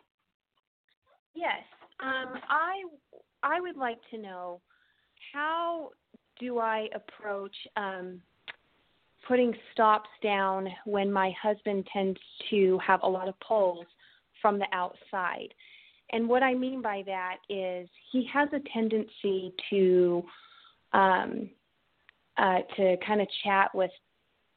Yes. 1.34 1.62
Um, 2.00 2.34
I 2.48 2.82
I 3.42 3.60
would 3.60 3.76
like 3.76 3.98
to 4.10 4.18
know 4.18 4.60
how 5.32 5.90
do 6.38 6.58
I 6.58 6.88
approach 6.94 7.54
um, 7.76 8.20
putting 9.26 9.54
stops 9.72 10.10
down 10.22 10.68
when 10.84 11.10
my 11.10 11.32
husband 11.42 11.86
tends 11.92 12.18
to 12.50 12.78
have 12.86 13.00
a 13.02 13.08
lot 13.08 13.28
of 13.28 13.34
pulls 13.40 13.86
from 14.42 14.58
the 14.58 14.66
outside. 14.72 15.52
And 16.12 16.28
what 16.28 16.42
I 16.42 16.54
mean 16.54 16.82
by 16.82 17.02
that 17.06 17.38
is 17.48 17.88
he 18.12 18.28
has 18.32 18.48
a 18.52 18.60
tendency 18.72 19.52
to 19.70 20.24
um, 20.92 21.50
uh, 22.38 22.58
to 22.76 22.96
kind 23.06 23.20
of 23.20 23.28
chat 23.42 23.74
with 23.74 23.90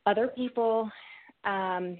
other 0.05 0.27
people, 0.27 0.89
um, 1.45 1.97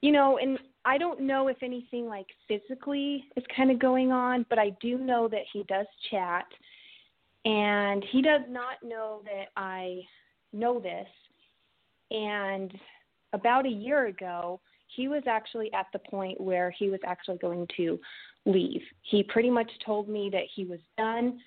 you 0.00 0.12
know, 0.12 0.38
and 0.38 0.58
I 0.84 0.98
don't 0.98 1.20
know 1.20 1.48
if 1.48 1.56
anything 1.62 2.06
like 2.06 2.26
physically 2.46 3.24
is 3.36 3.44
kind 3.54 3.70
of 3.70 3.78
going 3.78 4.12
on, 4.12 4.46
but 4.48 4.58
I 4.58 4.70
do 4.80 4.98
know 4.98 5.28
that 5.28 5.42
he 5.52 5.64
does 5.64 5.86
chat, 6.10 6.46
and 7.44 8.04
he 8.12 8.22
does 8.22 8.42
not 8.48 8.76
know 8.84 9.22
that 9.24 9.46
I 9.56 10.02
know 10.52 10.78
this. 10.78 11.08
And 12.10 12.72
about 13.32 13.66
a 13.66 13.70
year 13.70 14.06
ago, 14.06 14.60
he 14.96 15.08
was 15.08 15.22
actually 15.26 15.72
at 15.72 15.86
the 15.92 15.98
point 15.98 16.40
where 16.40 16.70
he 16.70 16.88
was 16.90 17.00
actually 17.06 17.38
going 17.38 17.66
to 17.76 17.98
leave. 18.46 18.82
He 19.02 19.22
pretty 19.22 19.50
much 19.50 19.70
told 19.84 20.08
me 20.08 20.30
that 20.32 20.44
he 20.54 20.64
was 20.64 20.80
done, 20.96 21.38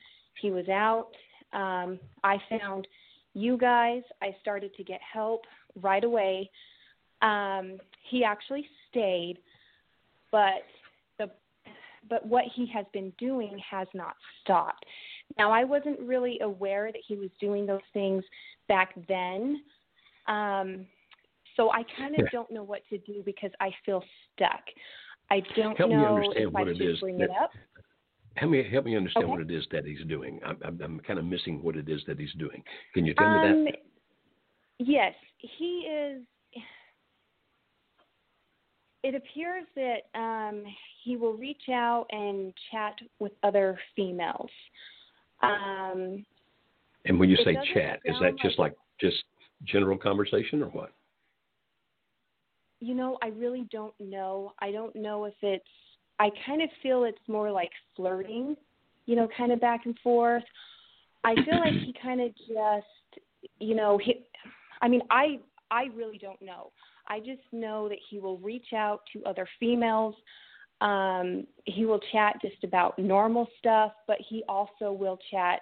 he 0.42 0.52
was 0.52 0.70
out. 0.70 1.08
Um, 1.52 2.00
I 2.24 2.38
found 2.50 2.88
you 3.34 3.58
guys. 3.58 4.04
I 4.22 4.36
started 4.42 4.74
to 4.76 4.84
get 4.84 5.00
help 5.02 5.42
right 5.82 6.04
away. 6.04 6.50
Um, 7.22 7.78
he 8.10 8.24
actually 8.24 8.66
stayed, 8.90 9.38
but 10.32 10.64
the 11.18 11.30
but 12.10 12.26
what 12.26 12.46
he 12.56 12.66
has 12.74 12.86
been 12.94 13.12
doing 13.18 13.60
has 13.70 13.88
not 13.94 14.16
stopped. 14.42 14.86
Now 15.38 15.52
I 15.52 15.64
wasn't 15.64 16.00
really 16.00 16.40
aware 16.42 16.92
that 16.92 17.02
he 17.06 17.16
was 17.16 17.30
doing 17.40 17.66
those 17.66 17.82
things 17.94 18.24
back 18.68 18.94
then. 19.08 19.62
Um, 20.28 20.86
so 21.56 21.72
I 21.72 21.84
kind 21.98 22.16
of 22.16 22.22
Yeah. 22.26 22.30
don't 22.32 22.52
know 22.52 22.64
what 22.64 22.82
to 22.90 22.98
do 23.00 23.22
because 23.26 23.52
I 23.60 23.72
feel 23.86 24.04
stuck. 24.34 24.62
I 25.32 25.42
don't 25.56 25.78
Help 25.78 25.92
me 25.92 26.06
understand 26.06 26.48
if 26.48 26.54
what 26.54 26.68
I 26.68 26.72
it 26.72 26.82
is 26.82 27.00
bring 27.00 27.18
that- 27.18 27.30
it 27.30 27.36
up. 27.42 27.52
Help 28.36 28.52
me 28.52 28.64
help 28.64 28.86
me 28.86 28.96
understand 28.96 29.26
Okay. 29.26 29.32
what 29.32 29.42
it 29.42 29.52
is 29.52 29.68
that 29.72 29.86
he's 29.86 30.04
doing. 30.06 30.40
I'm, 30.46 30.58
I'm, 30.64 30.82
I'm 30.82 31.00
kind 31.02 31.20
of 31.20 31.26
missing 31.26 31.62
what 31.62 31.76
it 31.76 31.90
is 31.90 32.02
that 32.06 32.18
he's 32.20 32.34
doing. 32.34 32.64
Can 32.94 33.06
you 33.06 33.14
tell 33.14 33.28
me 33.28 33.40
Um, 33.40 33.66
that? 33.66 33.82
yes, 34.78 35.14
he 35.40 35.82
is. 35.82 36.24
It 39.04 39.16
appears 39.16 39.66
that 39.76 40.10
um, 40.20 40.64
he 41.04 41.16
will 41.16 41.34
reach 41.34 41.70
out 41.70 42.06
and 42.12 42.54
chat 42.72 43.00
with 43.20 43.32
other 43.44 43.80
females. 43.96 44.52
Um, 45.42 46.26
And 47.06 47.20
when 47.20 47.30
you 47.30 47.38
say 47.38 47.58
chat, 47.74 48.00
is 48.06 48.20
that 48.20 48.38
just 48.38 48.60
like 48.60 48.76
just 49.00 49.24
general 49.64 49.98
conversation 49.98 50.62
or 50.62 50.68
what? 50.68 50.92
You 52.80 52.96
know, 52.96 53.18
I 53.22 53.28
really 53.28 53.68
don't 53.72 53.94
know. 54.00 54.54
I 54.60 54.72
don't 54.72 54.96
know 54.96 55.26
if 55.26 55.34
it's. 55.42 55.66
I 56.20 56.30
kind 56.46 56.62
of 56.62 56.70
feel 56.84 57.06
it's 57.06 57.18
more 57.28 57.50
like 57.52 57.72
flirting, 57.96 58.56
you 59.06 59.16
know, 59.16 59.28
kind 59.38 59.52
of 59.52 59.62
back 59.62 59.86
and 59.86 59.98
forth. 60.04 60.44
I 61.24 61.36
feel 61.36 61.60
like 61.60 61.74
he 61.74 61.94
kind 62.02 62.22
of 62.22 62.36
just, 62.36 63.24
you 63.60 63.76
know, 63.76 63.98
he, 64.04 64.26
I 64.82 64.88
mean, 64.88 65.02
I 65.10 65.40
I 65.72 65.86
really 65.96 66.18
don't 66.18 66.42
know. 66.42 66.72
I 67.08 67.20
just 67.20 67.42
know 67.52 67.90
that 67.90 67.98
he 68.10 68.20
will 68.20 68.38
reach 68.38 68.74
out 68.76 69.02
to 69.14 69.24
other 69.24 69.48
females. 69.60 70.16
Um, 70.82 71.46
he 71.66 71.86
will 71.86 72.00
chat 72.12 72.36
just 72.42 72.64
about 72.64 72.98
normal 72.98 73.48
stuff, 73.58 73.92
but 74.08 74.18
he 74.30 74.44
also 74.48 74.94
will 74.94 75.20
chat, 75.32 75.60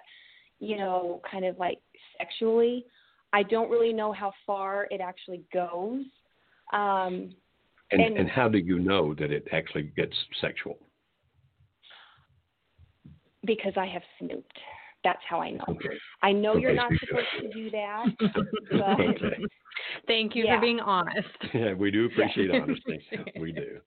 you 0.60 0.76
know, 0.76 1.20
kind 1.28 1.44
of 1.44 1.58
like 1.58 1.78
sexually. 2.18 2.84
I 3.32 3.42
don't 3.42 3.70
really 3.70 3.92
know 3.92 4.12
how 4.12 4.32
far 4.46 4.86
it 4.90 5.00
actually 5.00 5.42
goes. 5.52 6.04
Um, 6.72 7.34
And, 7.90 8.02
And- 8.02 8.18
and 8.18 8.28
how 8.28 8.48
do 8.48 8.58
you 8.58 8.78
know 8.78 9.14
that 9.14 9.30
it 9.32 9.48
actually 9.52 9.84
gets 9.96 10.14
sexual? 10.40 10.78
because 13.44 13.72
I 13.76 13.86
have 13.86 14.02
snooped. 14.18 14.58
That's 15.04 15.22
how 15.28 15.40
I 15.40 15.50
know. 15.52 15.64
Okay. 15.68 15.96
I 16.22 16.32
know 16.32 16.56
you're 16.56 16.74
not 16.74 16.90
supposed 17.00 17.26
to 17.40 17.48
do 17.50 17.70
that, 17.70 18.06
but 18.70 19.00
okay. 19.00 19.36
Thank 20.06 20.34
you 20.34 20.44
Yeah. 20.44 20.56
for 20.56 20.60
being 20.60 20.80
honest. 20.80 21.28
Yeah, 21.54 21.72
we 21.72 21.90
do 21.90 22.06
appreciate 22.06 22.50
Yeah. 22.52 22.60
honesty. 22.60 23.00
We 23.40 23.52
do. 23.52 23.80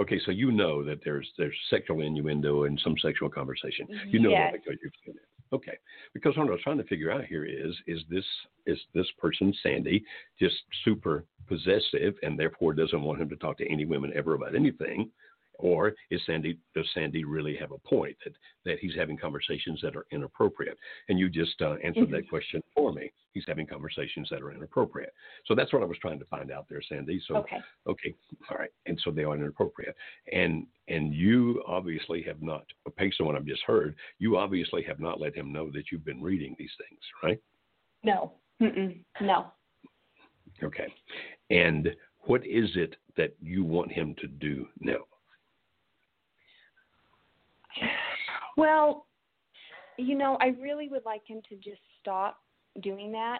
Okay, 0.00 0.18
so 0.24 0.30
you 0.30 0.52
know 0.52 0.84
that 0.84 1.00
there's 1.04 1.32
there's 1.38 1.56
sexual 1.70 2.02
innuendo 2.02 2.64
and 2.64 2.78
some 2.84 2.96
sexual 2.98 3.28
conversation. 3.30 3.86
You 4.06 4.20
know 4.20 4.30
Yes. 4.30 4.52
that 4.52 4.62
because 4.64 4.78
you've 4.82 4.92
seen 5.04 5.14
it. 5.16 5.26
Okay, 5.52 5.76
because 6.14 6.36
what 6.36 6.48
I 6.48 6.50
was 6.50 6.60
trying 6.62 6.78
to 6.78 6.84
figure 6.84 7.10
out 7.10 7.24
here 7.24 7.44
is 7.44 7.74
is 7.86 8.00
this 8.08 8.24
is 8.66 8.78
this 8.94 9.06
person 9.18 9.52
Sandy 9.62 10.04
just 10.40 10.56
super 10.84 11.24
possessive 11.46 12.14
and 12.22 12.38
therefore 12.38 12.72
doesn't 12.72 13.02
want 13.02 13.20
him 13.20 13.28
to 13.28 13.36
talk 13.36 13.58
to 13.58 13.70
any 13.70 13.84
women 13.84 14.12
ever 14.14 14.34
about 14.34 14.54
anything, 14.54 15.10
or 15.58 15.94
is 16.10 16.20
Sandy 16.26 16.58
does 16.74 16.88
Sandy 16.94 17.24
really 17.24 17.56
have 17.56 17.72
a 17.72 17.78
point 17.78 18.16
that 18.24 18.34
that 18.64 18.78
he's 18.80 18.94
having 18.96 19.16
conversations 19.16 19.80
that 19.82 19.96
are 19.96 20.06
inappropriate? 20.12 20.76
And 21.08 21.18
you 21.18 21.28
just 21.28 21.60
uh, 21.62 21.74
answered 21.84 22.02
Mm-hmm. 22.02 22.12
that 22.14 22.28
question 22.28 22.62
for 22.74 22.92
me. 22.92 23.12
He's 23.32 23.44
having 23.46 23.66
conversations 23.66 24.28
that 24.30 24.42
are 24.42 24.50
inappropriate. 24.52 25.12
So 25.46 25.54
that's 25.54 25.72
what 25.72 25.82
I 25.82 25.86
was 25.86 25.96
trying 25.98 26.18
to 26.18 26.24
find 26.26 26.50
out 26.50 26.66
there, 26.68 26.82
Sandy. 26.86 27.20
So 27.26 27.36
okay. 27.36 27.58
Okay, 27.86 28.14
all 28.50 28.58
right, 28.58 28.70
and 28.86 29.00
so 29.04 29.10
they 29.10 29.24
are 29.24 29.34
inappropriate, 29.34 29.96
and 30.32 30.66
and 30.88 31.14
you 31.14 31.62
obviously 31.66 32.22
have 32.22 32.42
not, 32.42 32.64
based 32.98 33.20
on 33.20 33.26
what 33.26 33.36
I've 33.36 33.46
just 33.46 33.62
heard, 33.66 33.94
you 34.18 34.36
obviously 34.36 34.82
have 34.82 35.00
not 35.00 35.20
let 35.20 35.34
him 35.34 35.52
know 35.52 35.70
that 35.70 35.84
you've 35.90 36.04
been 36.04 36.22
reading 36.22 36.54
these 36.58 36.72
things, 36.76 37.00
right? 37.22 37.40
No. 38.04 38.32
Mm-mm. 38.60 38.98
No. 39.20 39.46
Okay, 40.62 40.92
and 41.50 41.88
what 42.24 42.44
is 42.46 42.70
it 42.76 42.96
that 43.16 43.34
you 43.40 43.64
want 43.64 43.90
him 43.90 44.14
to 44.20 44.26
do 44.26 44.66
now? 44.80 44.98
Well, 48.56 49.06
you 49.98 50.16
know, 50.16 50.36
I 50.40 50.48
really 50.60 50.88
would 50.88 51.04
like 51.04 51.22
him 51.26 51.40
to 51.48 51.56
just 51.56 51.80
stop 52.00 52.38
doing 52.82 53.12
that 53.12 53.38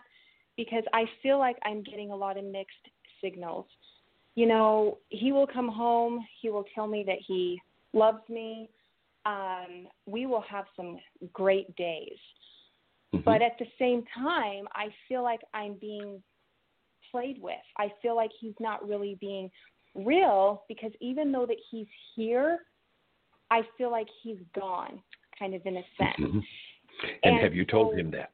because 0.56 0.84
I 0.92 1.04
feel 1.22 1.38
like 1.38 1.56
I'm 1.64 1.82
getting 1.82 2.10
a 2.10 2.16
lot 2.16 2.36
of 2.36 2.44
mixed 2.44 2.88
signals. 3.22 3.66
You 4.34 4.46
know, 4.46 4.98
he 5.08 5.32
will 5.32 5.46
come 5.46 5.68
home, 5.68 6.24
he 6.40 6.50
will 6.50 6.64
tell 6.74 6.86
me 6.86 7.04
that 7.06 7.18
he 7.26 7.60
loves 7.92 8.26
me. 8.28 8.68
Um, 9.24 9.88
we 10.06 10.26
will 10.26 10.40
have 10.42 10.64
some 10.74 10.98
great 11.32 11.74
days. 11.76 12.18
Mhm. 13.14 13.24
But 13.24 13.42
at 13.42 13.58
the 13.58 13.66
same 13.78 14.04
time, 14.06 14.66
I 14.74 14.88
feel 15.06 15.22
like 15.22 15.42
I'm 15.54 15.74
being 15.74 16.22
played 17.10 17.40
with. 17.40 17.60
I 17.76 17.90
feel 18.00 18.16
like 18.16 18.32
he's 18.40 18.58
not 18.58 18.86
really 18.86 19.16
being 19.16 19.50
real 19.94 20.64
because 20.68 20.92
even 21.00 21.30
though 21.30 21.46
that 21.46 21.58
he's 21.70 21.86
here, 22.14 22.64
I 23.52 23.62
feel 23.76 23.90
like 23.90 24.08
he's 24.22 24.38
gone, 24.58 25.02
kind 25.38 25.54
of 25.54 25.64
in 25.66 25.76
a 25.76 25.82
sense. 25.98 26.16
Mhm. 26.18 26.42
And, 27.22 27.34
And 27.34 27.38
have 27.40 27.54
you 27.54 27.64
told 27.66 27.92
so- 27.92 27.98
him 27.98 28.10
that? 28.12 28.32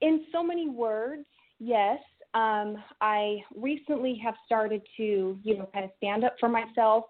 In 0.00 0.26
so 0.32 0.42
many 0.42 0.68
words, 0.68 1.26
yes. 1.58 2.00
Um, 2.34 2.82
I 3.02 3.44
recently 3.54 4.14
have 4.16 4.34
started 4.46 4.82
to, 4.96 5.38
you 5.44 5.58
know, 5.58 5.66
kind 5.66 5.84
of 5.84 5.90
stand 5.98 6.24
up 6.24 6.34
for 6.40 6.48
myself. 6.48 7.04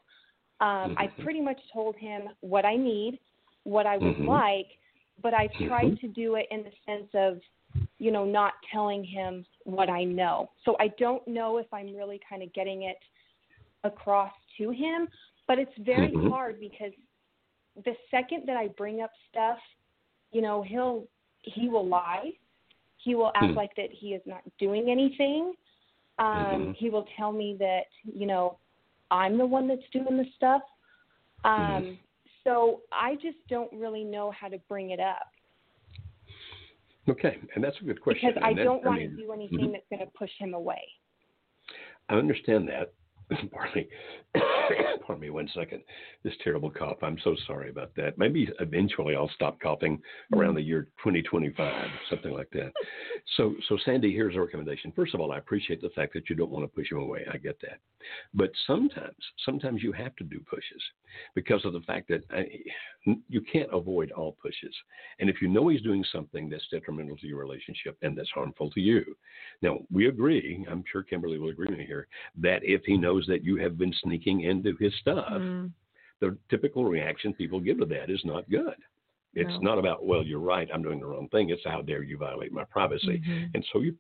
Um, 0.61 0.97
I 0.99 1.07
Mhm. 1.07 1.23
pretty 1.23 1.41
much 1.41 1.61
told 1.73 1.97
him 1.97 2.29
what 2.41 2.65
I 2.65 2.77
need, 2.77 3.21
what 3.63 3.87
I 3.87 3.97
would 3.99 4.17
Mhm. 4.17 4.27
like, 4.27 4.79
but 5.21 5.33
I've 5.33 5.53
tried 5.53 5.93
Mhm. 5.93 6.01
to 6.01 6.09
do 6.09 6.35
it 6.35 6.49
in 6.51 6.65
the 6.65 6.73
sense 6.85 7.15
of, 7.15 7.41
you 7.99 8.11
know, 8.11 8.25
not 8.25 8.55
telling 8.65 9.05
him 9.05 9.47
what 9.65 9.89
I 9.89 10.03
know. 10.03 10.51
So 10.65 10.77
I 10.81 10.89
don't 10.89 11.27
know 11.29 11.59
if 11.59 11.73
I'm 11.73 11.95
really 11.95 12.19
kind 12.19 12.43
of 12.43 12.53
getting 12.53 12.83
it 12.83 12.99
across 13.85 14.33
to 14.59 14.71
him, 14.71 15.09
but 15.47 15.59
it's 15.59 15.77
very 15.79 16.13
Mhm. 16.13 16.31
hard 16.31 16.61
because 16.61 16.93
the 17.85 17.97
second 18.11 18.47
that 18.47 18.57
I 18.57 18.69
bring 18.69 19.01
up 19.01 19.11
stuff, 19.31 19.59
you 20.33 20.43
know, 20.43 20.63
he'll 20.63 21.07
he 21.45 21.69
will 21.69 21.87
lie. 21.87 22.33
He 22.99 23.15
will 23.17 23.33
act 23.35 23.47
Hmm. 23.53 23.55
like 23.57 23.75
that 23.77 23.91
he 23.91 24.15
is 24.15 24.25
not 24.27 24.43
doing 24.59 24.91
anything. 24.91 25.55
Um, 26.19 26.27
Mhm. 26.69 26.77
He 26.77 26.89
will 26.91 27.05
tell 27.17 27.33
me 27.33 27.57
that 27.57 27.87
you 28.05 28.27
know 28.27 28.59
I'm 29.11 29.37
the 29.39 29.47
one 29.47 29.67
that's 29.69 29.89
doing 29.91 30.17
the 30.17 30.27
stuff. 30.37 30.63
Um, 31.45 31.83
Mhm. 31.85 31.99
So 32.45 32.83
I 32.91 33.15
just 33.17 33.39
don't 33.47 33.73
really 33.73 34.03
know 34.03 34.33
how 34.33 34.49
to 34.49 34.59
bring 34.69 34.91
it 34.91 34.99
up 34.99 35.29
Okay, 37.09 37.39
and 37.55 37.63
that's 37.65 37.81
a 37.81 37.85
good 37.85 38.01
question. 38.01 38.29
because 38.29 38.43
I 38.43 38.51
and 38.51 38.59
that- 38.59 38.65
don't 38.65 38.85
want 38.85 39.01
mean, 39.01 39.11
to 39.11 39.17
do 39.17 39.33
anything 39.33 39.69
mhm. 39.69 39.73
that's 39.73 39.89
going 39.89 40.01
to 40.01 40.07
push 40.13 40.31
him 40.39 40.55
away. 40.55 40.83
I 42.09 42.15
understand 42.17 42.69
that. 42.69 42.93
Pardon 43.53 43.73
me. 43.75 43.89
Pardon 45.07 45.21
me 45.21 45.31
one 45.31 45.49
second. 45.55 45.83
This 46.23 46.35
terrible 46.43 46.71
cough. 46.71 46.99
I'm 47.03 47.19
so 47.25 47.37
sorry 47.47 47.71
about 47.71 47.95
that. 47.97 48.17
Maybe 48.19 48.49
eventually 48.61 49.15
I'll 49.15 49.31
stop 49.35 49.61
coughing 49.61 50.01
around 50.33 50.51
mm-hmm. 50.51 50.57
the 50.57 50.63
year 50.63 50.83
2025, 50.99 51.87
something 52.09 52.33
like 52.33 52.51
that. 52.53 52.73
So, 53.37 53.55
so 53.69 53.77
Sandy, 53.85 54.13
here's 54.13 54.37
a 54.37 54.41
recommendation. 54.41 54.93
First 54.95 55.15
of 55.15 55.21
all, 55.21 55.33
I 55.33 55.39
appreciate 55.39 55.81
the 55.81 55.91
fact 55.91 56.13
that 56.15 56.31
you 56.31 56.37
don't 56.37 56.51
want 56.51 56.65
to 56.65 56.69
push 56.69 56.91
him 56.91 56.99
away. 56.99 57.27
I 57.33 57.39
get 57.39 57.61
that. 57.63 57.79
But 58.35 58.51
sometimes, 58.67 59.17
sometimes 59.45 59.83
you 59.83 59.93
have 59.93 60.15
to 60.17 60.25
do 60.25 60.41
pushes 60.49 60.83
because 61.35 61.65
of 61.65 61.73
the 61.73 61.81
fact 61.81 62.09
that 62.09 62.23
uh, 62.33 62.39
I, 62.39 62.49
you 63.29 63.41
can't 63.41 63.69
avoid 63.73 64.13
all 64.13 64.37
pushes. 64.41 64.75
And 65.19 65.29
if 65.29 65.43
you 65.43 65.49
know 65.49 65.69
he's 65.69 65.83
doing 65.83 66.05
something 66.13 66.49
that's 66.49 66.67
detrimental 66.71 67.17
to 67.19 67.27
your 67.27 67.39
relationship 67.39 67.97
and 68.03 68.17
that's 68.17 68.31
harmful 68.31 68.71
to 68.71 68.81
you, 68.81 69.05
now 69.61 69.79
we 69.91 70.09
agree. 70.09 70.67
I'm 70.71 70.85
sure 70.91 71.03
Kimberly 71.03 71.39
will 71.39 71.51
agree 71.51 71.69
with 71.69 71.79
me 71.79 71.87
here 71.87 72.09
that 72.41 72.63
if 72.63 72.83
he 72.85 72.97
knows 72.97 73.22
that 73.27 73.45
you 73.45 73.57
have 73.57 73.79
been 73.79 73.93
sneaking 74.03 74.43
into 74.43 74.77
his 74.77 74.95
stuff, 75.01 75.43
Mm, 75.43 75.73
the 76.21 76.37
typical 76.51 76.85
reaction 76.85 77.33
people 77.35 77.61
give 77.61 77.79
to 77.79 77.87
that 77.87 78.11
is 78.11 78.25
not 78.25 78.49
good. 78.49 78.77
It's 79.35 79.51
No. 79.55 79.61
not 79.61 79.79
about, 79.79 80.05
well, 80.05 80.23
you're 80.23 80.39
right, 80.39 80.69
I'm 80.73 80.83
doing 80.83 81.01
the 81.01 81.07
wrong 81.07 81.29
thing. 81.31 81.51
It's 81.51 81.65
how 81.65 81.83
dare 81.83 82.03
you 82.03 82.17
violate 82.19 82.53
my 82.53 82.65
privacy. 82.65 83.21
mhm, 83.27 83.51
And 83.55 83.65
so 83.73 83.81
you, 83.81 83.97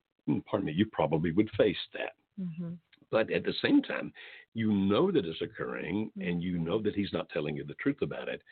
pardon 0.47 0.67
me, 0.67 0.73
you 0.73 0.87
probably 0.87 1.33
would 1.33 1.51
face 1.53 1.79
that. 1.95 2.13
mhm. 2.39 2.79
But 3.11 3.31
at 3.31 3.45
the 3.45 3.53
same 3.55 3.83
time, 3.83 4.13
you 4.55 4.73
know 4.73 5.11
that 5.11 5.27
it's 5.27 5.41
occurring 5.43 6.11
and 6.21 6.43
you 6.43 6.59
know 6.59 6.81
that 6.83 6.95
he's 6.95 7.13
not 7.13 7.29
telling 7.31 7.57
you 7.57 7.65
the 7.65 7.75
truth 7.75 8.01
about 8.03 8.29
it. 8.29 8.43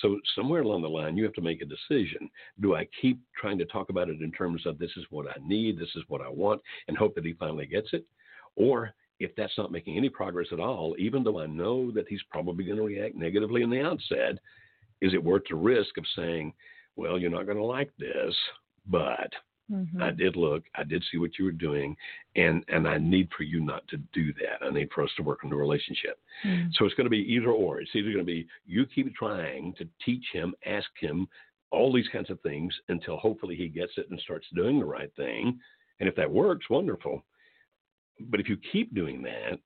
So 0.00 0.20
somewhere 0.34 0.62
along 0.62 0.82
the 0.82 0.88
line, 0.88 1.16
you 1.16 1.24
have 1.24 1.34
to 1.34 1.40
make 1.40 1.60
a 1.62 1.64
decision. 1.64 2.28
Do 2.60 2.74
I 2.74 2.86
keep 3.00 3.20
trying 3.36 3.58
to 3.58 3.64
talk 3.66 3.90
about 3.90 4.08
it 4.08 4.20
in 4.20 4.32
terms 4.32 4.66
of 4.66 4.78
this 4.78 4.96
is 4.96 5.04
what 5.10 5.28
I 5.28 5.36
need, 5.44 5.78
this 5.78 5.94
is 5.96 6.02
what 6.08 6.20
I 6.20 6.28
want, 6.28 6.60
and 6.88 6.96
hope 6.96 7.14
that 7.14 7.24
he 7.24 7.32
finally 7.34 7.66
gets 7.66 7.92
it? 7.92 8.04
Or 8.56 8.92
if 9.20 9.34
that's 9.36 9.56
not 9.58 9.72
making 9.72 9.96
any 9.96 10.08
progress 10.08 10.48
at 10.52 10.60
all, 10.60 10.94
even 10.98 11.22
though 11.24 11.40
I 11.40 11.46
know 11.46 11.90
that 11.92 12.08
he's 12.08 12.22
probably 12.30 12.64
going 12.64 12.78
to 12.78 12.84
react 12.84 13.16
negatively 13.16 13.62
in 13.62 13.70
the 13.70 13.82
outset, 13.82 14.38
is 15.00 15.14
it 15.14 15.22
worth 15.22 15.42
the 15.48 15.56
risk 15.56 15.96
of 15.98 16.04
saying, 16.16 16.52
well, 16.96 17.18
you're 17.18 17.30
not 17.30 17.46
going 17.46 17.58
to 17.58 17.64
like 17.64 17.90
this, 17.98 18.34
but 18.86 19.32
Mhm. 19.70 20.02
I 20.02 20.10
did 20.10 20.34
look, 20.34 20.64
I 20.74 20.84
did 20.84 21.04
see 21.10 21.18
what 21.18 21.38
you 21.38 21.44
were 21.44 21.52
doing, 21.52 21.94
and 22.36 22.64
and 22.68 22.88
I 22.88 22.96
need 22.96 23.30
for 23.36 23.42
you 23.42 23.60
not 23.60 23.86
to 23.88 23.98
do 24.14 24.32
that. 24.34 24.62
I 24.62 24.70
need 24.70 24.90
for 24.90 25.04
us 25.04 25.10
to 25.16 25.22
work 25.22 25.44
on 25.44 25.50
the 25.50 25.56
relationship. 25.56 26.18
Mm. 26.42 26.72
So 26.74 26.86
it's 26.86 26.94
going 26.94 27.04
to 27.04 27.10
be 27.10 27.30
either 27.34 27.50
or. 27.50 27.80
It's 27.80 27.94
either 27.94 28.10
going 28.10 28.24
to 28.24 28.32
be 28.32 28.48
you 28.64 28.86
keep 28.86 29.14
trying 29.14 29.74
to 29.74 29.86
teach 30.04 30.24
him, 30.32 30.54
ask 30.64 30.88
him 30.98 31.28
all 31.70 31.92
these 31.92 32.08
kinds 32.08 32.30
of 32.30 32.40
things 32.40 32.74
until 32.88 33.18
hopefully 33.18 33.56
he 33.56 33.68
gets 33.68 33.98
it 33.98 34.08
and 34.08 34.18
starts 34.20 34.46
doing 34.54 34.78
the 34.78 34.86
right 34.86 35.14
thing. 35.16 35.60
And 36.00 36.08
if 36.08 36.16
that 36.16 36.30
works, 36.30 36.70
wonderful. 36.70 37.22
But 38.20 38.40
if 38.40 38.48
you 38.48 38.56
keep 38.72 38.94
doing 38.94 39.22
that 39.22 39.58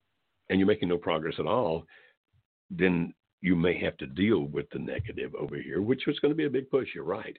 and 0.49 0.59
you're 0.59 0.67
making 0.67 0.89
no 0.89 0.97
progress 0.97 1.35
at 1.39 1.47
all, 1.47 1.85
then 2.69 3.13
you 3.41 3.55
may 3.55 3.77
have 3.79 3.97
to 3.97 4.07
deal 4.07 4.45
with 4.45 4.69
the 4.71 4.79
negative 4.79 5.33
over 5.35 5.57
here, 5.57 5.81
which 5.81 6.07
is 6.07 6.19
going 6.19 6.31
to 6.31 6.35
be 6.35 6.45
a 6.45 6.49
big 6.49 6.69
push. 6.69 6.89
You're 6.95 7.03
right. 7.03 7.37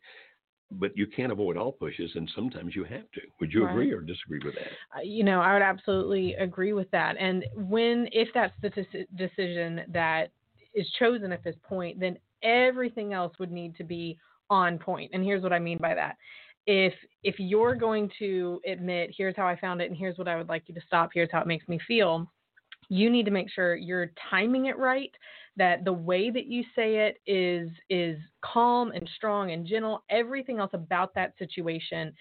But 0.70 0.96
you 0.96 1.06
can't 1.06 1.30
avoid 1.30 1.56
all 1.56 1.72
pushes, 1.72 2.10
and 2.14 2.30
sometimes 2.34 2.74
you 2.74 2.84
have 2.84 3.10
to. 3.12 3.20
Would 3.40 3.52
you 3.52 3.68
agree 3.68 3.92
or 3.92 4.00
disagree 4.00 4.40
with 4.44 4.54
that? 4.54 4.98
Uh, 4.98 5.02
you 5.02 5.22
know, 5.22 5.40
I 5.40 5.52
would 5.52 5.62
absolutely 5.62 6.34
agree 6.34 6.72
with 6.72 6.90
that. 6.90 7.16
And 7.18 7.44
when, 7.54 8.08
if 8.12 8.28
that's 8.34 8.54
the 8.60 8.70
deci- 8.70 9.06
decision 9.16 9.82
that 9.92 10.30
is 10.74 10.90
chosen 10.98 11.32
at 11.32 11.44
this 11.44 11.54
point, 11.62 12.00
then 12.00 12.18
everything 12.42 13.12
else 13.12 13.34
would 13.38 13.52
need 13.52 13.76
to 13.76 13.84
be 13.84 14.18
on 14.50 14.78
point. 14.78 15.10
And 15.14 15.22
here's 15.22 15.42
what 15.42 15.52
I 15.52 15.58
mean 15.58 15.78
by 15.78 15.94
that. 15.94 16.16
If 16.66 16.94
if 17.22 17.36
you're 17.38 17.74
going 17.74 18.10
to 18.18 18.60
admit, 18.66 19.14
here's 19.16 19.36
how 19.36 19.46
I 19.46 19.58
found 19.58 19.80
it, 19.80 19.90
and 19.90 19.96
here's 19.96 20.18
what 20.18 20.28
I 20.28 20.36
would 20.36 20.48
like 20.48 20.64
you 20.66 20.74
to 20.74 20.80
stop, 20.86 21.10
here's 21.12 21.30
how 21.30 21.40
it 21.40 21.46
makes 21.46 21.68
me 21.68 21.78
feel, 21.86 22.30
you 22.88 23.10
need 23.10 23.24
to 23.24 23.30
make 23.30 23.50
sure 23.50 23.76
you're 23.76 24.12
timing 24.30 24.66
it 24.66 24.78
right 24.78 25.10
that 25.56 25.84
the 25.84 25.92
way 25.92 26.30
that 26.30 26.46
you 26.46 26.64
say 26.74 26.96
it 26.96 27.20
is 27.26 27.70
is 27.88 28.18
calm 28.42 28.92
and 28.92 29.08
strong 29.16 29.52
and 29.52 29.66
gentle. 29.66 30.04
Everything 30.10 30.58
else 30.58 30.72
about 30.72 31.14
that 31.14 31.34
situation 31.38 32.12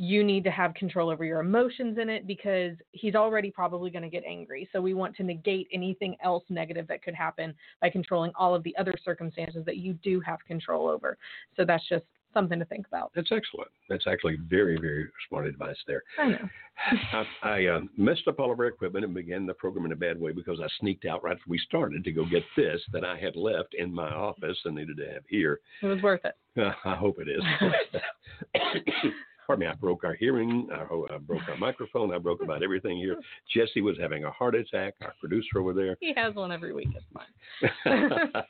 you 0.00 0.22
need 0.22 0.44
to 0.44 0.50
have 0.50 0.72
control 0.74 1.10
over 1.10 1.24
your 1.24 1.40
emotions 1.40 1.98
in 1.98 2.08
it 2.08 2.24
because 2.24 2.76
he's 2.92 3.16
already 3.16 3.50
probably 3.50 3.90
going 3.90 4.02
to 4.02 4.08
get 4.08 4.22
angry. 4.24 4.68
So 4.72 4.80
we 4.80 4.94
want 4.94 5.16
to 5.16 5.24
negate 5.24 5.66
anything 5.72 6.16
else 6.22 6.44
negative 6.48 6.86
that 6.86 7.02
could 7.02 7.16
happen 7.16 7.52
by 7.80 7.90
controlling 7.90 8.30
all 8.36 8.54
of 8.54 8.62
the 8.62 8.76
other 8.76 8.94
circumstances 9.04 9.64
that 9.66 9.76
you 9.76 9.94
do 9.94 10.20
have 10.20 10.38
control 10.46 10.86
over. 10.88 11.18
So 11.56 11.64
that's 11.64 11.86
just 11.88 12.04
something 12.34 12.58
to 12.58 12.64
think 12.64 12.86
about 12.86 13.10
That's 13.14 13.32
excellent. 13.32 13.70
That's 13.88 14.06
actually 14.06 14.38
very, 14.48 14.78
very 14.78 15.08
smart 15.28 15.46
advice 15.46 15.76
there. 15.86 16.02
i 16.18 16.28
know 16.28 16.48
I, 17.12 17.24
I 17.42 17.66
uh, 17.66 17.80
messed 17.96 18.28
up 18.28 18.38
all 18.38 18.52
of 18.52 18.58
our 18.60 18.66
equipment 18.66 19.04
and 19.04 19.14
began 19.14 19.46
the 19.46 19.54
program 19.54 19.86
in 19.86 19.92
a 19.92 19.96
bad 19.96 20.20
way 20.20 20.32
because 20.32 20.60
I 20.60 20.68
sneaked 20.80 21.06
out 21.06 21.24
right 21.24 21.32
after 21.32 21.44
we 21.48 21.58
started 21.58 22.04
to 22.04 22.12
go 22.12 22.24
get 22.24 22.44
this 22.56 22.80
that 22.92 23.04
I 23.04 23.18
had 23.18 23.36
left 23.36 23.74
in 23.74 23.92
my 23.92 24.10
office 24.10 24.58
and 24.64 24.76
needed 24.76 24.96
to 24.98 25.12
have 25.12 25.22
here. 25.28 25.60
it 25.82 25.86
was 25.86 26.02
worth 26.02 26.24
it 26.24 26.36
Uh, 26.60 26.72
I 26.84 26.94
hope 26.94 27.18
it 27.18 27.28
is. 27.28 27.42
Pardon 29.48 29.66
me, 29.66 29.72
I 29.72 29.74
broke 29.76 30.04
our 30.04 30.12
hearing. 30.12 30.68
I, 30.70 30.82
I 31.14 31.16
broke 31.16 31.48
our 31.48 31.56
microphone. 31.56 32.12
I 32.12 32.18
broke 32.18 32.42
about 32.42 32.62
everything 32.62 32.98
here. 32.98 33.16
Jesse 33.50 33.80
was 33.80 33.96
having 33.98 34.24
a 34.24 34.30
heart 34.30 34.54
attack, 34.54 34.92
our 35.00 35.14
producer 35.18 35.58
over 35.58 35.72
there. 35.72 35.96
he 36.00 36.12
has 36.14 36.34
one 36.34 36.52
every 36.52 36.74
week 36.74 36.88
it's 36.94 37.06
fine 37.14 38.42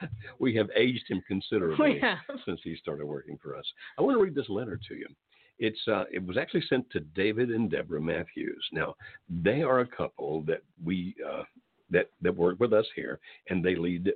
we 0.40 0.56
have 0.56 0.68
aged 0.76 1.04
him 1.08 1.22
considerably 1.28 2.00
since 2.44 2.58
he 2.64 2.74
started 2.76 3.06
working 3.06 3.38
for 3.40 3.56
us. 3.56 3.64
I 3.96 4.02
want 4.02 4.18
to 4.18 4.22
read 4.22 4.34
this 4.34 4.48
letter 4.48 4.78
to 4.88 4.94
you. 4.96 5.06
It's 5.60 5.78
uh, 5.86 6.04
it 6.12 6.26
was 6.26 6.36
actually 6.36 6.64
sent 6.68 6.90
to 6.90 7.00
David 7.14 7.50
and 7.50 7.70
Deborah 7.70 8.00
Matthews. 8.00 8.66
Now 8.72 8.96
they 9.44 9.62
are 9.62 9.80
a 9.80 9.86
couple 9.86 10.42
that 10.48 10.62
we 10.84 11.14
uh, 11.24 11.44
that 11.90 12.10
that 12.22 12.34
work 12.34 12.58
with 12.58 12.72
us 12.72 12.86
here, 12.96 13.20
and 13.50 13.64
they 13.64 13.76
lead 13.76 14.10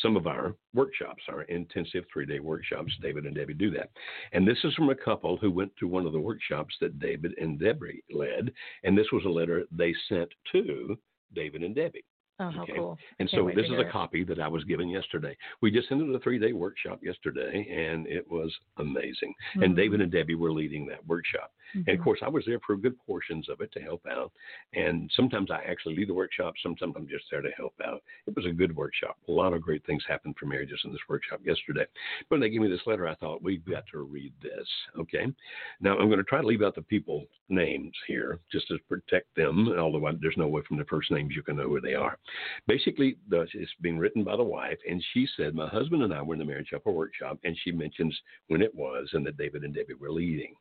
some 0.00 0.16
of 0.16 0.26
our 0.26 0.56
workshops, 0.74 1.22
our 1.28 1.42
intensive 1.42 2.04
three 2.12 2.26
day 2.26 2.40
workshops. 2.40 2.92
David 3.02 3.26
and 3.26 3.34
Debbie 3.34 3.54
do 3.54 3.70
that, 3.72 3.90
and 4.32 4.46
this 4.46 4.58
is 4.64 4.74
from 4.74 4.90
a 4.90 4.94
couple 4.94 5.36
who 5.36 5.50
went 5.50 5.74
to 5.76 5.88
one 5.88 6.06
of 6.06 6.12
the 6.12 6.20
workshops 6.20 6.74
that 6.80 6.98
David 6.98 7.34
and 7.40 7.58
Debbie 7.58 8.02
led, 8.10 8.52
and 8.84 8.96
this 8.96 9.10
was 9.12 9.24
a 9.24 9.28
letter 9.28 9.64
they 9.70 9.94
sent 10.08 10.30
to 10.52 10.96
David 11.34 11.62
and 11.62 11.74
Debbie. 11.74 12.04
Oh 12.40 12.50
how 12.50 12.62
Okay. 12.62 12.74
cool 12.74 12.98
And 13.18 13.28
so 13.30 13.50
this 13.54 13.66
is 13.66 13.72
a 13.72 13.80
it. 13.80 13.90
copy 13.90 14.24
that 14.24 14.38
I 14.40 14.48
was 14.48 14.64
given 14.64 14.88
yesterday. 14.88 15.36
We 15.60 15.70
just 15.70 15.90
ended 15.90 16.14
a 16.14 16.18
three 16.20 16.38
day 16.38 16.52
workshop 16.52 17.00
yesterday, 17.02 17.66
and 17.70 18.06
it 18.06 18.28
was 18.30 18.54
amazing. 18.78 19.34
And 19.54 19.72
Mhm. 19.72 19.76
David 19.76 20.00
and 20.00 20.12
Debbie 20.12 20.34
were 20.34 20.52
leading 20.52 20.86
that 20.86 21.04
workshop. 21.06 21.52
And 21.74 21.88
of 21.88 21.98
Mhm. 21.98 22.04
course, 22.04 22.18
I 22.22 22.28
was 22.28 22.44
there 22.44 22.60
for 22.60 22.76
good 22.76 22.98
portions 23.06 23.48
of 23.48 23.60
it 23.62 23.72
to 23.72 23.80
help 23.80 24.06
out. 24.06 24.30
And 24.74 25.10
sometimes 25.12 25.50
I 25.50 25.62
actually 25.62 25.96
lead 25.96 26.08
the 26.08 26.14
workshop, 26.14 26.54
sometimes 26.62 26.94
I'm 26.96 27.08
just 27.08 27.30
there 27.30 27.40
to 27.40 27.50
help 27.52 27.74
out. 27.82 28.02
It 28.26 28.36
was 28.36 28.44
a 28.44 28.52
good 28.52 28.74
workshop. 28.76 29.16
A 29.28 29.32
lot 29.32 29.54
of 29.54 29.62
great 29.62 29.84
things 29.84 30.04
happened 30.06 30.36
for 30.36 30.46
marriages 30.46 30.80
in 30.84 30.92
this 30.92 31.08
workshop 31.08 31.40
yesterday. 31.44 31.86
But 32.28 32.36
when 32.36 32.40
they 32.40 32.50
gave 32.50 32.60
me 32.60 32.68
this 32.68 32.86
letter, 32.86 33.08
I 33.08 33.14
thought, 33.14 33.42
we've 33.42 33.64
got 33.64 33.86
to 33.86 34.02
read 34.02 34.32
this. 34.42 34.68
Okay. 34.98 35.32
Now, 35.80 35.98
I'm 35.98 36.08
going 36.08 36.18
to 36.18 36.24
try 36.24 36.40
to 36.40 36.46
leave 36.46 36.62
out 36.62 36.74
the 36.74 36.82
people 36.82 37.26
names 37.48 37.96
here 38.06 38.38
just 38.50 38.68
to 38.68 38.78
protect 38.88 39.34
them, 39.34 39.68
although 39.78 40.06
I, 40.06 40.12
there's 40.20 40.36
no 40.36 40.48
way 40.48 40.62
from 40.62 40.76
the 40.76 40.84
first 40.84 41.10
names 41.10 41.34
you 41.34 41.42
can 41.42 41.56
know 41.56 41.68
who 41.68 41.80
they 41.80 41.94
are. 41.94 42.18
Basically, 42.66 43.16
it's 43.30 43.72
being 43.80 43.98
written 43.98 44.24
by 44.24 44.36
the 44.36 44.42
wife, 44.42 44.78
and 44.88 45.04
she 45.12 45.26
said, 45.36 45.54
My 45.54 45.68
husband 45.68 46.02
and 46.02 46.14
I 46.14 46.22
were 46.22 46.34
in 46.34 46.38
the 46.38 46.44
marriage 46.44 46.68
chapel 46.68 46.94
workshop, 46.94 47.38
and 47.44 47.56
she 47.58 47.72
mentions 47.72 48.18
when 48.48 48.62
it 48.62 48.74
was 48.74 49.08
and 49.12 49.26
that 49.26 49.36
David 49.36 49.64
and 49.64 49.74
Debbie 49.74 49.94
were 49.94 50.10
leading. 50.10 50.54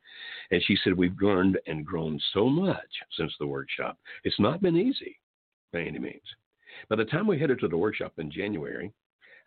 And 0.50 0.62
she 0.64 0.76
said, 0.84 0.98
We've 0.98 1.16
learned 1.22 1.60
and 1.68 1.86
grown 1.86 2.20
so 2.34 2.50
much 2.50 2.90
since 3.18 3.34
the 3.40 3.48
workshop. 3.48 3.98
It's 4.24 4.40
not 4.40 4.62
been 4.62 4.76
easy 4.76 5.20
by 5.72 5.82
any 5.82 6.00
means. 6.00 6.22
By 6.90 6.96
the 6.96 7.06
time 7.06 7.28
we 7.28 7.40
headed 7.40 7.60
to 7.60 7.68
the 7.68 7.78
workshop 7.78 8.14
in 8.18 8.32
January, 8.32 8.92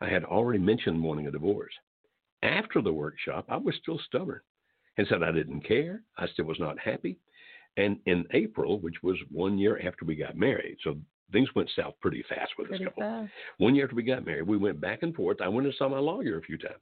I 0.01 0.09
had 0.09 0.25
already 0.25 0.59
mentioned 0.59 1.03
wanting 1.03 1.27
a 1.27 1.33
divorce. 1.33 1.75
After 2.43 2.81
the 2.81 2.93
workshop, 2.93 3.47
I 3.49 3.57
was 3.57 3.75
still 3.77 3.99
stubborn 4.07 4.41
and 4.99 5.07
said 5.09 5.23
I 5.23 5.33
didn't 5.33 5.62
care. 5.62 6.03
I 6.19 6.27
still 6.29 6.45
was 6.45 6.61
not 6.61 6.79
happy. 6.79 7.19
And 7.77 7.99
in 8.07 8.25
April, 8.33 8.79
which 8.79 9.03
was 9.03 9.17
one 9.31 9.59
year 9.59 9.81
after 9.85 10.05
we 10.05 10.15
got 10.15 10.37
married, 10.37 10.77
so 10.83 10.97
things 11.35 11.55
went 11.55 11.70
south 11.76 11.95
pretty 12.01 12.24
fast 12.28 12.53
with 12.57 12.68
Pretty 12.68 12.85
this 12.85 12.89
couple. 12.95 13.03
fast. 13.03 13.32
One 13.59 13.74
year 13.74 13.85
after 13.85 13.97
we 13.97 14.03
got 14.03 14.24
married, 14.24 14.47
we 14.47 14.57
went 14.57 14.80
back 14.80 15.03
and 15.03 15.14
forth. 15.14 15.43
I 15.43 15.49
went 15.49 15.66
and 15.66 15.74
saw 15.76 15.89
my 15.89 15.99
lawyer 15.99 16.39
a 16.39 16.43
few 16.43 16.57
times. 16.57 16.80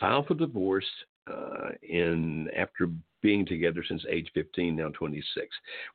Filed 0.00 0.26
for 0.26 0.34
divorce 0.34 0.86
uh, 1.30 1.70
in 1.82 2.48
after 2.56 2.88
being 3.22 3.44
together 3.44 3.84
since 3.86 4.04
age 4.08 4.30
15, 4.34 4.76
now 4.76 4.88
26. 4.90 5.46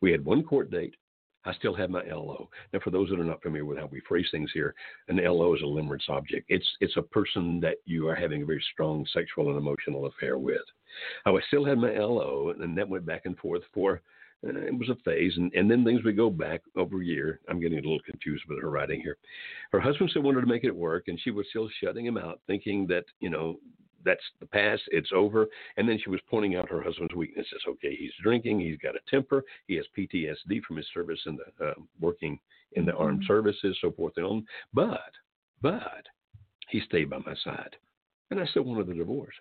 We 0.01 0.11
had 0.11 0.23
one 0.23 0.43
court 0.43 0.69
date. 0.69 0.95
I 1.43 1.53
still 1.53 1.73
have 1.73 1.89
my 1.89 2.03
LO. 2.03 2.49
Now, 2.71 2.79
for 2.83 2.91
those 2.91 3.09
that 3.09 3.19
are 3.19 3.23
not 3.23 3.41
familiar 3.41 3.65
with 3.65 3.79
how 3.79 3.87
we 3.87 4.01
phrase 4.07 4.27
things 4.29 4.51
here, 4.53 4.75
an 5.07 5.17
LO 5.17 5.55
is 5.55 5.61
a 5.61 5.65
limerence 5.65 6.07
object. 6.07 6.45
It's 6.49 6.69
it's 6.81 6.97
a 6.97 7.01
person 7.01 7.59
that 7.61 7.77
you 7.85 8.07
are 8.07 8.13
having 8.15 8.43
a 8.43 8.45
very 8.45 8.63
strong 8.73 9.07
sexual 9.11 9.49
and 9.49 9.57
emotional 9.57 10.05
affair 10.05 10.37
with. 10.37 10.61
I 11.25 11.31
still 11.47 11.65
had 11.65 11.79
my 11.79 11.97
LO, 11.97 12.53
and 12.59 12.77
that 12.77 12.87
went 12.87 13.07
back 13.07 13.21
and 13.25 13.35
forth 13.39 13.63
for 13.73 14.01
uh, 14.45 14.59
it 14.59 14.77
was 14.77 14.89
a 14.89 14.95
phase, 15.03 15.33
and, 15.37 15.53
and 15.53 15.69
then 15.69 15.83
things 15.83 16.03
would 16.03 16.17
go 16.17 16.29
back 16.29 16.61
over 16.75 17.01
a 17.01 17.05
year. 17.05 17.39
I'm 17.47 17.59
getting 17.59 17.79
a 17.79 17.81
little 17.81 17.99
confused 18.09 18.43
with 18.49 18.61
her 18.61 18.69
writing 18.69 19.01
here. 19.01 19.17
Her 19.71 19.79
husband 19.79 20.09
still 20.09 20.23
wanted 20.23 20.41
to 20.41 20.47
make 20.47 20.63
it 20.63 20.75
work, 20.75 21.05
and 21.07 21.19
she 21.19 21.31
was 21.31 21.45
still 21.49 21.69
shutting 21.81 22.05
him 22.05 22.17
out, 22.17 22.41
thinking 22.47 22.87
that 22.87 23.05
you 23.19 23.29
know 23.29 23.59
that's 24.03 24.23
the 24.39 24.45
past, 24.45 24.81
it's 24.87 25.11
over. 25.13 25.47
And 25.77 25.87
then 25.87 25.99
she 26.03 26.09
was 26.09 26.19
pointing 26.29 26.55
out 26.55 26.69
her 26.69 26.81
husband's 26.81 27.15
weaknesses. 27.15 27.61
Okay, 27.67 27.95
he's 27.95 28.11
drinking, 28.21 28.59
he's 28.59 28.77
got 28.77 28.95
a 28.95 28.99
temper, 29.09 29.43
he 29.67 29.75
has 29.75 29.85
PTSD 29.97 30.61
from 30.63 30.77
his 30.77 30.87
service 30.93 31.19
in 31.25 31.37
the 31.37 31.65
uh, 31.65 31.73
working 31.99 32.39
in 32.73 32.85
the 32.85 32.93
armed 32.95 33.19
mm-hmm. 33.21 33.27
services, 33.27 33.77
so 33.81 33.91
forth 33.91 34.13
and 34.17 34.25
on. 34.25 34.45
But, 34.73 35.11
but 35.61 36.05
he 36.69 36.81
stayed 36.81 37.09
by 37.09 37.19
my 37.19 37.35
side, 37.43 37.75
and 38.29 38.39
I 38.39 38.45
still 38.45 38.63
wanted 38.63 38.87
the 38.87 38.93
divorce. 38.93 39.35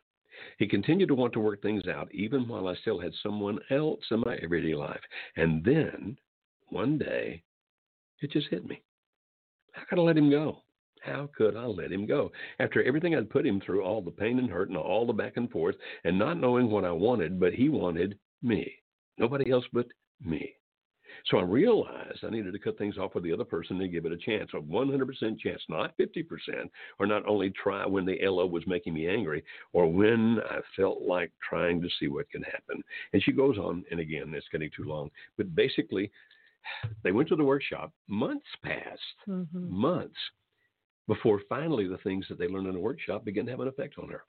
He 0.59 0.67
continued 0.67 1.09
to 1.09 1.15
want 1.15 1.33
to 1.35 1.41
work 1.41 1.63
things 1.63 1.87
out 1.89 2.13
even 2.13 2.49
while 2.49 2.69
I 2.69 2.75
still 2.77 3.01
had 3.01 3.13
someone 3.23 3.59
else 3.71 4.05
in 4.11 4.21
my 4.21 4.37
everyday 4.37 4.75
life. 4.75 5.01
And 5.37 5.65
then 5.65 6.17
one 6.69 6.99
day, 6.99 7.43
it 8.21 8.31
just 8.31 8.49
hit 8.49 8.67
me. 8.67 8.83
How 9.73 9.83
could 9.89 9.99
I 9.99 10.03
let 10.03 10.17
him 10.17 10.31
go? 10.31 10.63
How 11.01 11.31
could 11.35 11.57
I 11.57 11.65
let 11.65 11.91
him 11.91 12.07
go? 12.07 12.31
After 12.59 12.83
everything 12.83 13.15
I'd 13.15 13.31
put 13.31 13.47
him 13.47 13.61
through, 13.61 13.83
all 13.83 14.03
the 14.03 14.11
pain 14.11 14.39
and 14.39 14.51
hurt 14.51 14.69
and 14.69 14.77
all 14.77 15.07
the 15.07 15.13
back 15.13 15.37
and 15.37 15.51
forth, 15.51 15.77
and 16.05 16.19
not 16.19 16.39
knowing 16.39 16.71
what 16.71 16.85
I 16.85 16.93
wanted, 16.93 17.41
but 17.41 17.55
he 17.55 17.69
wanted 17.69 18.19
me. 18.43 18.71
Nobody 19.17 19.51
else 19.51 19.65
but 19.73 19.87
me. 20.21 20.55
So 21.27 21.39
I 21.39 21.43
realized 21.43 22.25
I 22.25 22.31
needed 22.31 22.53
to 22.53 22.59
cut 22.59 22.79
things 22.79 22.99
off 22.99 23.15
with 23.15 23.25
the 23.25 23.33
other 23.33 23.45
person 23.45 23.81
and 23.81 23.93
give 23.93 24.07
it 24.07 24.13
a 24.13 24.17
chance, 24.17 24.51
a 24.55 24.61
100% 24.61 25.39
chance, 25.39 25.63
not 25.69 25.97
50%, 25.99 26.25
or 26.99 27.07
not 27.07 27.27
only 27.27 27.51
try 27.51 27.87
when 27.87 28.05
the 28.05 28.19
LO 28.23 28.47
was 28.47 28.67
making 28.67 28.95
me 28.95 29.09
angry 29.09 29.45
or 29.73 29.91
when 29.91 30.41
I 30.49 30.61
felt 30.77 31.03
like 31.03 31.33
trying 31.47 31.81
to 31.83 31.89
see 31.99 32.09
what 32.09 32.31
can 32.31 32.43
happen. 32.43 32.83
And 33.13 33.23
she 33.23 33.33
goes 33.33 33.59
on, 33.59 33.85
and 33.91 34.01
again, 34.01 34.33
it's 34.35 34.47
getting 34.51 34.71
too 34.75 34.85
long, 34.85 35.11
but 35.37 35.55
basically, 35.55 36.11
they 37.03 37.13
went 37.13 37.29
to 37.29 37.37
the 37.37 37.45
workshop. 37.45 37.93
Months 38.07 38.47
passed, 38.63 39.01
mm-hmm. 39.29 39.75
months, 39.75 40.19
before 41.07 41.41
finally 41.49 41.89
the 41.89 41.99
things 41.99 42.27
that 42.29 42.39
they 42.39 42.47
learned 42.47 42.69
in 42.69 42.75
the 42.75 42.81
workshop 42.81 43.25
began 43.25 43.45
to 43.45 43.51
have 43.51 43.61
an 43.61 43.69
effect 43.69 43.95
on 43.99 44.09
her 44.09 44.25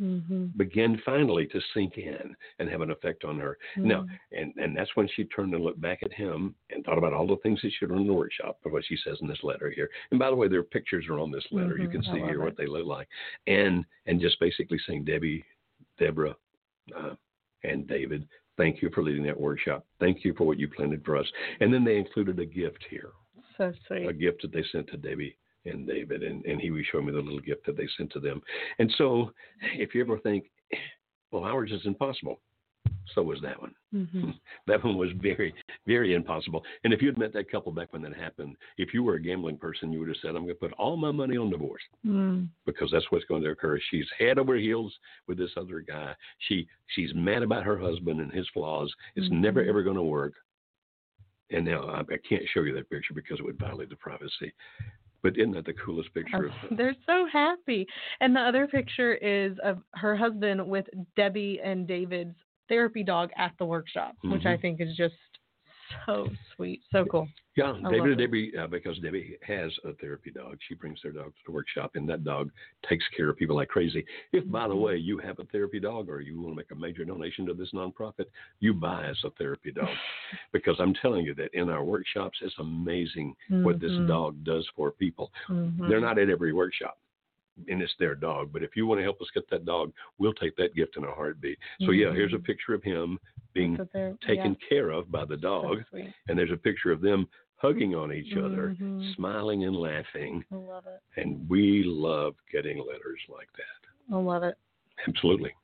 mm-hmm. 0.00 0.46
begin 0.56 1.00
finally 1.04 1.46
to 1.46 1.60
sink 1.74 1.96
in 1.96 2.34
and 2.58 2.68
have 2.68 2.80
an 2.80 2.90
effect 2.90 3.24
on 3.24 3.38
her. 3.38 3.58
Mm-hmm. 3.76 3.88
Now, 3.88 4.06
and, 4.32 4.52
and 4.56 4.76
that's 4.76 4.94
when 4.94 5.08
she 5.14 5.24
turned 5.24 5.54
and 5.54 5.62
looked 5.62 5.80
back 5.80 6.00
at 6.02 6.12
him 6.12 6.54
and 6.70 6.84
thought 6.84 6.98
about 6.98 7.12
all 7.12 7.26
the 7.26 7.36
things 7.42 7.60
that 7.62 7.72
she 7.78 7.86
learned 7.86 8.02
in 8.02 8.06
the 8.06 8.12
workshop, 8.12 8.58
of 8.64 8.72
what 8.72 8.84
she 8.86 8.96
says 9.04 9.18
in 9.20 9.28
this 9.28 9.42
letter 9.42 9.70
here. 9.70 9.90
And 10.10 10.18
by 10.18 10.30
the 10.30 10.36
way, 10.36 10.48
their 10.48 10.62
pictures 10.62 11.06
are 11.08 11.18
on 11.18 11.30
this 11.30 11.46
letter. 11.50 11.74
Mm-hmm. 11.74 11.82
You 11.82 11.88
can 11.88 12.02
see 12.02 12.20
here 12.20 12.42
it. 12.42 12.44
what 12.44 12.56
they 12.56 12.66
look 12.66 12.86
like. 12.86 13.08
And 13.46 13.84
and 14.06 14.20
just 14.20 14.40
basically 14.40 14.78
saying, 14.86 15.04
Debbie, 15.04 15.44
Deborah, 15.98 16.36
uh, 16.96 17.14
and 17.64 17.86
David, 17.86 18.26
thank 18.56 18.82
you 18.82 18.90
for 18.94 19.02
leading 19.02 19.24
that 19.24 19.38
workshop. 19.38 19.84
Thank 19.98 20.24
you 20.24 20.34
for 20.34 20.46
what 20.46 20.58
you 20.58 20.68
planted 20.68 21.04
for 21.04 21.16
us. 21.16 21.26
And 21.60 21.72
then 21.72 21.84
they 21.84 21.98
included 21.98 22.38
a 22.38 22.46
gift 22.46 22.84
here. 22.88 23.10
So 23.56 23.72
sweet. 23.86 24.08
A 24.08 24.12
gift 24.12 24.42
that 24.42 24.52
they 24.52 24.64
sent 24.72 24.88
to 24.88 24.96
Debbie 24.96 25.36
and 25.66 25.86
David, 25.86 26.22
and, 26.22 26.44
and 26.44 26.60
he 26.60 26.70
was 26.70 26.84
showing 26.90 27.06
me 27.06 27.12
the 27.12 27.18
little 27.18 27.40
gift 27.40 27.66
that 27.66 27.76
they 27.76 27.88
sent 27.96 28.12
to 28.12 28.20
them. 28.20 28.40
And 28.78 28.92
so, 28.96 29.32
if 29.74 29.94
you 29.94 30.00
ever 30.00 30.18
think, 30.18 30.44
well, 31.30 31.44
ours 31.44 31.70
is 31.72 31.82
impossible, 31.84 32.40
so 33.14 33.22
was 33.22 33.40
that 33.42 33.60
one. 33.60 33.74
Mm-hmm. 33.94 34.30
That 34.66 34.84
one 34.84 34.96
was 34.96 35.10
very, 35.20 35.52
very 35.86 36.14
impossible. 36.14 36.62
And 36.84 36.92
if 36.92 37.02
you 37.02 37.08
had 37.08 37.18
met 37.18 37.32
that 37.32 37.50
couple 37.50 37.72
back 37.72 37.92
when 37.92 38.02
that 38.02 38.14
happened, 38.14 38.56
if 38.78 38.94
you 38.94 39.02
were 39.02 39.14
a 39.14 39.22
gambling 39.22 39.56
person, 39.56 39.92
you 39.92 39.98
would 39.98 40.08
have 40.08 40.18
said, 40.22 40.28
I'm 40.30 40.44
going 40.44 40.48
to 40.48 40.54
put 40.54 40.72
all 40.74 40.96
my 40.96 41.10
money 41.10 41.36
on 41.36 41.50
divorce 41.50 41.82
mm. 42.06 42.46
because 42.66 42.88
that's 42.92 43.10
what's 43.10 43.24
going 43.24 43.42
to 43.42 43.50
occur. 43.50 43.80
She's 43.90 44.06
head 44.16 44.38
over 44.38 44.54
heels 44.54 44.94
with 45.26 45.38
this 45.38 45.50
other 45.56 45.80
guy. 45.80 46.14
She 46.46 46.68
she's 46.88 47.10
mad 47.14 47.42
about 47.42 47.64
her 47.64 47.78
husband 47.78 48.20
and 48.20 48.30
his 48.30 48.46
flaws. 48.54 48.94
It's 49.16 49.26
mm-hmm. 49.26 49.40
never 49.40 49.64
ever 49.64 49.82
going 49.82 49.96
to 49.96 50.02
work. 50.02 50.34
And 51.50 51.64
now 51.64 51.82
I, 51.88 52.00
I 52.00 52.18
can't 52.28 52.44
show 52.54 52.62
you 52.62 52.74
that 52.74 52.90
picture 52.90 53.14
because 53.14 53.40
it 53.40 53.44
would 53.44 53.58
violate 53.58 53.88
the 53.88 53.96
privacy. 53.96 54.52
But 55.22 55.36
isn't 55.36 55.52
that 55.52 55.66
the 55.66 55.74
coolest 55.74 56.12
picture? 56.14 56.50
Oh, 56.50 56.66
they're 56.76 56.96
so 57.06 57.26
happy. 57.30 57.86
And 58.20 58.34
the 58.34 58.40
other 58.40 58.66
picture 58.66 59.14
is 59.14 59.56
of 59.62 59.78
her 59.94 60.16
husband 60.16 60.66
with 60.66 60.86
Debbie 61.16 61.60
and 61.62 61.86
David's 61.86 62.36
therapy 62.68 63.02
dog 63.02 63.30
at 63.36 63.52
the 63.58 63.64
workshop, 63.64 64.14
mm-hmm. 64.18 64.32
which 64.32 64.46
I 64.46 64.50
mm-hmm. 64.50 64.62
think 64.62 64.80
is 64.80 64.96
just 64.96 65.14
so 66.06 66.28
sweet, 66.54 66.80
so 66.92 67.04
cool. 67.04 67.28
Yeah, 67.56 67.74
I 67.84 67.90
David 67.90 68.10
and 68.10 68.18
Debbie, 68.18 68.52
uh, 68.58 68.68
because 68.68 68.98
Debbie 69.00 69.36
has 69.42 69.70
a 69.84 69.92
therapy 69.94 70.30
dog, 70.30 70.58
she 70.68 70.74
brings 70.74 71.00
their 71.02 71.12
dog 71.12 71.26
to 71.26 71.40
the 71.46 71.52
workshop, 71.52 71.92
and 71.94 72.08
that 72.08 72.24
dog 72.24 72.50
takes 72.88 73.04
care 73.16 73.28
of 73.28 73.36
people 73.36 73.56
like 73.56 73.68
crazy. 73.68 74.04
If, 74.32 74.50
by 74.50 74.68
the 74.68 74.74
mm-hmm. 74.74 74.82
way, 74.82 74.96
you 74.96 75.18
have 75.18 75.38
a 75.40 75.44
therapy 75.44 75.80
dog 75.80 76.08
or 76.08 76.20
you 76.20 76.40
want 76.40 76.52
to 76.52 76.56
make 76.56 76.70
a 76.70 76.74
major 76.74 77.04
donation 77.04 77.46
to 77.46 77.54
this 77.54 77.70
nonprofit, 77.74 78.26
you 78.60 78.72
buy 78.72 79.04
us 79.06 79.18
a 79.24 79.30
therapy 79.30 79.72
dog, 79.72 79.88
because 80.52 80.76
I'm 80.78 80.94
telling 80.94 81.24
you 81.24 81.34
that 81.34 81.52
in 81.52 81.68
our 81.68 81.84
workshops, 81.84 82.38
it's 82.40 82.54
amazing 82.60 83.34
mm-hmm. 83.50 83.64
what 83.64 83.80
this 83.80 83.90
mm-hmm. 83.90 84.06
dog 84.06 84.44
does 84.44 84.66
for 84.76 84.92
people. 84.92 85.32
Mm-hmm. 85.48 85.88
They're 85.88 86.00
not 86.00 86.18
at 86.18 86.30
every 86.30 86.52
workshop 86.52 86.98
and 87.68 87.82
it's 87.82 87.92
their 87.98 88.14
dog. 88.14 88.50
But 88.52 88.62
if 88.62 88.76
you 88.76 88.86
want 88.86 89.00
to 89.00 89.04
help 89.04 89.20
us 89.20 89.28
get 89.34 89.48
that 89.50 89.64
dog, 89.64 89.92
we'll 90.18 90.34
take 90.34 90.56
that 90.56 90.74
gift 90.74 90.96
in 90.96 91.04
a 91.04 91.12
heartbeat. 91.12 91.58
So 91.80 91.86
mm-hmm. 91.86 91.94
yeah, 91.94 92.12
here's 92.12 92.34
a 92.34 92.38
picture 92.38 92.74
of 92.74 92.82
him 92.82 93.18
being 93.52 93.76
taken 94.26 94.56
yeah. 94.60 94.68
care 94.68 94.90
of 94.90 95.10
by 95.10 95.24
the 95.24 95.36
dog, 95.36 95.78
so 95.90 95.98
and 96.28 96.38
there's 96.38 96.52
a 96.52 96.56
picture 96.56 96.92
of 96.92 97.00
them 97.00 97.26
hugging 97.56 97.94
on 97.94 98.12
each 98.12 98.36
other, 98.36 98.74
mm-hmm. 98.80 99.02
smiling 99.16 99.64
and 99.64 99.76
laughing. 99.76 100.42
I 100.50 100.56
love 100.56 100.84
it. 100.86 101.20
And 101.20 101.48
we 101.48 101.82
love 101.84 102.34
getting 102.50 102.78
letters 102.78 103.20
like 103.28 103.48
that. 103.56 104.14
I 104.14 104.18
love 104.18 104.42
it. 104.42 104.56
Absolutely. 105.06 105.54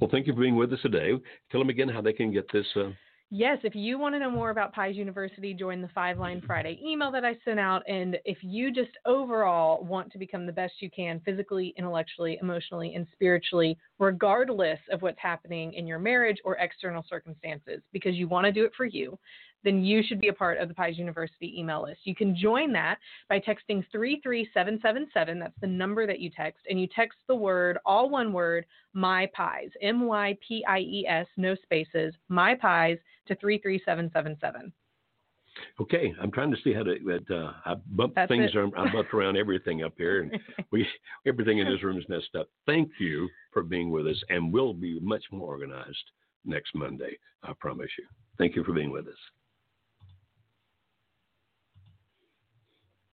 Well, 0.00 0.10
thank 0.10 0.26
you 0.26 0.34
for 0.34 0.40
being 0.40 0.56
with 0.56 0.72
us 0.72 0.80
today. 0.82 1.12
Tell 1.50 1.60
them 1.60 1.70
again 1.70 1.88
how 1.88 2.02
they 2.02 2.12
can 2.12 2.32
get 2.32 2.50
this. 2.52 2.66
Uh, 2.76 2.90
Yes, 3.32 3.58
if 3.62 3.76
you 3.76 3.96
want 3.96 4.16
to 4.16 4.18
know 4.18 4.30
more 4.30 4.50
about 4.50 4.72
Pies 4.74 4.96
University, 4.96 5.54
join 5.54 5.80
the 5.80 5.88
Five 5.94 6.18
Line 6.18 6.42
Friday 6.44 6.80
email 6.84 7.12
that 7.12 7.24
I 7.24 7.36
sent 7.44 7.60
out. 7.60 7.80
And 7.86 8.18
if 8.24 8.38
you 8.42 8.72
just 8.72 8.90
overall 9.06 9.84
want 9.84 10.10
to 10.10 10.18
become 10.18 10.46
the 10.46 10.52
best 10.52 10.74
you 10.80 10.90
can 10.90 11.20
physically, 11.24 11.72
intellectually, 11.78 12.38
emotionally, 12.42 12.96
and 12.96 13.06
spiritually, 13.12 13.78
regardless 14.00 14.80
of 14.90 15.02
what's 15.02 15.20
happening 15.20 15.74
in 15.74 15.86
your 15.86 16.00
marriage 16.00 16.38
or 16.44 16.56
external 16.56 17.04
circumstances, 17.08 17.80
because 17.92 18.16
you 18.16 18.26
want 18.26 18.46
to 18.46 18.52
do 18.52 18.64
it 18.64 18.72
for 18.76 18.84
you, 18.84 19.16
then 19.64 19.84
you 19.84 20.02
should 20.02 20.20
be 20.20 20.28
a 20.28 20.32
part 20.32 20.58
of 20.58 20.68
the 20.68 20.74
Pies 20.74 20.98
University 20.98 21.58
email 21.58 21.82
list. 21.82 22.00
You 22.04 22.14
can 22.14 22.36
join 22.36 22.72
that 22.72 22.98
by 23.28 23.38
texting 23.38 23.84
33777. 23.92 25.38
That's 25.38 25.54
the 25.60 25.66
number 25.66 26.06
that 26.06 26.20
you 26.20 26.30
text. 26.34 26.66
And 26.68 26.80
you 26.80 26.88
text 26.94 27.18
the 27.28 27.34
word, 27.34 27.78
all 27.84 28.08
one 28.08 28.32
word, 28.32 28.66
My 28.94 29.28
Pies, 29.34 29.70
M 29.82 30.06
Y 30.06 30.36
P 30.46 30.64
I 30.66 30.78
E 30.78 31.06
S, 31.08 31.26
no 31.36 31.54
spaces, 31.54 32.14
My 32.28 32.54
Pies 32.54 32.98
to 33.26 33.34
33777. 33.34 34.72
Okay, 35.80 36.14
I'm 36.20 36.30
trying 36.30 36.50
to 36.50 36.56
see 36.62 36.72
how 36.72 36.82
to. 36.84 36.94
That 37.04 37.34
uh, 37.34 37.52
I 37.64 37.74
bump 37.86 38.14
That's 38.14 38.28
things. 38.28 38.54
Are, 38.54 38.66
I 38.78 38.92
bumped 38.92 39.12
around 39.12 39.36
everything 39.36 39.82
up 39.82 39.92
here, 39.96 40.22
and 40.22 40.38
we 40.70 40.86
everything 41.26 41.58
in 41.58 41.68
this 41.68 41.82
room 41.82 41.98
is 41.98 42.08
messed 42.08 42.34
up. 42.38 42.48
Thank 42.66 42.90
you 42.98 43.28
for 43.52 43.62
being 43.62 43.90
with 43.90 44.06
us, 44.06 44.22
and 44.28 44.52
we'll 44.52 44.72
be 44.72 45.00
much 45.00 45.24
more 45.32 45.48
organized 45.48 46.10
next 46.44 46.74
Monday. 46.74 47.18
I 47.42 47.52
promise 47.58 47.90
you. 47.98 48.04
Thank 48.38 48.56
you 48.56 48.64
for 48.64 48.72
being 48.72 48.90
with 48.90 49.06
us. 49.08 49.18